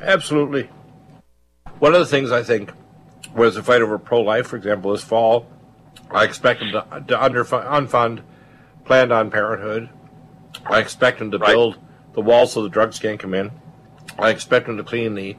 Absolutely. 0.00 0.68
One 1.78 1.94
of 1.94 2.00
the 2.00 2.06
things 2.06 2.30
I 2.30 2.42
think 2.42 2.72
was 3.34 3.54
the 3.54 3.62
fight 3.62 3.82
over 3.82 3.98
pro-life, 3.98 4.46
for 4.46 4.56
example, 4.56 4.92
this 4.92 5.02
fall. 5.02 5.46
I 6.10 6.24
expect 6.24 6.60
them 6.60 6.72
to, 6.72 7.04
to 7.08 7.16
underfund, 7.16 7.66
unfund 7.66 8.22
Planned 8.84 9.12
on 9.12 9.30
Parenthood. 9.30 9.90
I 10.64 10.78
expect 10.78 11.18
them 11.18 11.30
to 11.32 11.38
Right. 11.38 11.50
build 11.50 11.76
the 12.14 12.20
walls 12.22 12.52
so 12.52 12.62
the 12.62 12.68
drugs 12.70 12.98
can't 12.98 13.20
come 13.20 13.34
in. 13.34 13.50
I 14.18 14.30
expect 14.30 14.66
them 14.66 14.76
to 14.78 14.82
clean 14.84 15.14
the 15.14 15.36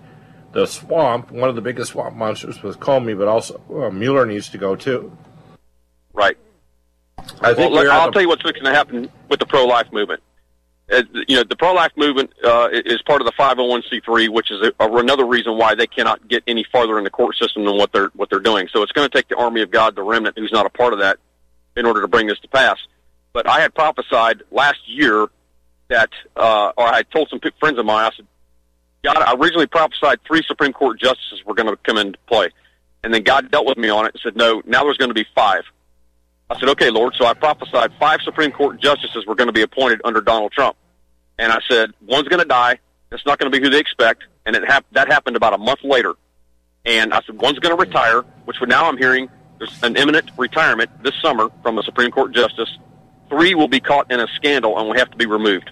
the 0.52 0.66
swamp. 0.66 1.32
One 1.32 1.48
of 1.50 1.56
the 1.56 1.62
biggest 1.62 1.92
swamp 1.92 2.16
monsters 2.16 2.64
was 2.64 2.76
Comey, 2.76 3.18
but 3.18 3.28
also 3.28 3.60
well, 3.68 3.92
Mueller 3.92 4.26
needs 4.26 4.50
to 4.50 4.58
go 4.58 4.76
too. 4.76 5.16
Right. 6.14 6.38
I 7.42 7.54
think 7.54 7.72
Well, 7.72 7.84
we're 7.84 7.92
I'll 7.92 8.08
the- 8.08 8.12
tell 8.14 8.22
you 8.22 8.28
what's 8.30 8.42
going 8.44 8.56
to 8.64 8.72
happen 8.74 9.10
with 9.30 9.40
the 9.40 9.46
pro-life 9.46 9.92
movement. 9.92 10.22
Uh, 10.92 11.04
you 11.28 11.36
know, 11.36 11.44
the 11.44 11.56
pro-life 11.56 11.92
movement 11.96 12.32
uh, 12.44 12.70
is 12.72 13.02
part 13.04 13.22
of 13.22 13.26
the 13.26 13.34
501c3, 13.34 14.30
which 14.30 14.50
is 14.50 14.62
a, 14.62 14.74
another 14.80 15.26
reason 15.26 15.56
why 15.56 15.76
they 15.76 15.86
cannot 15.86 16.28
get 16.28 16.44
any 16.48 16.66
farther 16.72 16.98
in 16.98 17.04
the 17.04 17.10
court 17.12 17.36
system 17.36 17.64
than 17.66 17.78
what 17.78 17.92
they're 17.92 18.10
what 18.16 18.30
they're 18.30 18.40
doing. 18.40 18.68
So 18.72 18.82
it's 18.82 18.92
going 18.92 19.08
to 19.08 19.16
take 19.16 19.28
the 19.28 19.36
army 19.36 19.62
of 19.62 19.70
God, 19.70 19.96
the 19.96 20.02
remnant, 20.02 20.38
who's 20.38 20.52
not 20.52 20.66
a 20.66 20.70
part 20.70 20.94
of 20.94 21.00
that, 21.00 21.18
in 21.78 21.86
order 21.86 22.02
to 22.02 22.08
bring 22.08 22.28
this 22.28 22.40
to 22.40 22.48
pass. 22.48 22.78
But 23.34 23.48
I 23.48 23.60
had 23.60 23.76
prophesied 23.76 24.42
last 24.52 24.80
year 24.88 25.28
that, 25.90 26.10
uh, 26.36 26.72
or 26.76 26.88
I 26.88 27.04
told 27.04 27.30
some 27.30 27.40
friends 27.60 27.78
of 27.78 27.86
mine, 27.86 28.06
I 28.12 28.16
said, 28.16 28.28
God, 29.04 29.18
I 29.18 29.34
originally 29.36 29.68
prophesied 29.68 30.20
three 30.26 30.42
Supreme 30.48 30.74
Court 30.74 31.00
justices 31.00 31.44
were 31.46 31.54
going 31.54 31.70
to 31.70 31.78
come 31.78 31.98
into 31.98 32.18
play, 32.28 32.50
and 33.04 33.14
then 33.14 33.24
God 33.24 33.52
dealt 33.52 33.68
with 33.68 33.78
me 33.78 33.90
on 33.90 34.06
it 34.06 34.16
and 34.16 34.22
said, 34.22 34.36
no, 34.36 34.62
now 34.66 34.84
there's 34.84 34.98
going 34.98 35.10
to 35.10 35.16
be 35.16 35.26
five. 35.36 35.64
I 36.50 36.60
said, 36.60 36.70
okay, 36.70 36.90
Lord. 36.90 37.14
So 37.16 37.26
I 37.26 37.34
prophesied 37.34 37.94
five 38.00 38.22
Supreme 38.24 38.52
Court 38.52 38.82
justices 38.82 39.26
were 39.26 39.36
going 39.36 39.48
to 39.48 39.54
be 39.54 39.62
appointed 39.62 40.02
under 40.04 40.20
Donald 40.20 40.52
Trump. 40.52 40.76
And 41.40 41.52
I 41.52 41.60
said, 41.68 41.92
one's 42.02 42.28
going 42.28 42.42
to 42.42 42.48
die. 42.48 42.78
It's 43.12 43.26
not 43.26 43.40
going 43.40 43.52
to 43.52 43.58
be 43.58 43.64
who 43.64 43.72
they 43.72 43.80
expect. 43.80 44.24
And 44.46 44.56
it 44.56 44.64
hap- 44.68 44.86
that 44.92 45.08
happened 45.08 45.36
about 45.36 45.54
a 45.54 45.58
month 45.58 45.84
later. 45.84 46.14
And 46.86 47.14
I 47.14 47.22
said, 47.26 47.42
one's 47.42 47.60
going 47.60 47.76
to 47.76 47.82
retire, 47.82 48.22
which 48.46 48.58
now 48.68 48.88
I'm 48.88 48.98
hearing 48.98 49.30
there's 49.58 49.82
an 49.84 49.96
imminent 49.96 50.32
retirement 50.38 50.92
this 51.04 51.14
summer 51.22 51.50
from 51.64 51.78
a 51.78 51.84
Supreme 51.84 52.12
Court 52.12 52.34
justice. 52.34 52.70
Three 53.30 53.56
will 53.56 53.68
be 53.68 53.80
caught 53.80 54.12
in 54.12 54.20
a 54.20 54.28
scandal 54.36 54.78
and 54.78 54.88
will 54.88 54.98
have 54.98 55.12
to 55.12 55.18
be 55.18 55.26
removed. 55.26 55.72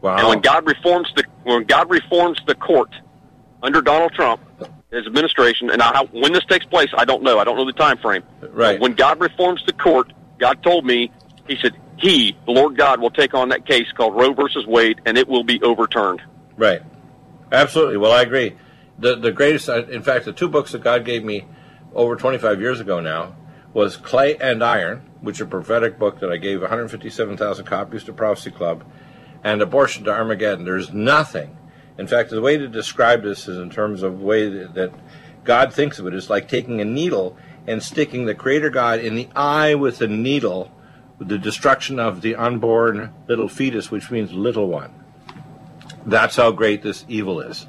wow. 0.00 0.16
And 0.18 0.28
when 0.28 0.40
God 0.40 0.66
reforms 0.66 1.08
the 1.16 1.24
when 1.42 1.64
God 1.64 1.90
reforms 1.90 2.40
the 2.46 2.54
court 2.54 2.90
under 3.62 3.80
Donald 3.80 4.12
Trump, 4.12 4.40
his 4.90 5.06
administration, 5.06 5.70
and 5.70 5.82
I, 5.82 6.04
when 6.12 6.32
this 6.32 6.44
takes 6.44 6.66
place, 6.66 6.88
I 6.96 7.04
don't 7.04 7.22
know. 7.22 7.38
I 7.38 7.44
don't 7.44 7.56
know 7.56 7.64
the 7.64 7.72
time 7.72 7.98
frame. 7.98 8.22
Right. 8.40 8.74
But 8.74 8.80
when 8.80 8.92
God 8.94 9.20
reforms 9.20 9.62
the 9.66 9.72
court, 9.72 10.12
God 10.38 10.62
told 10.62 10.84
me, 10.84 11.10
He 11.48 11.56
said, 11.60 11.72
He, 11.98 12.36
the 12.44 12.52
Lord 12.52 12.76
God, 12.76 13.00
will 13.00 13.10
take 13.10 13.34
on 13.34 13.48
that 13.50 13.66
case 13.66 13.90
called 13.96 14.14
Roe 14.14 14.34
versus 14.34 14.66
Wade, 14.66 15.00
and 15.06 15.16
it 15.16 15.28
will 15.28 15.44
be 15.44 15.60
overturned. 15.62 16.20
Right. 16.56 16.82
Absolutely. 17.50 17.96
Well, 17.96 18.12
I 18.12 18.22
agree. 18.22 18.56
The 18.98 19.16
the 19.16 19.32
greatest, 19.32 19.68
uh, 19.68 19.84
in 19.86 20.02
fact, 20.02 20.24
the 20.24 20.32
two 20.32 20.48
books 20.48 20.72
that 20.72 20.82
God 20.82 21.04
gave 21.04 21.24
me 21.24 21.46
over 21.94 22.16
25 22.16 22.60
years 22.60 22.80
ago 22.80 23.00
now 23.00 23.36
was 23.72 23.96
Clay 23.96 24.36
and 24.38 24.64
Iron, 24.64 25.02
which 25.20 25.36
is 25.36 25.42
a 25.42 25.46
prophetic 25.46 25.98
book 25.98 26.20
that 26.20 26.30
I 26.30 26.38
gave 26.38 26.62
157,000 26.62 27.64
copies 27.64 28.04
to 28.04 28.12
Prophecy 28.12 28.50
Club, 28.50 28.84
and 29.44 29.60
Abortion 29.60 30.04
to 30.04 30.10
Armageddon. 30.10 30.64
There's 30.64 30.92
nothing. 30.92 31.56
In 31.98 32.06
fact, 32.06 32.30
the 32.30 32.40
way 32.40 32.56
to 32.56 32.68
describe 32.68 33.22
this 33.22 33.48
is 33.48 33.58
in 33.58 33.70
terms 33.70 34.02
of 34.02 34.18
the 34.18 34.24
way 34.24 34.48
that, 34.48 34.92
God 35.44 35.72
thinks 35.72 36.00
of 36.00 36.06
it 36.08 36.14
is 36.14 36.28
like 36.28 36.48
taking 36.48 36.80
a 36.80 36.84
needle 36.84 37.36
and 37.68 37.80
sticking 37.80 38.26
the 38.26 38.34
Creator 38.34 38.70
God 38.70 38.98
in 38.98 39.14
the 39.14 39.28
eye 39.36 39.76
with 39.76 40.00
a 40.00 40.08
needle, 40.08 40.72
the 41.18 41.38
destruction 41.38 41.98
of 41.98 42.20
the 42.20 42.34
unborn 42.34 43.12
little 43.28 43.48
fetus, 43.48 43.90
which 43.90 44.10
means 44.10 44.32
little 44.32 44.68
one. 44.68 44.92
That's 46.04 46.36
how 46.36 46.52
great 46.52 46.82
this 46.82 47.04
evil 47.08 47.40
is. 47.40 47.66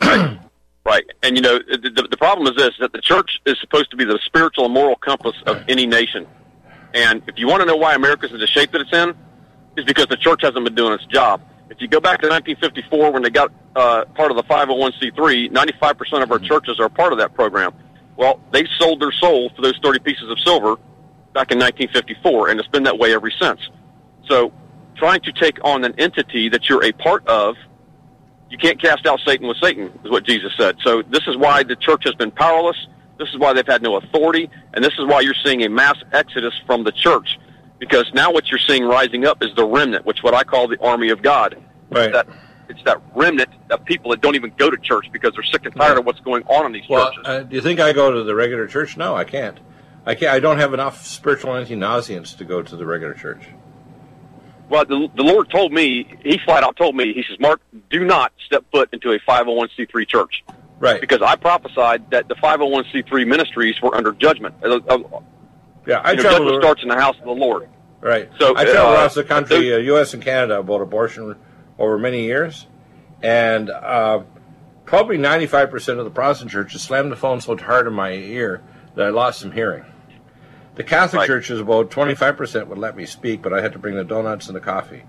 Right. 0.86 1.04
And, 1.22 1.34
you 1.34 1.40
know, 1.42 1.58
the, 1.60 2.06
the, 2.10 2.16
problem 2.18 2.46
is 2.46 2.56
this, 2.56 2.74
that 2.78 2.92
the 2.92 3.00
church 3.00 3.40
is 3.46 3.58
supposed 3.58 3.90
to 3.92 3.96
be 3.96 4.04
the 4.04 4.18
spiritual 4.26 4.66
and 4.66 4.74
moral 4.74 4.96
compass 4.96 5.34
of 5.46 5.64
any 5.66 5.86
nation. 5.86 6.26
And 6.92 7.22
if 7.26 7.38
you 7.38 7.48
want 7.48 7.62
to 7.62 7.66
know 7.66 7.76
why 7.76 7.94
America's 7.94 8.32
in 8.32 8.38
the 8.38 8.46
shape 8.46 8.70
that 8.72 8.82
it's 8.82 8.92
in, 8.92 9.14
is 9.78 9.86
because 9.86 10.08
the 10.08 10.16
church 10.18 10.42
hasn't 10.42 10.62
been 10.62 10.74
doing 10.74 10.92
its 10.92 11.06
job. 11.06 11.40
If 11.70 11.80
you 11.80 11.88
go 11.88 12.00
back 12.00 12.20
to 12.20 12.28
1954 12.28 13.12
when 13.12 13.22
they 13.22 13.30
got 13.30 13.50
uh, 13.74 14.04
part 14.14 14.30
of 14.30 14.36
the 14.36 14.42
501c3, 14.44 15.50
95% 15.50 16.22
of 16.22 16.30
our 16.30 16.38
churches 16.38 16.78
are 16.78 16.90
part 16.90 17.12
of 17.12 17.18
that 17.18 17.32
program. 17.34 17.72
Well, 18.16 18.38
they 18.52 18.66
sold 18.78 19.00
their 19.00 19.10
soul 19.10 19.50
for 19.56 19.62
those 19.62 19.78
30 19.82 20.00
pieces 20.00 20.30
of 20.30 20.38
silver 20.40 20.76
back 21.34 21.50
in 21.50 21.58
1954, 21.58 22.48
and 22.48 22.60
it's 22.60 22.68
been 22.68 22.84
that 22.84 22.98
way 22.98 23.12
ever 23.12 23.30
since. 23.30 23.60
So 24.26 24.52
trying 24.96 25.20
to 25.22 25.32
take 25.32 25.58
on 25.64 25.84
an 25.84 25.94
entity 25.98 26.48
that 26.48 26.68
you're 26.68 26.84
a 26.84 26.92
part 26.92 27.26
of 27.26 27.56
you 28.50 28.58
can't 28.58 28.80
cast 28.80 29.04
out 29.06 29.18
Satan 29.26 29.48
with 29.48 29.56
Satan, 29.60 29.86
is 30.04 30.10
what 30.10 30.24
Jesus 30.24 30.52
said. 30.56 30.76
So 30.84 31.02
this 31.02 31.26
is 31.26 31.36
why 31.36 31.64
the 31.64 31.74
church 31.74 32.04
has 32.04 32.14
been 32.14 32.30
powerless. 32.30 32.76
This 33.18 33.28
is 33.30 33.38
why 33.38 33.52
they've 33.52 33.66
had 33.66 33.82
no 33.82 33.96
authority, 33.96 34.48
and 34.74 34.84
this 34.84 34.92
is 34.98 35.06
why 35.06 35.20
you're 35.20 35.34
seeing 35.44 35.64
a 35.64 35.68
mass 35.68 35.96
exodus 36.12 36.54
from 36.66 36.84
the 36.84 36.92
church. 36.92 37.38
Because 37.80 38.04
now 38.14 38.30
what 38.30 38.50
you're 38.50 38.60
seeing 38.60 38.84
rising 38.84 39.26
up 39.26 39.42
is 39.42 39.50
the 39.56 39.64
remnant, 39.64 40.06
which 40.06 40.22
what 40.22 40.34
I 40.34 40.44
call 40.44 40.68
the 40.68 40.78
army 40.80 41.08
of 41.10 41.20
God. 41.22 41.60
Right. 41.90 42.12
That 42.12 42.28
it's 42.68 42.82
that 42.84 43.00
remnant 43.14 43.50
of 43.70 43.84
people 43.84 44.10
that 44.12 44.20
don't 44.20 44.36
even 44.36 44.52
go 44.56 44.70
to 44.70 44.76
church 44.76 45.06
because 45.12 45.32
they're 45.34 45.42
sick 45.42 45.64
and 45.66 45.74
tired 45.74 45.98
of 45.98 46.06
what's 46.06 46.20
going 46.20 46.44
on 46.44 46.66
in 46.66 46.72
these 46.72 46.88
Well, 46.88 47.06
churches. 47.10 47.22
uh, 47.26 47.40
do 47.40 47.56
you 47.56 47.60
think 47.62 47.78
I 47.80 47.92
go 47.92 48.10
to 48.12 48.22
the 48.22 48.34
regular 48.34 48.66
church? 48.66 48.96
No, 48.96 49.14
I 49.16 49.24
can't. 49.24 49.58
I 50.06 50.14
can't. 50.14 50.32
I 50.32 50.40
don't 50.40 50.58
have 50.58 50.74
enough 50.74 51.06
spiritual 51.06 51.56
anti-nauseants 51.56 52.36
to 52.38 52.44
go 52.44 52.62
to 52.62 52.76
the 52.76 52.86
regular 52.86 53.14
church. 53.14 53.48
Well, 54.68 54.84
the, 54.84 55.08
the 55.14 55.22
Lord 55.22 55.50
told 55.50 55.72
me, 55.72 56.18
He 56.22 56.38
flat 56.38 56.64
out 56.64 56.76
told 56.76 56.96
me, 56.96 57.12
He 57.12 57.22
says, 57.28 57.38
Mark, 57.38 57.60
do 57.90 58.04
not 58.04 58.32
step 58.46 58.64
foot 58.72 58.88
into 58.92 59.12
a 59.12 59.18
501c3 59.20 60.08
church. 60.08 60.44
Right. 60.78 61.00
Because 61.00 61.22
I 61.22 61.36
prophesied 61.36 62.10
that 62.10 62.28
the 62.28 62.34
501c3 62.34 63.26
ministries 63.26 63.80
were 63.80 63.94
under 63.94 64.12
judgment. 64.12 64.54
Uh, 64.62 64.80
uh, 64.88 64.98
yeah, 65.86 66.00
I 66.02 66.12
you 66.12 66.16
know, 66.16 66.22
judgment 66.22 66.62
starts 66.62 66.82
in 66.82 66.88
the 66.88 66.96
house 66.96 67.16
of 67.18 67.24
the 67.24 67.30
Lord. 67.30 67.68
Right. 68.00 68.28
So, 68.38 68.56
I 68.56 68.64
travel 68.64 68.88
uh, 68.88 68.94
across 68.94 69.14
the 69.14 69.24
country, 69.24 69.72
uh, 69.72 69.78
U.S. 69.78 70.12
and 70.12 70.22
Canada, 70.22 70.58
about 70.58 70.80
abortion 70.80 71.36
over 71.78 71.98
many 71.98 72.24
years, 72.24 72.66
and 73.22 73.70
uh, 73.70 74.22
probably 74.84 75.16
95% 75.16 75.98
of 75.98 76.04
the 76.04 76.10
Protestant 76.10 76.50
churches 76.50 76.82
slammed 76.82 77.12
the 77.12 77.16
phone 77.16 77.40
so 77.40 77.56
hard 77.56 77.86
in 77.86 77.94
my 77.94 78.12
ear 78.12 78.62
that 78.94 79.06
I 79.06 79.10
lost 79.10 79.40
some 79.40 79.52
hearing. 79.52 79.84
The 80.76 80.82
Catholic 80.82 81.20
Right. 81.20 81.26
churches, 81.26 81.60
about 81.60 81.90
25% 81.90 82.66
would 82.68 82.78
let 82.78 82.96
me 82.96 83.06
speak, 83.06 83.42
but 83.42 83.52
I 83.52 83.60
had 83.60 83.72
to 83.72 83.78
bring 83.78 83.94
the 83.94 84.04
donuts 84.04 84.48
and 84.48 84.56
the 84.56 84.60
coffee. 84.60 85.04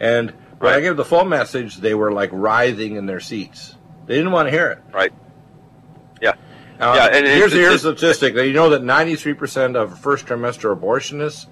And 0.00 0.32
when 0.58 0.74
I 0.74 0.80
gave 0.80 0.96
the 0.96 1.04
full 1.04 1.24
message, 1.24 1.76
they 1.76 1.94
were 1.94 2.10
like 2.12 2.30
writhing 2.32 2.96
in 2.96 3.06
their 3.06 3.20
seats. 3.20 3.76
They 4.06 4.16
didn't 4.16 4.32
want 4.32 4.48
to 4.48 4.50
hear 4.50 4.68
it. 4.68 4.78
Right? 4.92 5.12
Yeah. 6.20 6.32
Uh, 6.80 6.94
Yeah, 6.96 7.06
and 7.16 7.26
here's 7.26 7.52
here's 7.52 7.84
a 7.84 7.94
statistic. 7.96 8.34
You 8.34 8.52
know 8.52 8.70
that 8.70 8.82
93% 8.82 9.76
of 9.76 9.98
first 9.98 10.26
trimester 10.26 10.74
abortionists 10.76 11.46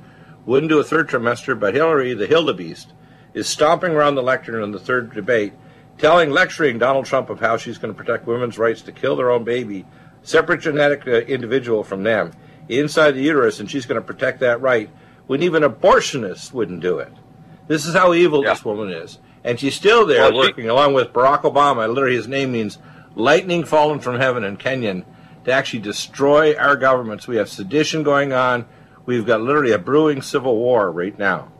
wouldn't 0.46 0.70
do 0.70 0.78
a 0.80 0.84
third 0.84 1.08
trimester, 1.08 1.58
but 1.58 1.74
Hillary, 1.74 2.14
the 2.14 2.26
Hildebeest, 2.26 2.86
is 3.34 3.46
stomping 3.46 3.92
around 3.92 4.14
the 4.14 4.22
lectern 4.22 4.62
in 4.62 4.72
the 4.72 4.78
third 4.80 5.14
debate, 5.14 5.52
telling, 5.98 6.30
lecturing 6.30 6.78
Donald 6.78 7.04
Trump 7.04 7.28
of 7.30 7.38
how 7.40 7.56
she's 7.58 7.76
going 7.78 7.94
to 7.94 7.98
protect 7.98 8.26
women's 8.26 8.58
rights 8.58 8.80
to 8.82 8.92
kill 8.92 9.14
their 9.14 9.30
own 9.30 9.44
baby, 9.44 9.84
separate 10.22 10.60
genetic 10.60 11.06
uh, 11.06 11.10
individual 11.26 11.84
from 11.84 12.02
them, 12.02 12.32
inside 12.68 13.12
the 13.12 13.22
uterus, 13.22 13.60
and 13.60 13.70
she's 13.70 13.86
going 13.86 14.00
to 14.00 14.06
protect 14.06 14.40
that 14.40 14.60
right, 14.60 14.90
when 15.26 15.42
even 15.42 15.62
abortionists 15.62 16.52
wouldn't 16.52 16.80
do 16.80 16.98
it. 16.98 17.12
This 17.66 17.86
is 17.86 17.94
how 17.94 18.12
evil 18.14 18.42
Yeah. 18.42 18.50
this 18.54 18.64
woman 18.64 18.90
is. 18.90 19.18
And 19.44 19.58
she's 19.60 19.74
still 19.74 20.04
there 20.06 20.30
Well, 20.32 20.34
working 20.38 20.68
along 20.68 20.94
with 20.94 21.12
Barack 21.12 21.42
Obama. 21.42 21.88
Literally, 21.88 22.16
his 22.16 22.28
name 22.28 22.52
means 22.52 22.78
lightning 23.14 23.64
fallen 23.64 24.00
from 24.00 24.18
heaven 24.18 24.42
in 24.44 24.56
Kenyan 24.56 25.04
to 25.44 25.52
actually 25.52 25.80
destroy 25.80 26.54
our 26.56 26.76
governments. 26.76 27.28
We 27.28 27.36
have 27.36 27.48
sedition 27.48 28.02
going 28.02 28.32
on. 28.32 28.66
We've 29.06 29.24
got 29.26 29.40
literally 29.40 29.72
a 29.72 29.78
brewing 29.78 30.20
civil 30.22 30.56
war 30.56 30.90
right 30.90 31.18
now. 31.18 31.52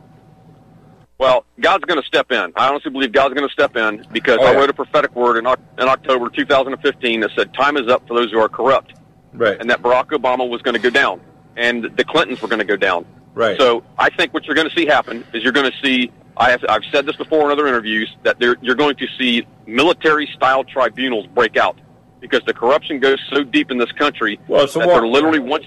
Well, 1.17 1.43
God's 1.59 1.83
going 1.85 1.99
to 2.01 2.07
step 2.07 2.31
in. 2.31 2.53
I 2.55 2.69
honestly 2.69 2.91
believe 2.91 3.11
God's 3.11 3.33
going 3.33 3.47
to 3.47 3.51
step 3.51 3.75
in 3.75 4.05
because 4.11 4.37
Oh, 4.41 4.45
I 4.45 4.51
yeah. 4.51 4.57
wrote 4.59 4.69
a 4.69 4.73
prophetic 4.73 5.13
word 5.15 5.37
in, 5.37 5.45
in 5.47 5.87
October 5.89 6.29
2015 6.29 7.19
that 7.21 7.31
said, 7.35 7.53
time 7.53 7.75
is 7.75 7.87
up 7.89 8.07
for 8.07 8.13
those 8.17 8.31
who 8.31 8.39
are 8.39 8.47
corrupt. 8.47 8.93
Right. 9.33 9.59
and 9.59 9.69
that 9.69 9.81
Barack 9.81 10.07
Obama 10.07 10.49
was 10.49 10.61
going 10.61 10.73
to 10.75 10.81
go 10.81 10.89
down, 10.89 11.21
and 11.55 11.83
the 11.95 12.03
Clintons 12.03 12.41
were 12.41 12.47
going 12.47 12.59
to 12.59 12.65
go 12.65 12.75
down. 12.75 13.05
Right. 13.33 13.57
So 13.59 13.83
I 13.97 14.09
think 14.09 14.33
what 14.33 14.45
you're 14.45 14.55
going 14.55 14.69
to 14.69 14.75
see 14.75 14.85
happen 14.85 15.25
is 15.33 15.43
you're 15.43 15.53
going 15.53 15.69
to 15.71 15.77
see. 15.83 16.11
I 16.37 16.51
have, 16.51 16.63
I've 16.69 16.83
said 16.91 17.05
this 17.05 17.17
before 17.17 17.45
in 17.45 17.51
other 17.51 17.67
interviews 17.67 18.09
that 18.23 18.37
you're 18.39 18.75
going 18.75 18.95
to 18.95 19.07
see 19.17 19.45
military-style 19.65 20.63
tribunals 20.63 21.27
break 21.27 21.57
out 21.57 21.77
because 22.21 22.41
the 22.45 22.53
corruption 22.53 22.99
goes 22.99 23.19
so 23.29 23.43
deep 23.43 23.71
in 23.71 23.77
this 23.77 23.91
country 23.93 24.39
Well, 24.47 24.65
that 24.65 24.73
they're 24.73 25.07
literally 25.07 25.39
once 25.39 25.65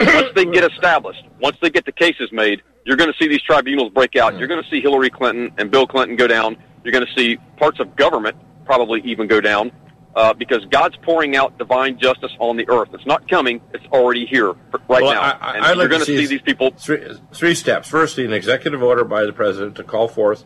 once 0.00 0.28
they 0.34 0.44
get 0.44 0.70
established, 0.70 1.24
once 1.40 1.56
they 1.60 1.70
get 1.70 1.84
the 1.84 1.92
cases 1.92 2.30
made, 2.32 2.62
you're 2.84 2.96
going 2.96 3.12
to 3.12 3.18
see 3.18 3.28
these 3.28 3.42
tribunals 3.42 3.90
break 3.92 4.16
out. 4.16 4.38
You're 4.38 4.48
going 4.48 4.62
to 4.62 4.68
see 4.70 4.80
Hillary 4.80 5.10
Clinton 5.10 5.52
and 5.58 5.70
Bill 5.70 5.86
Clinton 5.86 6.16
go 6.16 6.26
down. 6.26 6.56
You're 6.84 6.92
going 6.92 7.06
to 7.06 7.12
see 7.14 7.38
parts 7.56 7.78
of 7.80 7.94
government 7.96 8.36
probably 8.64 9.00
even 9.02 9.26
go 9.28 9.40
down 9.40 9.70
uh, 10.14 10.32
because 10.34 10.64
God's 10.66 10.96
pouring 10.96 11.36
out 11.36 11.56
divine 11.58 11.98
justice 11.98 12.32
on 12.38 12.56
the 12.56 12.68
earth. 12.68 12.90
It's 12.92 13.06
not 13.06 13.28
coming; 13.28 13.60
it's 13.72 13.84
already 13.92 14.26
here 14.26 14.48
right 14.88 15.02
Well, 15.02 15.12
now. 15.14 15.20
I- 15.20 15.30
I- 15.40 15.56
and 15.56 15.64
I'd 15.64 15.76
you're 15.76 15.88
going 15.88 16.00
to 16.00 16.06
see 16.06 16.18
see 16.18 16.26
these 16.26 16.42
people. 16.42 16.72
Three, 16.76 17.02
three 17.32 17.54
steps. 17.54 17.88
Firstly, 17.88 18.24
an 18.24 18.32
executive 18.32 18.82
order 18.82 19.04
by 19.04 19.24
the 19.24 19.32
president 19.32 19.76
to 19.76 19.84
call 19.84 20.08
forth 20.08 20.44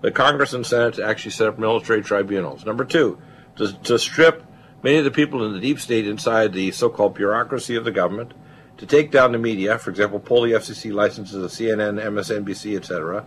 the 0.00 0.10
Congress 0.10 0.52
and 0.52 0.64
Senate 0.66 0.94
to 0.94 1.04
actually 1.04 1.32
set 1.32 1.48
up 1.48 1.58
military 1.58 2.02
tribunals. 2.02 2.64
Number 2.64 2.84
two, 2.84 3.18
to, 3.56 3.72
to 3.82 3.98
strip 3.98 4.44
many 4.82 4.96
of 4.96 5.04
the 5.04 5.10
people 5.10 5.44
in 5.44 5.52
the 5.52 5.60
deep 5.60 5.78
state 5.78 6.06
inside 6.06 6.52
the 6.52 6.70
so-called 6.70 7.14
bureaucracy 7.14 7.76
of 7.76 7.84
the 7.84 7.90
government, 7.90 8.32
to 8.78 8.86
take 8.86 9.10
down 9.10 9.32
the 9.32 9.38
media, 9.38 9.76
for 9.78 9.90
example, 9.90 10.18
pull 10.18 10.40
the 10.42 10.52
FCC 10.52 10.90
licenses 10.90 11.34
of 11.42 11.50
CNN, 11.50 12.02
MSNBC, 12.02 12.76
etc., 12.76 13.26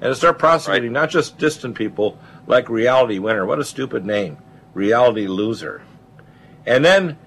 and 0.00 0.10
to 0.10 0.14
start 0.14 0.38
prosecuting 0.38 0.92
not 0.92 1.10
just 1.10 1.36
distant 1.38 1.74
people 1.74 2.18
like 2.46 2.68
Reality 2.70 3.18
Winner. 3.18 3.44
What 3.44 3.58
a 3.58 3.64
stupid 3.64 4.04
name, 4.06 4.38
Reality 4.74 5.26
Loser. 5.26 5.82
And 6.66 6.84
then 6.84 7.18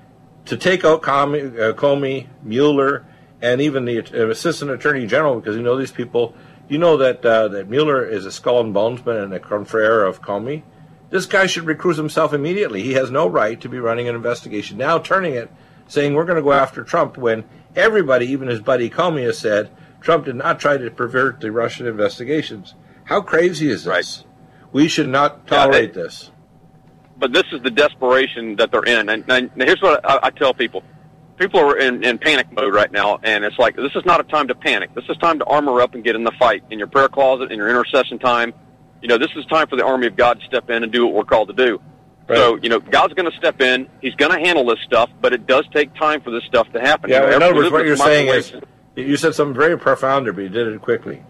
to 0.46 0.58
take 0.58 0.86
out 0.86 1.02
Comey, 1.02 1.60
uh, 1.60 2.34
Mueller, 2.44 3.06
and 3.42 3.62
even 3.62 3.86
the 3.86 4.00
uh, 4.00 4.30
assistant 4.30 4.72
attorney 4.72 5.06
general, 5.08 5.40
because 5.40 5.56
you 5.56 5.64
know 5.64 5.78
these 5.78 5.92
people. 5.92 6.36
You 6.70 6.78
know 6.78 6.98
that 6.98 7.26
uh, 7.26 7.48
that 7.50 7.70
Mueller 7.70 8.06
is 8.06 8.26
a 8.26 8.32
skull 8.32 8.60
and 8.60 8.76
bonesman 8.76 9.24
and 9.24 9.34
a 9.34 9.40
confrere 9.40 10.04
of 10.04 10.22
Comey. 10.22 10.64
This 11.10 11.26
guy 11.26 11.46
should 11.46 11.64
recruit 11.64 11.96
himself 11.96 12.34
immediately. 12.34 12.84
He 12.84 12.94
has 12.94 13.10
no 13.10 13.26
right 13.26 13.60
to 13.62 13.70
be 13.70 13.80
running 13.80 14.10
an 14.10 14.16
investigation. 14.16 14.78
Now 14.78 15.00
turning 15.00 15.34
it, 15.34 15.50
saying 15.88 16.14
we're 16.14 16.26
going 16.26 16.36
to 16.36 16.42
go 16.42 16.52
after 16.52 16.84
Trump 16.84 17.18
when 17.18 17.46
everybody, 17.74 18.26
even 18.26 18.50
his 18.50 18.60
buddy 18.60 18.90
Comey, 18.90 19.24
has 19.24 19.38
said 19.38 19.72
Trump 20.02 20.26
did 20.26 20.36
not 20.36 20.60
try 20.60 20.76
to 20.76 20.92
pervert 20.92 21.40
the 21.40 21.54
Russian 21.54 21.88
investigations. 21.88 22.76
How 23.06 23.22
crazy 23.22 23.70
is 23.70 23.86
this? 23.86 23.90
Right. 23.90 24.26
We 24.74 24.90
should 24.90 25.08
not 25.08 25.44
Yeah, 25.46 25.58
tolerate 25.58 25.94
this. 25.94 26.32
But 27.20 27.34
this 27.34 27.46
is 27.52 27.62
the 27.64 27.72
desperation 27.72 28.56
that 28.58 28.72
they're 28.72 28.84
in. 28.84 29.10
And, 29.10 29.24
and 29.30 29.50
here's 29.58 29.82
what 29.82 30.08
I, 30.10 30.20
I 30.24 30.30
tell 30.30 30.54
people: 30.54 30.84
people 31.38 31.60
are 31.60 31.78
in, 31.78 32.04
in 32.04 32.18
panic 32.18 32.52
mode 32.52 32.74
right 32.74 32.92
now, 32.92 33.20
and 33.24 33.44
it's 33.44 33.58
like 33.58 33.76
this 33.76 33.96
is 33.96 34.06
not 34.06 34.20
a 34.20 34.24
time 34.24 34.48
to 34.50 34.56
panic. 34.56 34.94
This 34.94 35.06
is 35.10 35.18
time 35.18 35.40
to 35.40 35.46
armor 35.46 35.82
up 35.82 35.96
and 35.96 36.04
get 36.04 36.16
in 36.16 36.24
the 36.24 36.32
fight 36.38 36.64
in 36.70 36.78
your 36.78 36.88
prayer 36.88 37.10
closet, 37.10 37.52
in 37.52 37.58
your 37.58 37.70
intercession 37.70 38.20
time. 38.20 38.54
You 39.02 39.08
know, 39.08 39.18
this 39.18 39.32
is 39.36 39.46
time 39.46 39.68
for 39.68 39.76
the 39.76 39.86
army 39.86 40.08
of 40.08 40.16
God 40.16 40.40
to 40.40 40.46
step 40.46 40.70
in 40.70 40.84
and 40.84 40.92
do 40.92 41.06
what 41.06 41.14
we're 41.16 41.24
called 41.24 41.50
to 41.50 41.54
do. 41.54 41.80
So, 42.28 42.56
you 42.58 42.68
know, 42.68 42.80
God's 42.80 43.14
going 43.14 43.32
to 43.32 43.38
step 43.38 43.62
in. 43.62 43.88
He's 44.02 44.16
going 44.16 44.32
to 44.32 44.40
handle 44.40 44.66
this 44.66 44.80
stuff, 44.84 45.10
but 45.22 45.32
it 45.34 45.48
does 45.48 45.66
take 45.74 45.96
time 45.96 46.20
for 46.22 46.30
this 46.32 46.44
stuff 46.44 46.70
to 46.74 46.82
happen. 46.82 47.10
Yeah, 47.10 47.22
You 47.24 47.30
know, 47.30 47.36
in 47.38 47.44
other 47.44 47.56
words, 47.56 47.72
what 47.72 47.86
you're 47.86 47.96
saying 47.96 48.28
is, 48.28 48.54
you 48.96 49.16
said 49.16 49.34
something 49.34 49.56
very 49.56 49.78
profound 49.80 50.26
there, 50.26 50.34
but 50.34 50.42
you 50.42 50.50
did 50.50 50.68
it 50.68 50.82
quickly. 50.82 51.24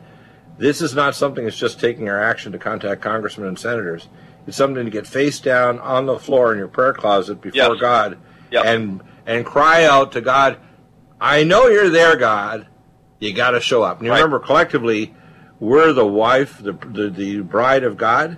This 0.58 0.82
is 0.82 0.96
not 0.96 1.14
something 1.14 1.44
that's 1.44 1.58
just 1.58 1.80
taking 1.80 2.10
our 2.10 2.22
action 2.22 2.52
to 2.54 2.58
contact 2.58 3.02
congressmen 3.02 3.48
and 3.48 3.60
senators. 3.60 4.10
It's 4.48 4.58
something 4.58 4.86
to 4.86 4.92
get 4.92 5.06
face 5.06 5.40
down 5.40 5.80
on 5.80 6.06
the 6.06 6.18
floor 6.18 6.54
in 6.54 6.58
your 6.58 6.68
prayer 6.70 6.94
closet 6.94 7.42
before 7.42 7.74
Yes. 7.76 7.80
God 7.80 8.18
Yep. 8.52 8.66
and 8.66 9.02
and 9.26 9.46
cry 9.46 9.84
out 9.84 10.14
to 10.14 10.22
God, 10.22 10.56
I 11.20 11.44
know 11.44 11.68
you're 11.68 11.90
there, 11.90 12.16
God. 12.16 12.66
You 13.20 13.34
got 13.34 13.52
to 13.52 13.60
show 13.60 13.84
up. 13.84 13.98
And 13.98 14.06
you 14.06 14.12
Right. 14.12 14.20
remember 14.20 14.40
collectively, 14.40 15.14
we're 15.60 15.92
the 15.92 16.06
wife, 16.08 16.60
the, 16.64 16.72
the 16.72 17.10
the 17.10 17.42
bride 17.42 17.84
of 17.84 17.98
God. 17.98 18.38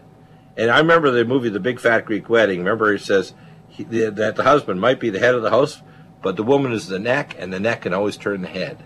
And 0.57 0.71
I 0.71 0.79
remember 0.79 1.11
the 1.11 1.23
movie 1.25 1.49
The 1.49 1.59
Big 1.59 1.79
Fat 1.79 2.05
Greek 2.05 2.27
Wedding. 2.29 2.59
Remember, 2.59 2.93
it 2.93 3.01
says 3.01 3.33
he, 3.67 3.83
the, 3.83 4.09
that 4.09 4.35
the 4.35 4.43
husband 4.43 4.81
might 4.81 4.99
be 4.99 5.09
the 5.11 5.19
head 5.19 5.35
of 5.35 5.41
the 5.43 5.51
house, 5.51 5.81
but 6.23 6.35
the 6.35 6.43
woman 6.43 6.71
is 6.73 6.87
the 6.87 6.99
neck, 6.99 7.35
and 7.37 7.53
the 7.53 7.59
neck 7.59 7.81
can 7.83 7.93
always 7.93 8.17
turn 8.17 8.41
the 8.41 8.47
head. 8.49 8.83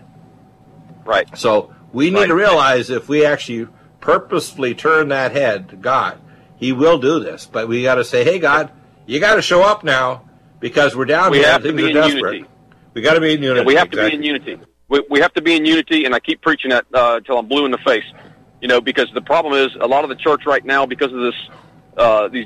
right. 1.06 1.28
So 1.38 1.74
we 1.92 2.10
need 2.10 2.20
Right. 2.20 2.28
to 2.28 2.36
realize 2.36 2.90
if 2.90 3.08
we 3.08 3.26
actually 3.26 3.68
purposefully 4.02 4.76
turn 4.76 5.08
that 5.10 5.32
head 5.32 5.70
to 5.70 5.76
God, 5.76 6.20
He 6.64 6.72
will 6.72 6.98
do 6.98 7.20
this. 7.20 7.46
But 7.46 7.68
we 7.68 7.84
got 7.84 7.96
to 7.96 8.06
say, 8.06 8.24
"Hey, 8.24 8.40
God, 8.40 8.72
you 9.06 9.20
got 9.20 9.36
to 9.36 9.42
show 9.42 9.62
up 9.64 9.84
now 9.84 10.30
because 10.62 10.96
we're 10.96 11.04
down 11.04 11.32
We 11.32 11.40
here. 11.40 11.48
have 11.48 11.64
to 11.64 11.74
be 11.74 11.88
in 11.90 11.94
desperate. 11.94 12.36
unity. 12.36 12.46
We 12.94 13.02
got 13.02 13.16
to 13.16 13.20
be 13.20 13.34
in 13.34 13.44
unity. 13.44 13.60
Yeah, 13.60 13.66
we 13.66 13.76
have 13.76 13.90
to 13.90 13.98
be 13.98 14.16
in 14.16 14.24
unity. 14.24 14.60
We, 14.88 15.04
we 15.10 15.20
have 15.20 15.34
to 15.34 15.42
be 15.42 15.56
in 15.56 15.66
unity, 15.66 16.06
and 16.06 16.16
I 16.16 16.22
keep 16.22 16.42
preaching 16.42 16.70
that 16.70 16.86
uh, 16.94 17.16
until 17.18 17.38
I'm 17.38 17.48
blue 17.48 17.66
in 17.66 17.72
the 17.72 17.78
face. 17.80 18.06
You 18.62 18.70
know, 18.70 18.80
because 18.80 19.10
the 19.14 19.22
problem 19.22 19.56
is 19.56 19.76
a 19.82 19.86
lot 19.88 20.06
of 20.06 20.10
the 20.10 20.16
church 20.16 20.46
right 20.46 20.64
now, 20.64 20.86
because 20.86 21.12
of 21.12 21.20
this, 21.20 21.36
uh, 21.98 22.28
these 22.30 22.46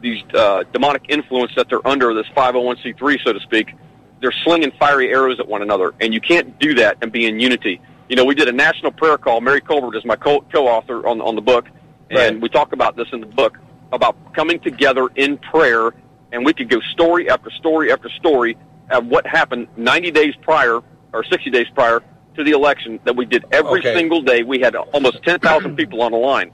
these 0.00 0.22
uh, 0.32 0.62
demonic 0.72 1.06
influence 1.08 1.50
that 1.56 1.68
they're 1.68 1.84
under, 1.88 2.14
this 2.14 2.26
501c3, 2.36 3.24
so 3.24 3.32
to 3.32 3.40
speak, 3.40 3.74
they're 4.20 4.34
slinging 4.44 4.70
fiery 4.78 5.10
arrows 5.10 5.40
at 5.40 5.48
one 5.48 5.62
another, 5.62 5.92
and 6.00 6.14
you 6.14 6.20
can't 6.20 6.56
do 6.60 6.74
that 6.74 6.98
and 7.02 7.10
be 7.10 7.26
in 7.26 7.40
unity. 7.40 7.80
You 8.08 8.14
know, 8.14 8.24
we 8.24 8.36
did 8.36 8.46
a 8.46 8.52
national 8.52 8.92
prayer 8.92 9.18
call. 9.18 9.40
Mary 9.40 9.60
Colbert 9.60 9.96
is 9.96 10.04
my 10.04 10.14
co- 10.14 10.44
co-author 10.52 11.04
on 11.08 11.20
on 11.20 11.34
the 11.34 11.40
book, 11.42 11.66
and 12.10 12.40
we 12.40 12.48
talk 12.48 12.72
about 12.72 12.96
this 12.96 13.08
in 13.12 13.20
the 13.20 13.26
book 13.26 13.58
about 13.92 14.16
coming 14.34 14.58
together 14.60 15.08
in 15.16 15.38
prayer, 15.38 15.92
and 16.32 16.44
we 16.44 16.52
could 16.52 16.68
go 16.68 16.80
story 16.92 17.30
after 17.30 17.50
story 17.50 17.92
after 17.92 18.08
story 18.10 18.56
of 18.90 19.06
what 19.06 19.26
happened 19.26 19.68
90 19.76 20.10
days 20.10 20.34
prior 20.42 20.80
or 21.12 21.24
60 21.24 21.50
days 21.50 21.66
prior 21.74 22.02
to 22.36 22.44
the 22.44 22.50
election 22.50 23.00
that 23.04 23.16
we 23.16 23.24
did 23.24 23.44
every 23.52 23.80
Okay. 23.80 23.94
single 23.94 24.22
day. 24.22 24.42
We 24.42 24.60
had 24.60 24.74
almost 24.76 25.22
10,000 25.24 25.76
people 25.80 26.02
on 26.02 26.12
the 26.12 26.18
line. 26.18 26.50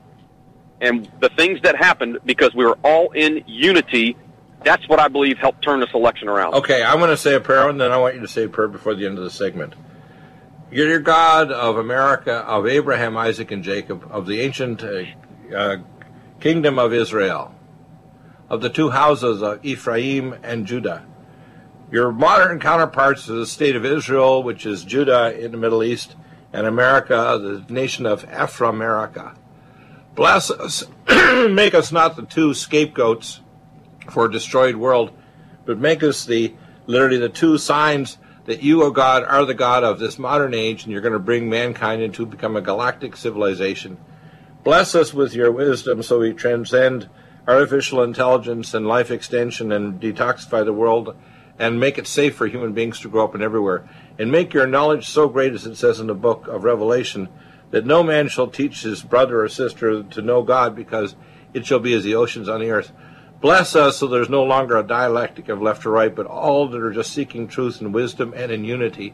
And 0.81 1.09
the 1.21 1.29
things 1.31 1.61
that 1.63 1.77
happened 1.77 2.19
because 2.25 2.55
we 2.55 2.65
were 2.65 2.79
all 2.83 3.11
in 3.13 3.45
unity, 3.47 4.17
that's 4.65 4.87
what 4.89 4.99
I 5.01 5.09
believe 5.09 5.39
helped 5.39 5.63
turn 5.63 5.81
this 5.81 5.91
election 5.95 6.29
around. 6.29 6.55
Okay, 6.55 6.83
I'm 6.83 6.99
going 6.99 7.11
to 7.11 7.17
say 7.17 7.35
a 7.35 7.41
prayer, 7.41 7.69
and 7.69 7.81
then 7.81 7.93
I 7.93 7.97
want 7.99 8.15
you 8.15 8.21
to 8.21 8.29
say 8.29 8.45
a 8.45 8.49
prayer 8.49 8.69
before 8.69 8.95
the 8.95 9.07
end 9.07 9.19
of 9.19 9.25
the 9.25 9.31
segment. 9.31 9.75
You're 10.71 10.89
your 10.89 11.01
God 11.01 11.53
of 11.53 11.77
America, 11.77 12.33
of 12.33 12.67
Abraham, 12.67 13.17
Isaac, 13.17 13.51
and 13.51 13.63
Jacob, 13.63 14.09
of 14.11 14.27
the 14.27 14.41
ancient 14.41 14.83
uh, 14.83 15.03
uh, 15.55 15.77
kingdom 16.41 16.79
of 16.79 16.93
Israel, 16.93 17.55
of 18.49 18.61
the 18.61 18.71
two 18.71 18.91
houses 18.91 19.43
of 19.43 19.65
Ephraim 19.65 20.35
and 20.43 20.67
Judah. 20.67 21.05
Your 21.91 22.11
modern 22.11 22.59
counterparts 22.59 23.27
to 23.27 23.33
the 23.33 23.47
state 23.47 23.77
of 23.77 23.85
Israel, 23.85 24.43
which 24.43 24.65
is 24.65 24.85
Judah 24.85 25.39
in 25.39 25.53
the 25.53 25.59
Middle 25.59 25.83
East, 25.83 26.17
and 26.53 26.67
America, 26.67 27.39
the 27.41 27.73
nation 27.73 28.07
of 28.07 28.25
Afro-America. 28.31 29.35
Bless 30.15 30.51
us, 30.51 30.85
make 31.09 31.75
us 31.75 31.93
not 31.93 32.17
the 32.17 32.23
two 32.23 32.55
scapegoats 32.55 33.41
for 34.11 34.27
a 34.27 34.33
destroyed 34.33 34.77
world, 34.77 35.11
but 35.65 35.79
make 35.79 36.03
us 36.03 36.25
the 36.25 36.55
literally 36.87 37.19
the 37.19 37.29
two 37.29 37.59
signs 37.59 38.19
that 38.45 38.63
you, 38.63 38.83
O 38.83 38.91
God, 38.91 39.23
are 39.25 39.45
the 39.45 39.55
God 39.55 39.85
of 39.85 39.99
this 39.99 40.19
modern 40.19 40.53
age, 40.53 40.83
and 40.83 40.93
you're 40.93 41.01
going 41.01 41.13
to 41.13 41.19
bring 41.19 41.49
mankind 41.49 42.03
into 42.03 42.27
become 42.27 42.57
a 42.57 42.61
galactic 42.61 43.17
civilization. 43.17 43.97
Bless 44.65 44.95
us 44.95 45.13
with 45.13 45.35
your 45.35 45.51
wisdom 45.51 46.05
so 46.05 46.21
we 46.21 46.33
transcend 46.33 47.09
artificial 47.49 48.01
intelligence 48.01 48.75
and 48.75 48.87
life 48.87 49.11
extension 49.11 49.73
and 49.73 50.01
detoxify 50.01 50.65
the 50.65 50.73
world 50.73 51.17
and 51.59 51.81
make 51.81 51.99
it 51.99 52.07
safe 52.07 52.37
for 52.37 52.47
human 52.47 52.73
beings 52.73 53.01
to 53.01 53.09
grow 53.09 53.25
up 53.25 53.35
and 53.35 53.43
everywhere. 53.43 53.89
And 54.21 54.31
make 54.31 54.55
your 54.55 54.69
knowledge 54.69 55.09
so 55.09 55.29
great, 55.29 55.53
as 55.53 55.67
it 55.67 55.75
says 55.75 55.99
in 55.99 56.07
the 56.07 56.15
book 56.15 56.47
of 56.47 56.63
Revelation, 56.63 57.29
that 57.73 57.85
no 57.85 58.05
man 58.05 58.29
shall 58.29 58.47
teach 58.47 58.83
his 58.83 59.03
brother 59.03 59.43
or 59.43 59.49
sister 59.49 60.05
to 60.05 60.23
know 60.23 60.43
God, 60.43 60.77
because 60.77 61.17
it 61.53 61.67
shall 61.67 61.81
be 61.81 61.95
as 61.95 62.05
the 62.05 62.15
oceans 62.15 62.49
on 62.49 62.61
the 62.61 62.71
earth. 62.71 62.93
Bless 63.41 63.75
us 63.75 63.97
so 63.97 64.07
there's 64.07 64.29
no 64.29 64.45
longer 64.45 64.77
a 64.77 64.87
dialectic 64.87 65.49
of 65.49 65.61
left 65.61 65.85
or 65.85 65.91
right, 65.91 66.15
but 66.15 66.27
all 66.27 66.69
that 66.69 66.81
are 66.81 66.93
just 66.93 67.13
seeking 67.13 67.49
truth 67.49 67.81
and 67.81 67.93
wisdom 67.93 68.33
and 68.37 68.53
in 68.53 68.65
unity. 68.65 69.13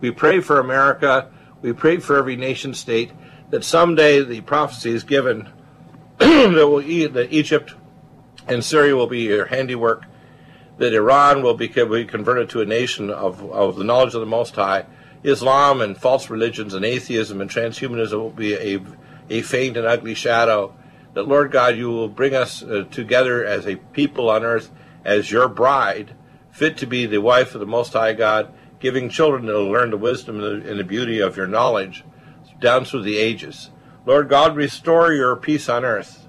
We 0.00 0.10
pray 0.10 0.40
for 0.40 0.58
America. 0.58 1.30
We 1.62 1.72
pray 1.72 1.98
for 1.98 2.16
every 2.16 2.34
nation 2.34 2.74
state 2.74 3.12
that 3.50 3.64
someday 3.64 4.22
the 4.22 4.40
prophecy 4.42 4.90
is 4.90 5.04
given 5.04 5.48
that, 6.18 6.68
will, 6.68 6.80
that 6.80 7.28
Egypt 7.30 7.74
and 8.46 8.64
Syria 8.64 8.96
will 8.96 9.06
be 9.06 9.20
your 9.20 9.46
handiwork, 9.46 10.04
that 10.78 10.92
Iran 10.92 11.42
will 11.42 11.54
be, 11.54 11.68
be 11.68 12.04
converted 12.04 12.50
to 12.50 12.60
a 12.60 12.66
nation 12.66 13.10
of, 13.10 13.42
of 13.50 13.76
the 13.76 13.84
knowledge 13.84 14.14
of 14.14 14.20
the 14.20 14.26
Most 14.26 14.56
High, 14.56 14.86
Islam 15.22 15.80
and 15.80 15.96
false 15.96 16.30
religions 16.30 16.74
and 16.74 16.84
atheism 16.84 17.40
and 17.40 17.50
transhumanism 17.50 18.12
will 18.12 18.30
be 18.30 18.54
a, 18.54 18.80
a 19.30 19.42
faint 19.42 19.76
and 19.76 19.86
ugly 19.86 20.14
shadow. 20.14 20.74
That, 21.14 21.26
Lord 21.26 21.50
God, 21.50 21.76
you 21.76 21.88
will 21.88 22.08
bring 22.08 22.34
us 22.34 22.62
uh, 22.62 22.84
together 22.90 23.44
as 23.44 23.66
a 23.66 23.76
people 23.76 24.30
on 24.30 24.44
earth, 24.44 24.70
as 25.04 25.30
your 25.30 25.48
bride, 25.48 26.14
fit 26.50 26.76
to 26.78 26.86
be 26.86 27.06
the 27.06 27.18
wife 27.18 27.54
of 27.54 27.60
the 27.60 27.66
Most 27.66 27.94
High 27.94 28.12
God, 28.12 28.52
giving 28.78 29.08
children 29.08 29.46
to 29.46 29.58
learn 29.58 29.90
the 29.90 29.96
wisdom 29.96 30.40
and 30.40 30.62
the, 30.62 30.70
and 30.70 30.78
the 30.78 30.84
beauty 30.84 31.20
of 31.20 31.36
your 31.36 31.46
knowledge 31.48 32.04
down 32.60 32.84
through 32.84 33.02
the 33.02 33.18
ages. 33.18 33.70
Lord 34.06 34.28
God, 34.28 34.56
restore 34.56 35.12
your 35.12 35.36
peace 35.36 35.68
on 35.68 35.84
earth, 35.84 36.26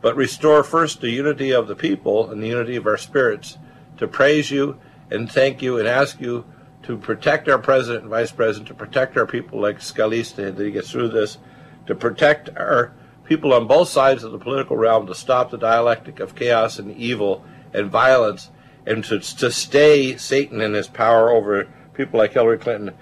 but 0.00 0.16
restore 0.16 0.64
first 0.64 1.00
the 1.00 1.10
unity 1.10 1.50
of 1.50 1.68
the 1.68 1.76
people 1.76 2.30
and 2.30 2.42
the 2.42 2.48
unity 2.48 2.76
of 2.76 2.86
our 2.86 2.96
spirits 2.96 3.58
to 3.98 4.08
praise 4.08 4.50
you 4.50 4.78
and 5.10 5.30
thank 5.30 5.60
you 5.60 5.78
and 5.78 5.86
ask 5.86 6.20
you 6.20 6.44
to 6.82 6.96
protect 6.96 7.48
our 7.48 7.58
president 7.58 8.02
and 8.02 8.10
vice 8.10 8.32
president, 8.32 8.68
to 8.68 8.74
protect 8.74 9.16
our 9.16 9.26
people 9.26 9.60
like 9.60 9.78
Scalise 9.78 10.34
that 10.36 10.58
he 10.58 10.70
gets 10.70 10.90
through 10.90 11.08
this, 11.08 11.38
to 11.86 11.94
protect 11.94 12.48
our 12.56 12.92
people 13.24 13.52
on 13.52 13.66
both 13.66 13.88
sides 13.88 14.24
of 14.24 14.32
the 14.32 14.38
political 14.38 14.76
realm, 14.76 15.06
to 15.06 15.14
stop 15.14 15.50
the 15.50 15.58
dialectic 15.58 16.20
of 16.20 16.34
chaos 16.34 16.78
and 16.78 16.96
evil 16.96 17.44
and 17.74 17.90
violence, 17.90 18.50
and 18.86 19.04
to, 19.04 19.20
to 19.20 19.50
stay 19.50 20.16
Satan 20.16 20.60
in 20.60 20.72
his 20.72 20.88
power 20.88 21.30
over 21.30 21.68
people 21.92 22.18
like 22.18 22.32
Hillary 22.32 22.58
Clinton, 22.58 22.94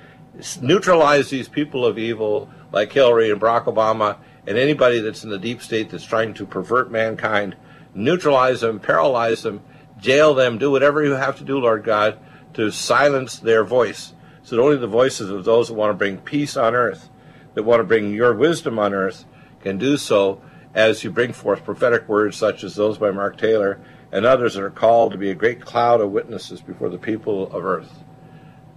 neutralize 0.60 1.30
these 1.30 1.48
people 1.48 1.86
of 1.86 1.98
evil 1.98 2.50
like 2.72 2.92
Hillary 2.92 3.30
and 3.30 3.40
Barack 3.40 3.64
Obama 3.64 4.18
and 4.46 4.56
anybody 4.56 5.00
that's 5.00 5.24
in 5.24 5.30
the 5.30 5.38
deep 5.38 5.60
state 5.62 5.90
that's 5.90 6.04
trying 6.04 6.34
to 6.34 6.46
pervert 6.46 6.90
mankind, 6.90 7.56
neutralize 7.94 8.60
them, 8.60 8.80
paralyze 8.80 9.42
them, 9.42 9.62
jail 9.98 10.34
them, 10.34 10.58
do 10.58 10.70
whatever 10.70 11.04
you 11.04 11.12
have 11.12 11.36
to 11.38 11.44
do, 11.44 11.58
Lord 11.58 11.84
God, 11.84 12.18
to 12.54 12.70
silence 12.70 13.38
their 13.38 13.64
voice, 13.64 14.14
so 14.42 14.56
that 14.56 14.62
only 14.62 14.76
the 14.76 14.86
voices 14.86 15.30
of 15.30 15.44
those 15.44 15.68
that 15.68 15.74
want 15.74 15.90
to 15.90 15.94
bring 15.94 16.18
peace 16.18 16.56
on 16.56 16.74
earth, 16.74 17.08
that 17.54 17.64
want 17.64 17.80
to 17.80 17.84
bring 17.84 18.12
your 18.12 18.34
wisdom 18.34 18.78
on 18.78 18.94
earth, 18.94 19.24
can 19.60 19.78
do 19.78 19.96
so 19.96 20.40
as 20.74 21.02
you 21.02 21.10
bring 21.10 21.32
forth 21.32 21.64
prophetic 21.64 22.08
words 22.08 22.36
such 22.36 22.62
as 22.62 22.74
those 22.74 22.98
by 22.98 23.10
Mark 23.10 23.36
Taylor 23.36 23.80
and 24.12 24.24
others 24.24 24.54
that 24.54 24.62
are 24.62 24.70
called 24.70 25.12
to 25.12 25.18
be 25.18 25.30
a 25.30 25.34
great 25.34 25.60
cloud 25.60 26.00
of 26.00 26.10
witnesses 26.10 26.60
before 26.60 26.88
the 26.88 26.98
people 26.98 27.50
of 27.52 27.64
earth. 27.64 28.02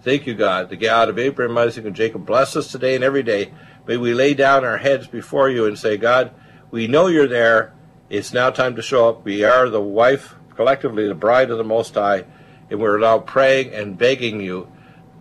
Thank 0.01 0.25
you, 0.25 0.33
God, 0.33 0.69
the 0.69 0.77
God 0.77 1.09
of 1.09 1.19
Abraham, 1.19 1.57
Isaac, 1.57 1.85
and 1.85 1.95
Jacob. 1.95 2.25
Bless 2.25 2.55
us 2.55 2.71
today 2.71 2.95
and 2.95 3.03
every 3.03 3.23
day. 3.23 3.53
May 3.91 3.97
we 3.97 4.13
lay 4.13 4.33
down 4.33 4.63
our 4.63 4.77
heads 4.77 5.05
before 5.05 5.49
you 5.49 5.65
and 5.65 5.77
say, 5.77 5.97
God, 5.97 6.31
we 6.71 6.87
know 6.87 7.07
you're 7.07 7.27
there. 7.27 7.73
It's 8.09 8.31
now 8.31 8.49
time 8.49 8.77
to 8.77 8.81
show 8.81 9.09
up. 9.09 9.25
We 9.25 9.43
are 9.43 9.67
the 9.67 9.81
wife, 9.81 10.35
collectively, 10.55 11.09
the 11.09 11.13
bride 11.13 11.51
of 11.51 11.57
the 11.57 11.65
Most 11.65 11.95
High 11.95 12.23
and 12.69 12.79
we're 12.79 12.97
now 12.99 13.19
praying 13.19 13.73
and 13.73 13.97
begging 13.97 14.39
you 14.39 14.71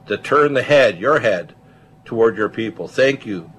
to 0.06 0.16
turn 0.16 0.54
the 0.54 0.62
head, 0.62 1.00
your 1.00 1.18
head, 1.18 1.56
toward 2.04 2.36
your 2.36 2.48
people. 2.48 2.86
Thank 2.86 3.26
you. 3.26 3.52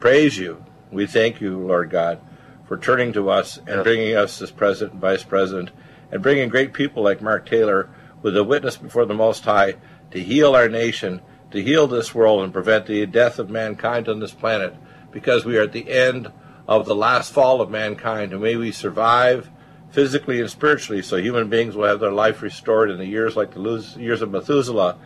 Praise 0.00 0.38
you. 0.38 0.64
We 0.90 1.06
thank 1.06 1.42
you, 1.42 1.58
Lord 1.58 1.90
God, 1.90 2.18
for 2.64 2.78
turning 2.78 3.12
to 3.12 3.28
us 3.28 3.58
and 3.66 3.84
bringing 3.84 4.16
us 4.16 4.38
this 4.38 4.50
president 4.50 4.92
and 4.92 5.00
vice 5.02 5.24
president 5.24 5.72
and 6.10 6.22
bringing 6.22 6.48
great 6.48 6.72
people 6.72 7.02
like 7.02 7.20
Mark 7.20 7.44
Taylor 7.44 7.90
with 8.22 8.34
a 8.34 8.44
witness 8.44 8.78
before 8.78 9.04
the 9.04 9.12
Most 9.12 9.44
High 9.44 9.74
to 10.10 10.20
heal 10.22 10.56
our 10.56 10.70
nation, 10.70 11.20
to 11.52 11.62
heal 11.62 11.86
this 11.86 12.14
world 12.14 12.42
and 12.42 12.52
prevent 12.52 12.86
the 12.86 13.06
death 13.06 13.38
of 13.38 13.50
mankind 13.50 14.08
on 14.08 14.20
this 14.20 14.32
planet 14.32 14.74
because 15.10 15.44
we 15.44 15.56
are 15.56 15.62
at 15.62 15.72
the 15.72 15.90
end 15.90 16.30
of 16.66 16.86
the 16.86 16.94
last 16.94 17.32
fall 17.32 17.60
of 17.60 17.70
mankind 17.70 18.32
and 18.32 18.42
may 18.42 18.56
we 18.56 18.72
survive 18.72 19.50
physically 19.90 20.40
and 20.40 20.50
spiritually, 20.50 21.02
so 21.02 21.18
human 21.18 21.50
beings 21.50 21.76
will 21.76 21.86
have 21.86 22.00
their 22.00 22.12
life 22.12 22.40
restored 22.40 22.90
in 22.90 22.96
the 22.96 23.06
years 23.06 23.36
like 23.36 23.52
the 23.52 23.94
years 23.98 24.22
of 24.22 24.30
Methuselah. 24.30 24.96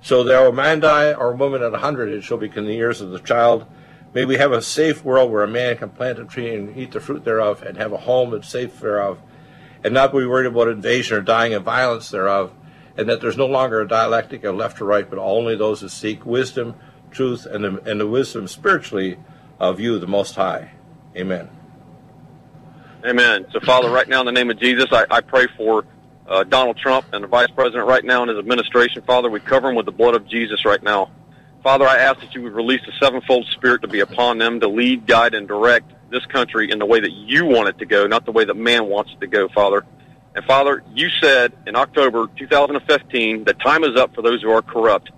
So 0.00 0.22
there 0.22 0.44
will 0.44 0.52
man 0.52 0.78
die 0.78 1.12
or 1.12 1.34
woman 1.34 1.62
at 1.62 1.74
a 1.74 1.78
hundred, 1.78 2.10
it 2.10 2.22
shall 2.22 2.38
be 2.38 2.50
in 2.54 2.64
the 2.64 2.74
years 2.74 3.00
of 3.00 3.10
the 3.10 3.18
child. 3.18 3.66
May 4.14 4.24
we 4.24 4.36
have 4.36 4.52
a 4.52 4.62
safe 4.62 5.04
world 5.04 5.32
where 5.32 5.42
a 5.42 5.48
man 5.48 5.76
can 5.76 5.90
plant 5.90 6.20
a 6.20 6.24
tree 6.24 6.54
and 6.54 6.76
eat 6.76 6.92
the 6.92 7.00
fruit 7.00 7.24
thereof, 7.24 7.62
and 7.62 7.76
have 7.76 7.92
a 7.92 7.98
home 7.98 8.30
that's 8.30 8.48
safe 8.48 8.80
thereof, 8.80 9.18
and 9.82 9.92
not 9.92 10.12
be 10.12 10.24
worried 10.24 10.46
about 10.46 10.68
invasion 10.68 11.18
or 11.18 11.20
dying 11.20 11.52
of 11.52 11.64
violence 11.64 12.08
thereof, 12.10 12.52
and 12.98 13.08
that 13.08 13.20
there's 13.20 13.36
no 13.36 13.46
longer 13.46 13.80
a 13.80 13.88
dialectic 13.88 14.42
of 14.42 14.56
left 14.56 14.80
or 14.80 14.84
right, 14.84 15.08
but 15.08 15.20
only 15.20 15.54
those 15.54 15.80
who 15.80 15.88
seek 15.88 16.26
wisdom, 16.26 16.74
truth, 17.12 17.46
and 17.46 17.64
the, 17.64 17.90
and 17.90 18.00
the 18.00 18.06
wisdom 18.08 18.48
spiritually 18.48 19.16
of 19.60 19.78
you, 19.78 20.00
the 20.00 20.06
Most 20.08 20.34
High. 20.34 20.72
Amen. 21.16 21.48
Amen. 23.04 23.46
So, 23.52 23.60
Father, 23.60 23.88
right 23.88 24.08
now 24.08 24.18
in 24.18 24.26
the 24.26 24.32
name 24.32 24.50
of 24.50 24.58
Jesus, 24.58 24.86
I, 24.90 25.06
I 25.08 25.20
pray 25.20 25.46
for 25.56 25.84
uh, 26.26 26.42
Donald 26.42 26.76
Trump 26.76 27.06
and 27.12 27.22
the 27.22 27.28
Vice 27.28 27.50
President 27.54 27.86
right 27.86 28.04
now 28.04 28.22
and 28.22 28.30
his 28.30 28.38
administration. 28.38 29.02
Father, 29.02 29.30
we 29.30 29.38
cover 29.38 29.68
them 29.68 29.76
with 29.76 29.86
the 29.86 29.92
blood 29.92 30.16
of 30.16 30.26
Jesus 30.26 30.64
right 30.64 30.82
now. 30.82 31.08
Father, 31.62 31.86
I 31.86 31.98
ask 31.98 32.18
that 32.20 32.34
you 32.34 32.42
would 32.42 32.52
release 32.52 32.80
the 32.84 32.92
sevenfold 32.98 33.46
spirit 33.52 33.82
to 33.82 33.88
be 33.88 34.00
upon 34.00 34.38
them 34.38 34.58
to 34.58 34.68
lead, 34.68 35.06
guide, 35.06 35.34
and 35.34 35.46
direct 35.46 35.92
this 36.10 36.26
country 36.26 36.70
in 36.72 36.80
the 36.80 36.86
way 36.86 36.98
that 36.98 37.12
you 37.12 37.44
want 37.44 37.68
it 37.68 37.78
to 37.78 37.86
go, 37.86 38.08
not 38.08 38.24
the 38.24 38.32
way 38.32 38.44
that 38.44 38.56
man 38.56 38.86
wants 38.86 39.12
it 39.12 39.20
to 39.20 39.28
go, 39.28 39.48
Father. 39.48 39.86
And 40.38 40.46
Father, 40.46 40.84
you 40.94 41.08
said 41.20 41.52
in 41.66 41.74
October 41.74 42.28
2015 42.36 43.42
that 43.42 43.58
time 43.58 43.82
is 43.82 43.96
up 43.96 44.14
for 44.14 44.22
those 44.22 44.40
who 44.40 44.52
are 44.52 44.62
corrupt. 44.62 45.10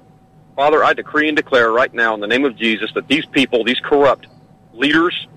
Father, 0.56 0.82
I 0.82 0.94
decree 0.94 1.28
and 1.28 1.36
declare 1.36 1.70
right 1.70 1.92
now 1.92 2.14
in 2.14 2.20
the 2.20 2.26
name 2.26 2.46
of 2.46 2.56
Jesus 2.56 2.90
that 2.94 3.06
these 3.06 3.26
people, 3.26 3.62
these 3.62 3.80
corrupt 3.80 4.28
leaders, 4.72 5.28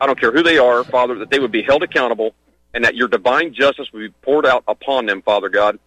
I 0.00 0.06
don't 0.06 0.20
care 0.20 0.30
who 0.30 0.44
they 0.44 0.58
are, 0.58 0.84
Father, 0.84 1.16
that 1.16 1.30
they 1.30 1.40
would 1.40 1.50
be 1.50 1.62
held 1.62 1.82
accountable 1.82 2.36
and 2.72 2.84
that 2.84 2.94
your 2.94 3.08
divine 3.08 3.52
justice 3.52 3.92
would 3.92 3.98
be 3.98 4.14
poured 4.22 4.46
out 4.46 4.62
upon 4.68 5.06
them, 5.06 5.22
Father 5.22 5.48
God. 5.48 5.80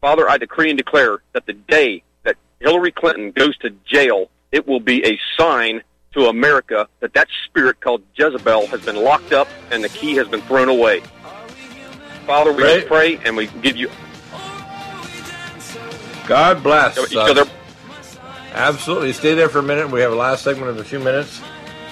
Father, 0.00 0.30
I 0.30 0.38
decree 0.38 0.70
and 0.70 0.78
declare 0.78 1.20
that 1.32 1.46
the 1.46 1.54
day 1.54 2.04
that 2.22 2.36
Hillary 2.60 2.92
Clinton 2.92 3.32
goes 3.32 3.58
to 3.58 3.70
jail, 3.86 4.30
it 4.52 4.68
will 4.68 4.78
be 4.78 5.04
a 5.04 5.18
sign 5.36 5.82
to 6.12 6.26
America 6.26 6.88
that 7.00 7.14
that 7.14 7.26
spirit 7.46 7.80
called 7.80 8.04
Jezebel 8.14 8.68
has 8.68 8.82
been 8.82 9.02
locked 9.02 9.32
up 9.32 9.48
and 9.72 9.82
the 9.82 9.88
key 9.88 10.14
has 10.14 10.28
been 10.28 10.42
thrown 10.42 10.68
away. 10.68 11.02
Father, 12.26 12.52
we 12.52 12.62
right. 12.62 12.86
pray 12.86 13.16
and 13.24 13.36
we 13.36 13.46
give 13.46 13.76
you. 13.76 13.90
God 16.26 16.62
bless. 16.62 16.94
So, 16.94 17.06
so 17.06 17.44
Absolutely. 18.52 19.12
Stay 19.12 19.34
there 19.34 19.48
for 19.48 19.58
a 19.58 19.62
minute. 19.62 19.90
We 19.90 20.00
have 20.00 20.12
a 20.12 20.16
last 20.16 20.42
segment 20.42 20.70
of 20.70 20.78
a 20.78 20.84
few 20.84 20.98
minutes. 20.98 21.40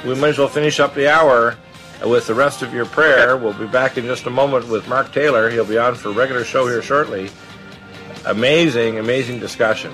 We 0.05 0.15
might 0.15 0.29
as 0.29 0.39
well 0.39 0.49
finish 0.49 0.81
up 0.81 0.95
the 0.95 1.09
hour 1.09 1.57
with 2.05 2.27
the 2.27 2.35
rest 2.35 2.63
of 2.63 2.73
your 2.73 2.87
prayer. 2.87 3.37
We'll 3.37 3.53
be 3.53 3.67
back 3.67 3.99
in 3.99 4.05
just 4.05 4.27
a 4.27 4.31
moment 4.31 4.69
with 4.69 4.89
Mark 4.89 5.13
Taylor. 5.13 5.51
He'll 5.51 5.65
be 5.65 5.79
on 5.79 5.95
for 5.95 6.11
a 6.11 6.13
regular 6.13 6.45
show 6.45 6.67
here 6.67 6.83
shortly. 6.83 7.31
Amazing, 8.27 8.99
amazing 8.99 9.41
discussion. 9.41 9.93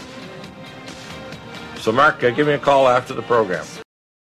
So, 1.79 1.93
Mark, 1.93 2.23
uh, 2.25 2.31
give 2.31 2.47
me 2.47 2.55
a 2.55 2.59
call 2.59 2.89
after 2.89 3.15
the 3.15 3.23
program. 3.23 3.65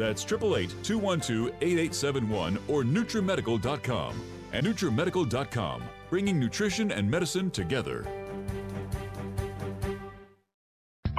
That's 0.00 0.24
888 0.24 0.82
212 0.82 1.54
8871 1.60 2.58
or 2.68 2.82
NutriMedical.com. 2.82 4.14
And 4.52 4.66
NutriMedical.com, 4.66 5.82
bringing 6.08 6.40
nutrition 6.40 6.90
and 6.90 7.08
medicine 7.08 7.50
together. 7.50 8.06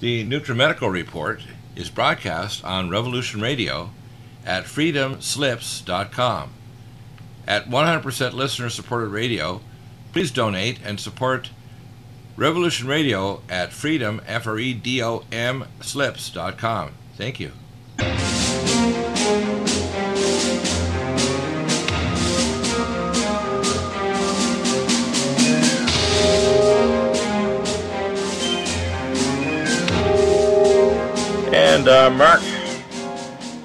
The 0.00 0.24
NutriMedical 0.26 0.90
Report 0.90 1.40
is 1.76 1.88
broadcast 1.88 2.64
on 2.64 2.90
Revolution 2.90 3.40
Radio 3.40 3.90
at 4.44 4.64
freedomslips.com. 4.64 6.50
At 7.46 7.68
100% 7.68 8.32
listener 8.32 8.70
supported 8.70 9.08
radio, 9.08 9.60
please 10.12 10.30
donate 10.30 10.78
and 10.84 10.98
support 10.98 11.50
Revolution 12.36 12.88
Radio 12.88 13.42
at 13.48 13.72
freedom, 13.72 14.20
F 14.26 14.46
R 14.46 14.58
E 14.58 14.74
D 14.74 15.02
O 15.02 15.24
M, 15.30 15.66
slips.com. 15.80 16.92
Thank 17.16 17.38
you. 17.38 17.52
And 31.74 31.88
uh, 31.88 32.08
Mark, 32.08 32.40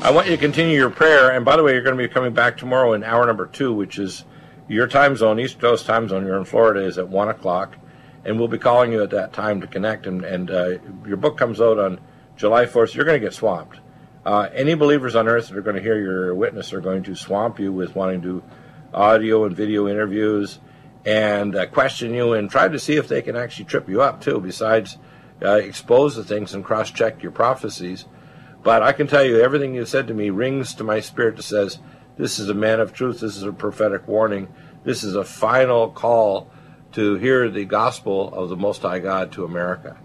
I 0.01 0.09
want 0.09 0.25
you 0.25 0.35
to 0.35 0.41
continue 0.41 0.75
your 0.75 0.89
prayer. 0.89 1.29
And 1.29 1.45
by 1.45 1.55
the 1.55 1.61
way, 1.61 1.73
you're 1.73 1.83
going 1.83 1.95
to 1.95 2.03
be 2.03 2.11
coming 2.11 2.33
back 2.33 2.57
tomorrow 2.57 2.93
in 2.93 3.03
hour 3.03 3.27
number 3.27 3.45
two, 3.45 3.71
which 3.71 3.99
is 3.99 4.25
your 4.67 4.87
time 4.87 5.15
zone, 5.15 5.39
East 5.39 5.59
Coast 5.59 5.85
time 5.85 6.09
zone. 6.09 6.25
You're 6.25 6.39
in 6.39 6.45
Florida 6.45 6.83
is 6.83 6.97
at 6.97 7.07
one 7.07 7.29
o'clock, 7.29 7.77
and 8.25 8.39
we'll 8.39 8.47
be 8.47 8.57
calling 8.57 8.91
you 8.91 9.03
at 9.03 9.11
that 9.11 9.31
time 9.31 9.61
to 9.61 9.67
connect. 9.67 10.07
And, 10.07 10.25
and 10.25 10.49
uh, 10.49 10.69
your 11.05 11.17
book 11.17 11.37
comes 11.37 11.61
out 11.61 11.77
on 11.77 11.99
July 12.35 12.65
4th. 12.65 12.89
So 12.89 12.95
you're 12.95 13.05
going 13.05 13.21
to 13.21 13.23
get 13.23 13.35
swamped. 13.35 13.79
Uh, 14.25 14.49
any 14.55 14.73
believers 14.73 15.15
on 15.15 15.27
earth 15.27 15.49
that 15.49 15.55
are 15.55 15.61
going 15.61 15.75
to 15.75 15.81
hear 15.81 15.99
your 15.99 16.33
witness 16.33 16.73
are 16.73 16.81
going 16.81 17.03
to 17.03 17.15
swamp 17.15 17.59
you 17.59 17.71
with 17.71 17.95
wanting 17.95 18.23
to 18.23 18.41
audio 18.91 19.45
and 19.45 19.55
video 19.55 19.87
interviews 19.87 20.57
and 21.05 21.55
uh, 21.55 21.67
question 21.67 22.15
you 22.15 22.33
and 22.33 22.49
try 22.49 22.67
to 22.67 22.79
see 22.79 22.95
if 22.95 23.07
they 23.07 23.21
can 23.21 23.35
actually 23.35 23.65
trip 23.65 23.87
you 23.87 24.01
up 24.01 24.19
too. 24.19 24.39
Besides, 24.39 24.97
uh, 25.43 25.55
expose 25.55 26.15
the 26.15 26.23
things 26.23 26.53
and 26.53 26.63
cross-check 26.63 27.23
your 27.23 27.31
prophecies. 27.31 28.05
But 28.63 28.83
I 28.83 28.91
can 28.91 29.07
tell 29.07 29.23
you, 29.23 29.39
everything 29.39 29.73
you 29.73 29.85
said 29.85 30.07
to 30.07 30.13
me 30.13 30.29
rings 30.29 30.73
to 30.75 30.83
my 30.83 30.99
spirit 30.99 31.37
that 31.37 31.43
says, 31.43 31.79
this 32.17 32.39
is 32.39 32.49
a 32.49 32.53
man 32.53 32.81
of 32.81 32.93
truth. 32.93 33.21
This 33.21 33.37
is 33.37 33.43
a 33.43 33.53
prophetic 33.53 34.07
warning. 34.07 34.49
This 34.83 35.03
is 35.03 35.15
a 35.15 35.23
final 35.23 35.89
call 35.89 36.51
to 36.91 37.15
hear 37.15 37.49
the 37.49 37.63
gospel 37.65 38.33
of 38.33 38.49
the 38.49 38.57
Most 38.57 38.81
High 38.81 38.99
God 38.99 39.31
to 39.33 39.45
America. 39.45 39.97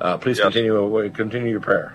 Uh, 0.00 0.16
please 0.16 0.38
Yes. 0.38 0.46
continue 0.46 1.10
continue 1.10 1.50
your 1.50 1.60
prayer. 1.60 1.94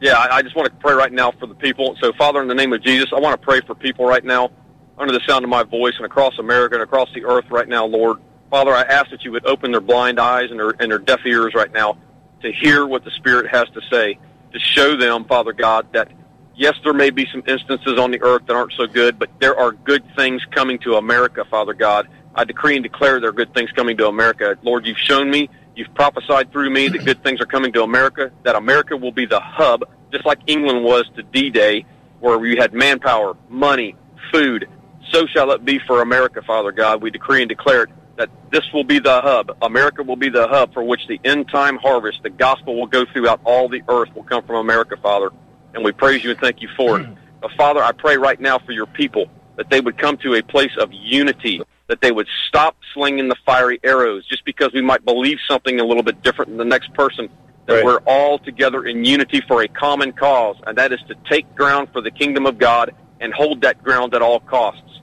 Yeah, 0.00 0.16
I, 0.18 0.36
I 0.36 0.42
just 0.42 0.54
want 0.54 0.68
to 0.68 0.74
pray 0.76 0.94
right 0.94 1.12
now 1.12 1.32
for 1.32 1.46
the 1.46 1.54
people. 1.54 1.96
So, 2.00 2.12
Father, 2.18 2.40
in 2.42 2.48
the 2.48 2.54
name 2.54 2.72
of 2.72 2.82
Jesus, 2.82 3.10
I 3.14 3.20
want 3.20 3.40
to 3.40 3.44
pray 3.44 3.60
for 3.60 3.74
people 3.74 4.06
right 4.06 4.24
now 4.24 4.50
under 4.98 5.12
the 5.12 5.20
sound 5.26 5.44
of 5.44 5.50
my 5.50 5.62
voice 5.62 5.94
and 5.96 6.06
across 6.06 6.38
America 6.38 6.74
and 6.74 6.82
across 6.82 7.08
the 7.14 7.24
earth 7.24 7.46
right 7.50 7.68
now, 7.68 7.86
Lord. 7.86 8.18
Father, 8.50 8.72
I 8.72 8.82
ask 8.82 9.10
that 9.10 9.24
you 9.24 9.32
would 9.32 9.46
open 9.46 9.72
their 9.72 9.80
blind 9.80 10.20
eyes 10.20 10.50
and 10.50 10.58
their, 10.58 10.70
and 10.78 10.90
their 10.90 10.98
deaf 10.98 11.20
ears 11.26 11.54
right 11.54 11.72
now 11.72 11.98
to 12.42 12.52
hear 12.52 12.86
what 12.86 13.04
the 13.04 13.10
Spirit 13.10 13.48
has 13.50 13.68
to 13.70 13.80
say, 13.90 14.18
to 14.52 14.58
show 14.58 14.96
them, 14.96 15.24
Father 15.24 15.52
God, 15.52 15.88
that 15.92 16.12
yes, 16.54 16.74
there 16.84 16.92
may 16.92 17.10
be 17.10 17.26
some 17.32 17.42
instances 17.46 17.98
on 17.98 18.10
the 18.10 18.22
earth 18.22 18.42
that 18.46 18.54
aren't 18.54 18.72
so 18.72 18.86
good, 18.86 19.18
but 19.18 19.30
there 19.40 19.58
are 19.58 19.72
good 19.72 20.04
things 20.16 20.42
coming 20.52 20.78
to 20.80 20.94
America, 20.94 21.44
Father 21.50 21.74
God. 21.74 22.08
I 22.34 22.44
decree 22.44 22.76
and 22.76 22.82
declare 22.82 23.20
there 23.20 23.30
are 23.30 23.32
good 23.32 23.52
things 23.54 23.70
coming 23.72 23.96
to 23.96 24.08
America. 24.08 24.56
Lord, 24.62 24.86
you've 24.86 24.98
shown 24.98 25.30
me, 25.30 25.48
you've 25.74 25.92
prophesied 25.94 26.52
through 26.52 26.70
me 26.70 26.88
that 26.88 27.04
good 27.04 27.22
things 27.24 27.40
are 27.40 27.46
coming 27.46 27.72
to 27.72 27.82
America, 27.82 28.30
that 28.44 28.54
America 28.54 28.96
will 28.96 29.12
be 29.12 29.26
the 29.26 29.40
hub, 29.40 29.84
just 30.12 30.24
like 30.24 30.38
England 30.46 30.84
was 30.84 31.04
to 31.16 31.22
D-Day, 31.22 31.84
where 32.20 32.38
we 32.38 32.56
had 32.56 32.72
manpower, 32.72 33.36
money, 33.48 33.96
food. 34.32 34.68
So 35.10 35.26
shall 35.26 35.50
it 35.52 35.64
be 35.64 35.78
for 35.78 36.02
America, 36.02 36.42
Father 36.42 36.72
God. 36.72 37.02
We 37.02 37.10
decree 37.10 37.42
and 37.42 37.48
declare 37.48 37.84
it 37.84 37.90
that 38.16 38.30
this 38.50 38.64
will 38.72 38.84
be 38.84 38.98
the 38.98 39.20
hub. 39.20 39.56
America 39.62 40.02
will 40.02 40.16
be 40.16 40.28
the 40.28 40.48
hub 40.48 40.72
for 40.72 40.82
which 40.82 41.06
the 41.06 41.20
end 41.24 41.48
time 41.48 41.76
harvest, 41.76 42.22
the 42.22 42.30
gospel 42.30 42.76
will 42.76 42.86
go 42.86 43.04
throughout 43.12 43.40
all 43.44 43.68
the 43.68 43.82
earth, 43.88 44.08
will 44.14 44.24
come 44.24 44.42
from 44.44 44.56
America, 44.56 44.96
Father. 44.96 45.30
And 45.74 45.84
we 45.84 45.92
praise 45.92 46.24
you 46.24 46.30
and 46.30 46.40
thank 46.40 46.62
you 46.62 46.68
for 46.76 47.00
it. 47.00 47.06
Hmm. 47.06 47.14
But 47.40 47.52
Father, 47.52 47.82
I 47.82 47.92
pray 47.92 48.16
right 48.16 48.40
now 48.40 48.58
for 48.58 48.72
your 48.72 48.86
people 48.86 49.26
that 49.56 49.68
they 49.70 49.80
would 49.80 49.98
come 49.98 50.16
to 50.18 50.34
a 50.34 50.42
place 50.42 50.72
of 50.78 50.90
unity, 50.92 51.60
that 51.88 52.00
they 52.00 52.12
would 52.12 52.26
stop 52.48 52.76
slinging 52.94 53.28
the 53.28 53.36
fiery 53.44 53.78
arrows 53.84 54.26
just 54.26 54.44
because 54.44 54.72
we 54.72 54.80
might 54.80 55.04
believe 55.04 55.38
something 55.46 55.80
a 55.80 55.84
little 55.84 56.02
bit 56.02 56.22
different 56.22 56.50
than 56.50 56.58
the 56.58 56.64
next 56.64 56.92
person. 56.94 57.28
That 57.66 57.74
Right. 57.76 57.84
we're 57.84 58.00
all 58.06 58.38
together 58.38 58.84
in 58.84 59.04
unity 59.04 59.42
for 59.48 59.62
a 59.62 59.68
common 59.68 60.12
cause, 60.12 60.56
and 60.66 60.78
that 60.78 60.92
is 60.92 61.00
to 61.08 61.16
take 61.28 61.52
ground 61.56 61.88
for 61.92 62.00
the 62.00 62.12
kingdom 62.12 62.46
of 62.46 62.58
God 62.58 62.94
and 63.20 63.34
hold 63.34 63.62
that 63.62 63.82
ground 63.82 64.14
at 64.14 64.22
all 64.22 64.40
costs. 64.40 65.00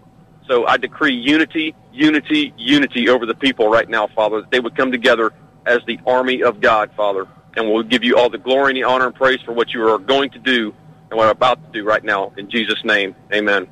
So 0.47 0.65
I 0.65 0.77
decree 0.77 1.13
unity 1.13 1.75
unity, 1.93 2.53
unity 2.57 3.09
over 3.09 3.25
the 3.25 3.35
people 3.35 3.69
right 3.69 3.87
now, 3.87 4.07
Father, 4.07 4.41
that 4.41 4.51
they 4.51 4.59
would 4.59 4.75
come 4.75 4.91
together 4.91 5.31
as 5.65 5.79
the 5.85 5.99
army 6.05 6.43
of 6.43 6.59
God, 6.59 6.91
Father. 6.97 7.27
And 7.55 7.71
we'll 7.71 7.83
give 7.83 8.03
you 8.03 8.17
all 8.17 8.29
the 8.29 8.37
glory 8.37 8.71
and 8.71 8.77
the 8.77 8.83
honor 8.83 9.07
and 9.07 9.15
praise 9.15 9.39
for 9.45 9.53
what 9.53 9.73
you 9.73 9.87
are 9.87 9.99
going 9.99 10.31
to 10.31 10.39
do 10.39 10.73
and 11.09 11.17
what 11.17 11.25
I'm 11.25 11.31
about 11.31 11.63
to 11.63 11.79
do 11.79 11.85
right 11.85 12.03
now. 12.03 12.33
In 12.37 12.49
Jesus' 12.49 12.83
name, 12.83 13.15
amen. 13.31 13.67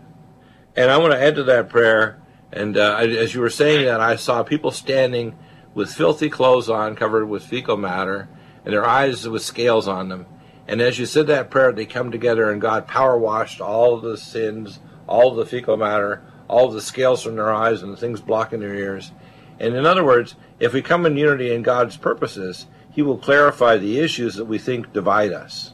And 0.75 0.91
I 0.91 0.97
want 0.97 1.13
to 1.13 1.21
add 1.21 1.35
to 1.35 1.43
that 1.45 1.69
prayer. 1.69 2.21
And 2.53 2.77
uh, 2.77 2.97
as 2.97 3.33
you 3.33 3.41
were 3.41 3.49
saying 3.49 3.85
that, 3.85 3.99
I 3.99 4.15
saw 4.15 4.43
people 4.43 4.71
standing 4.71 5.37
with 5.73 5.91
filthy 5.91 6.29
clothes 6.29 6.69
on, 6.69 6.95
covered 6.95 7.27
with 7.27 7.43
fecal 7.43 7.77
matter, 7.77 8.29
and 8.63 8.73
their 8.73 8.85
eyes 8.85 9.27
with 9.27 9.41
scales 9.41 9.87
on 9.87 10.09
them. 10.09 10.25
And 10.67 10.81
as 10.81 10.99
you 10.99 11.05
said 11.05 11.27
that 11.27 11.49
prayer, 11.49 11.71
they 11.71 11.85
come 11.85 12.11
together, 12.11 12.51
and 12.51 12.61
God 12.61 12.87
power 12.87 13.17
washed 13.17 13.61
all 13.61 13.99
the 13.99 14.17
sins, 14.17 14.79
all 15.07 15.33
the 15.33 15.45
fecal 15.45 15.77
matter, 15.77 16.21
all 16.51 16.69
the 16.69 16.81
scales 16.81 17.23
from 17.23 17.35
their 17.37 17.51
eyes, 17.51 17.81
and 17.81 17.91
the 17.91 17.97
things 17.97 18.19
blocking 18.21 18.59
their 18.59 18.75
ears. 18.75 19.11
And 19.59 19.75
in 19.75 19.85
other 19.85 20.03
words, 20.03 20.35
if 20.59 20.73
we 20.73 20.81
come 20.81 21.05
in 21.05 21.15
unity 21.15 21.53
in 21.53 21.61
God's 21.63 21.95
purposes, 21.95 22.67
He 22.91 23.01
will 23.01 23.17
clarify 23.17 23.77
the 23.77 23.99
issues 23.99 24.35
that 24.35 24.45
we 24.45 24.57
think 24.57 24.91
divide 24.91 25.31
us. 25.31 25.73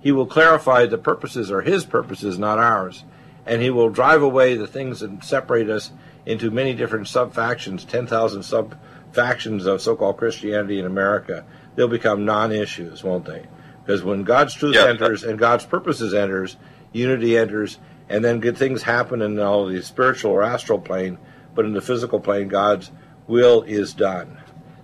He 0.00 0.10
will 0.12 0.26
clarify 0.26 0.86
the 0.86 0.98
purposes 0.98 1.50
are 1.50 1.62
His 1.62 1.84
purposes, 1.84 2.38
not 2.38 2.58
ours. 2.58 3.04
And 3.46 3.62
He 3.62 3.70
will 3.70 3.88
drive 3.90 4.22
away 4.22 4.56
the 4.56 4.66
things 4.66 5.00
that 5.00 5.22
separate 5.22 5.70
us 5.70 5.92
into 6.26 6.50
many 6.50 6.74
different 6.74 7.06
sub 7.06 7.32
factions, 7.32 7.84
10,000 7.84 8.42
sub 8.42 8.76
factions 9.12 9.64
of 9.64 9.80
so 9.80 9.94
called 9.94 10.16
Christianity 10.16 10.80
in 10.80 10.86
America. 10.86 11.44
They'll 11.76 11.86
become 11.88 12.24
non 12.24 12.50
issues, 12.50 13.04
won't 13.04 13.26
they? 13.26 13.46
Because 13.84 14.02
when 14.02 14.24
God's 14.24 14.54
truth 14.54 14.74
Yeah. 14.74 14.86
enters 14.86 15.22
and 15.22 15.38
God's 15.38 15.64
purposes 15.64 16.12
enters, 16.12 16.56
unity 16.92 17.38
enters, 17.38 17.78
and 18.08 18.24
then 18.24 18.40
good 18.40 18.56
things 18.56 18.82
happen 18.82 19.22
in 19.22 19.38
all 19.38 19.66
the 19.66 19.82
spiritual 19.82 20.32
or 20.32 20.42
astral 20.42 20.78
plane, 20.78 21.18
but 21.54 21.64
in 21.64 21.72
the 21.72 21.80
physical 21.80 22.20
plane, 22.20 22.48
God's 22.48 22.90
will 23.26 23.62
is 23.62 23.94
done. 23.94 24.38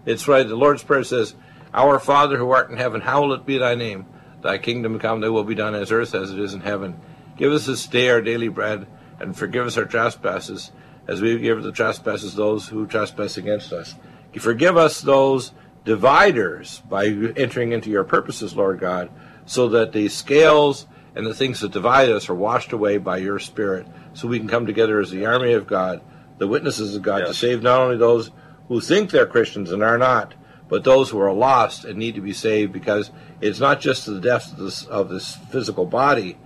It's 0.05 0.27
right. 0.27 0.47
The 0.47 0.57
Lord's 0.57 0.83
Prayer 0.83 1.05
says, 1.05 1.35
Our 1.73 1.99
Father 1.99 2.37
who 2.37 2.51
art 2.51 2.71
in 2.71 2.77
heaven, 2.77 3.01
hallowed 3.01 3.47
be 3.47 3.59
thy 3.59 3.75
name. 3.75 4.07
Thy 4.43 4.59
kingdom 4.59 4.99
come, 4.99 5.21
thy 5.21 5.29
will 5.29 5.45
be 5.45 5.55
done 5.55 5.75
as 5.75 5.93
earth 5.93 6.15
as 6.15 6.33
it 6.33 6.39
is 6.39 6.55
in 6.55 6.61
heaven. 6.61 7.01
Give 7.37 7.53
us 7.53 7.67
this 7.67 7.87
day 7.87 8.11
our 8.11 8.21
daily 8.21 8.49
bread, 8.49 8.87
and 9.21 9.37
forgive 9.37 9.67
us 9.67 9.77
our 9.77 9.85
trespasses, 9.85 10.73
as 11.07 11.21
we 11.21 11.39
give 11.39 11.63
the 11.63 11.73
trespasses 11.73 12.35
those 12.35 12.69
who 12.69 12.87
trespass 12.87 13.37
against 13.37 13.73
us. 13.73 13.95
Forgive 14.39 14.77
us 14.77 15.01
those 15.01 15.53
dividers 15.85 16.83
by 16.89 17.07
entering 17.07 17.73
into 17.73 17.91
your 17.91 18.05
purposes, 18.05 18.57
Lord 18.57 18.81
God, 18.81 19.11
so 19.47 19.69
that 19.69 19.93
the 19.93 20.09
scales 20.09 20.87
and 21.15 21.27
the 21.27 21.35
things 21.35 21.61
that 21.61 21.73
divide 21.73 22.11
us 22.11 22.29
are 22.29 22.35
washed 22.35 22.73
away 22.73 22.99
by 22.99 23.19
your 23.19 23.39
Spirit, 23.39 23.87
so 24.15 24.29
we 24.29 24.39
can 24.39 24.49
come 24.49 24.67
together 24.67 25.01
as 25.01 25.11
the 25.11 25.27
army 25.27 25.53
of 25.53 25.67
God, 25.67 26.01
the 26.39 26.49
witnesses 26.49 26.97
of 26.97 27.03
God, 27.03 27.27
to 27.27 27.35
save 27.35 27.63
not 27.63 27.81
only 27.81 27.97
those 27.97 28.31
who 28.69 28.81
think 28.81 29.11
they're 29.11 29.27
Christians 29.27 29.71
and 29.71 29.83
are 29.83 29.99
not, 29.99 30.35
but 30.69 30.85
those 30.85 31.11
who 31.11 31.21
are 31.21 31.33
lost 31.33 31.85
and 31.85 31.99
need 31.99 32.15
to 32.15 32.21
be 32.23 32.33
saved, 32.33 32.73
because 32.73 33.11
it's 33.41 33.61
not 33.61 33.81
just 33.81 34.07
the 34.07 34.21
death 34.21 34.53
of 34.53 34.59
this, 34.59 34.85
of 34.87 35.09
this 35.09 35.37
physical 35.51 35.85
body. 35.85 36.39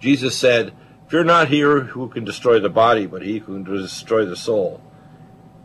Jesus 0.00 0.36
said, 0.36 0.74
Fear 1.08 1.24
not 1.24 1.48
he 1.48 1.60
who 1.60 2.08
can 2.08 2.24
destroy 2.24 2.60
the 2.60 2.68
body, 2.68 3.06
but 3.06 3.22
he 3.22 3.38
who 3.38 3.64
can 3.64 3.64
destroy 3.64 4.24
the 4.26 4.36
soul. 4.36 4.80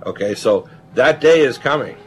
Okay, 0.03 0.34
so 0.34 0.68
that 0.95 1.20
day 1.20 1.41
is 1.41 1.58
coming. 1.58 1.97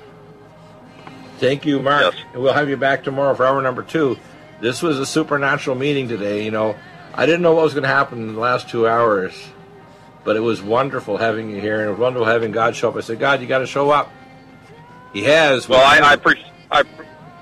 Thank 1.38 1.64
you, 1.64 1.80
Mark. 1.80 2.14
Yes. 2.14 2.24
And 2.32 2.42
we'll 2.42 2.52
have 2.52 2.68
you 2.68 2.76
back 2.76 3.04
tomorrow 3.04 3.34
for 3.34 3.46
hour 3.46 3.62
number 3.62 3.82
two. 3.82 4.18
This 4.60 4.82
was 4.82 4.98
a 4.98 5.06
supernatural 5.06 5.76
meeting 5.76 6.08
today. 6.08 6.44
You 6.44 6.50
know, 6.50 6.76
I 7.14 7.26
didn't 7.26 7.42
know 7.42 7.54
what 7.54 7.64
was 7.64 7.74
going 7.74 7.84
to 7.84 7.88
happen 7.88 8.20
in 8.20 8.34
the 8.34 8.40
last 8.40 8.68
two 8.68 8.88
hours, 8.88 9.34
but 10.24 10.36
it 10.36 10.40
was 10.40 10.62
wonderful 10.62 11.16
having 11.16 11.50
you 11.50 11.60
here, 11.60 11.80
and 11.80 11.88
it 11.88 11.90
was 11.90 11.98
wonderful 11.98 12.26
having 12.26 12.52
God 12.52 12.74
show 12.74 12.88
up. 12.88 12.96
I 12.96 13.00
said, 13.00 13.18
God, 13.18 13.40
you 13.40 13.46
got 13.46 13.58
to 13.58 13.66
show 13.66 13.90
up. 13.90 14.10
He 15.12 15.22
has. 15.24 15.68
Well, 15.68 15.80
I, 15.80 16.10
I 16.10 16.14
appreciate. 16.14 16.52
I, 16.70 16.82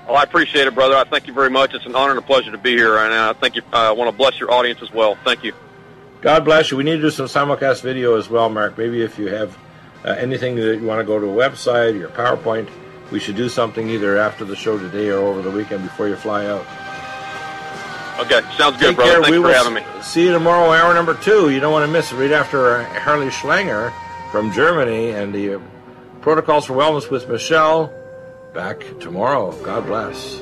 well, 0.07 0.15
I 0.15 0.23
appreciate 0.23 0.67
it, 0.67 0.73
brother. 0.73 0.95
I 0.95 1.03
thank 1.03 1.27
you 1.27 1.33
very 1.33 1.49
much. 1.49 1.73
It's 1.73 1.85
an 1.85 1.95
honor 1.95 2.11
and 2.11 2.19
a 2.19 2.21
pleasure 2.21 2.51
to 2.51 2.57
be 2.57 2.71
here, 2.71 2.97
and 2.97 3.13
I 3.13 3.33
thank 3.33 3.55
you. 3.55 3.61
I 3.73 3.91
want 3.91 4.09
to 4.09 4.15
bless 4.15 4.39
your 4.39 4.51
audience 4.51 4.81
as 4.81 4.91
well. 4.91 5.17
Thank 5.25 5.43
you. 5.43 5.53
God 6.21 6.45
bless 6.45 6.71
you. 6.71 6.77
We 6.77 6.83
need 6.83 6.95
to 6.97 7.01
do 7.01 7.09
some 7.09 7.25
simulcast 7.25 7.81
video 7.81 8.15
as 8.15 8.29
well, 8.29 8.49
Mark. 8.49 8.77
Maybe 8.77 9.01
if 9.01 9.19
you 9.19 9.27
have 9.27 9.57
uh, 10.05 10.11
anything 10.11 10.55
that 10.55 10.77
you 10.79 10.85
want 10.85 10.99
to 10.99 11.05
go 11.05 11.19
to 11.19 11.27
a 11.27 11.49
website 11.49 11.93
or 11.93 11.97
your 11.97 12.09
PowerPoint, 12.09 12.69
we 13.11 13.19
should 13.19 13.35
do 13.35 13.49
something 13.49 13.89
either 13.89 14.17
after 14.17 14.45
the 14.45 14.55
show 14.55 14.77
today 14.77 15.09
or 15.09 15.19
over 15.19 15.41
the 15.41 15.51
weekend 15.51 15.83
before 15.83 16.07
you 16.07 16.15
fly 16.15 16.45
out. 16.45 16.65
Okay, 18.19 18.41
sounds 18.57 18.77
good, 18.77 18.87
Take 18.89 18.95
brother. 18.95 19.11
care. 19.11 19.21
Thanks 19.23 19.37
we 19.37 19.43
for 19.43 19.53
having 19.53 19.73
me. 19.75 19.83
See 20.01 20.23
you 20.23 20.31
tomorrow, 20.33 20.71
hour 20.71 20.93
number 20.93 21.13
two. 21.15 21.49
You 21.51 21.59
don't 21.59 21.71
want 21.71 21.85
to 21.85 21.91
miss 21.91 22.11
it. 22.11 22.15
Right 22.15 22.31
after 22.31 22.77
uh, 22.77 22.99
Harley 22.99 23.27
Schlanger 23.27 23.93
from 24.31 24.51
Germany 24.51 25.11
and 25.11 25.33
the 25.33 25.55
uh, 25.55 25.59
Protocols 26.21 26.65
for 26.65 26.73
Wellness 26.73 27.11
with 27.11 27.29
Michelle. 27.29 27.93
Back 28.53 28.79
tomorrow. 28.99 29.51
God 29.63 29.85
bless. 29.85 30.41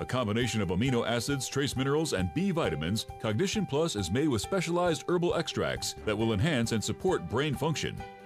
A 0.00 0.04
combination 0.04 0.62
of 0.62 0.68
amino 0.68 1.04
acids, 1.06 1.48
trace 1.48 1.74
minerals, 1.74 2.12
and 2.12 2.32
B 2.32 2.52
vitamins, 2.52 3.06
Cognition 3.20 3.66
Plus 3.66 3.96
is 3.96 4.12
made 4.12 4.28
with 4.28 4.40
specialized 4.40 5.04
herbal 5.08 5.34
extracts 5.34 5.96
that 6.04 6.16
will 6.16 6.32
enhance 6.32 6.70
and 6.70 6.82
support 6.82 7.28
brain 7.28 7.54
function. 7.54 7.96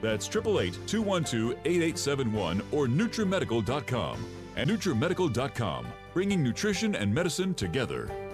That's 0.00 0.26
888 0.26 0.86
212 0.86 1.58
8871 1.64 2.62
or 2.72 2.86
NutriMedical.com. 2.86 4.24
And 4.56 4.70
NutriMedical.com, 4.70 5.86
bringing 6.12 6.42
nutrition 6.42 6.94
and 6.96 7.14
medicine 7.14 7.54
together. 7.54 8.29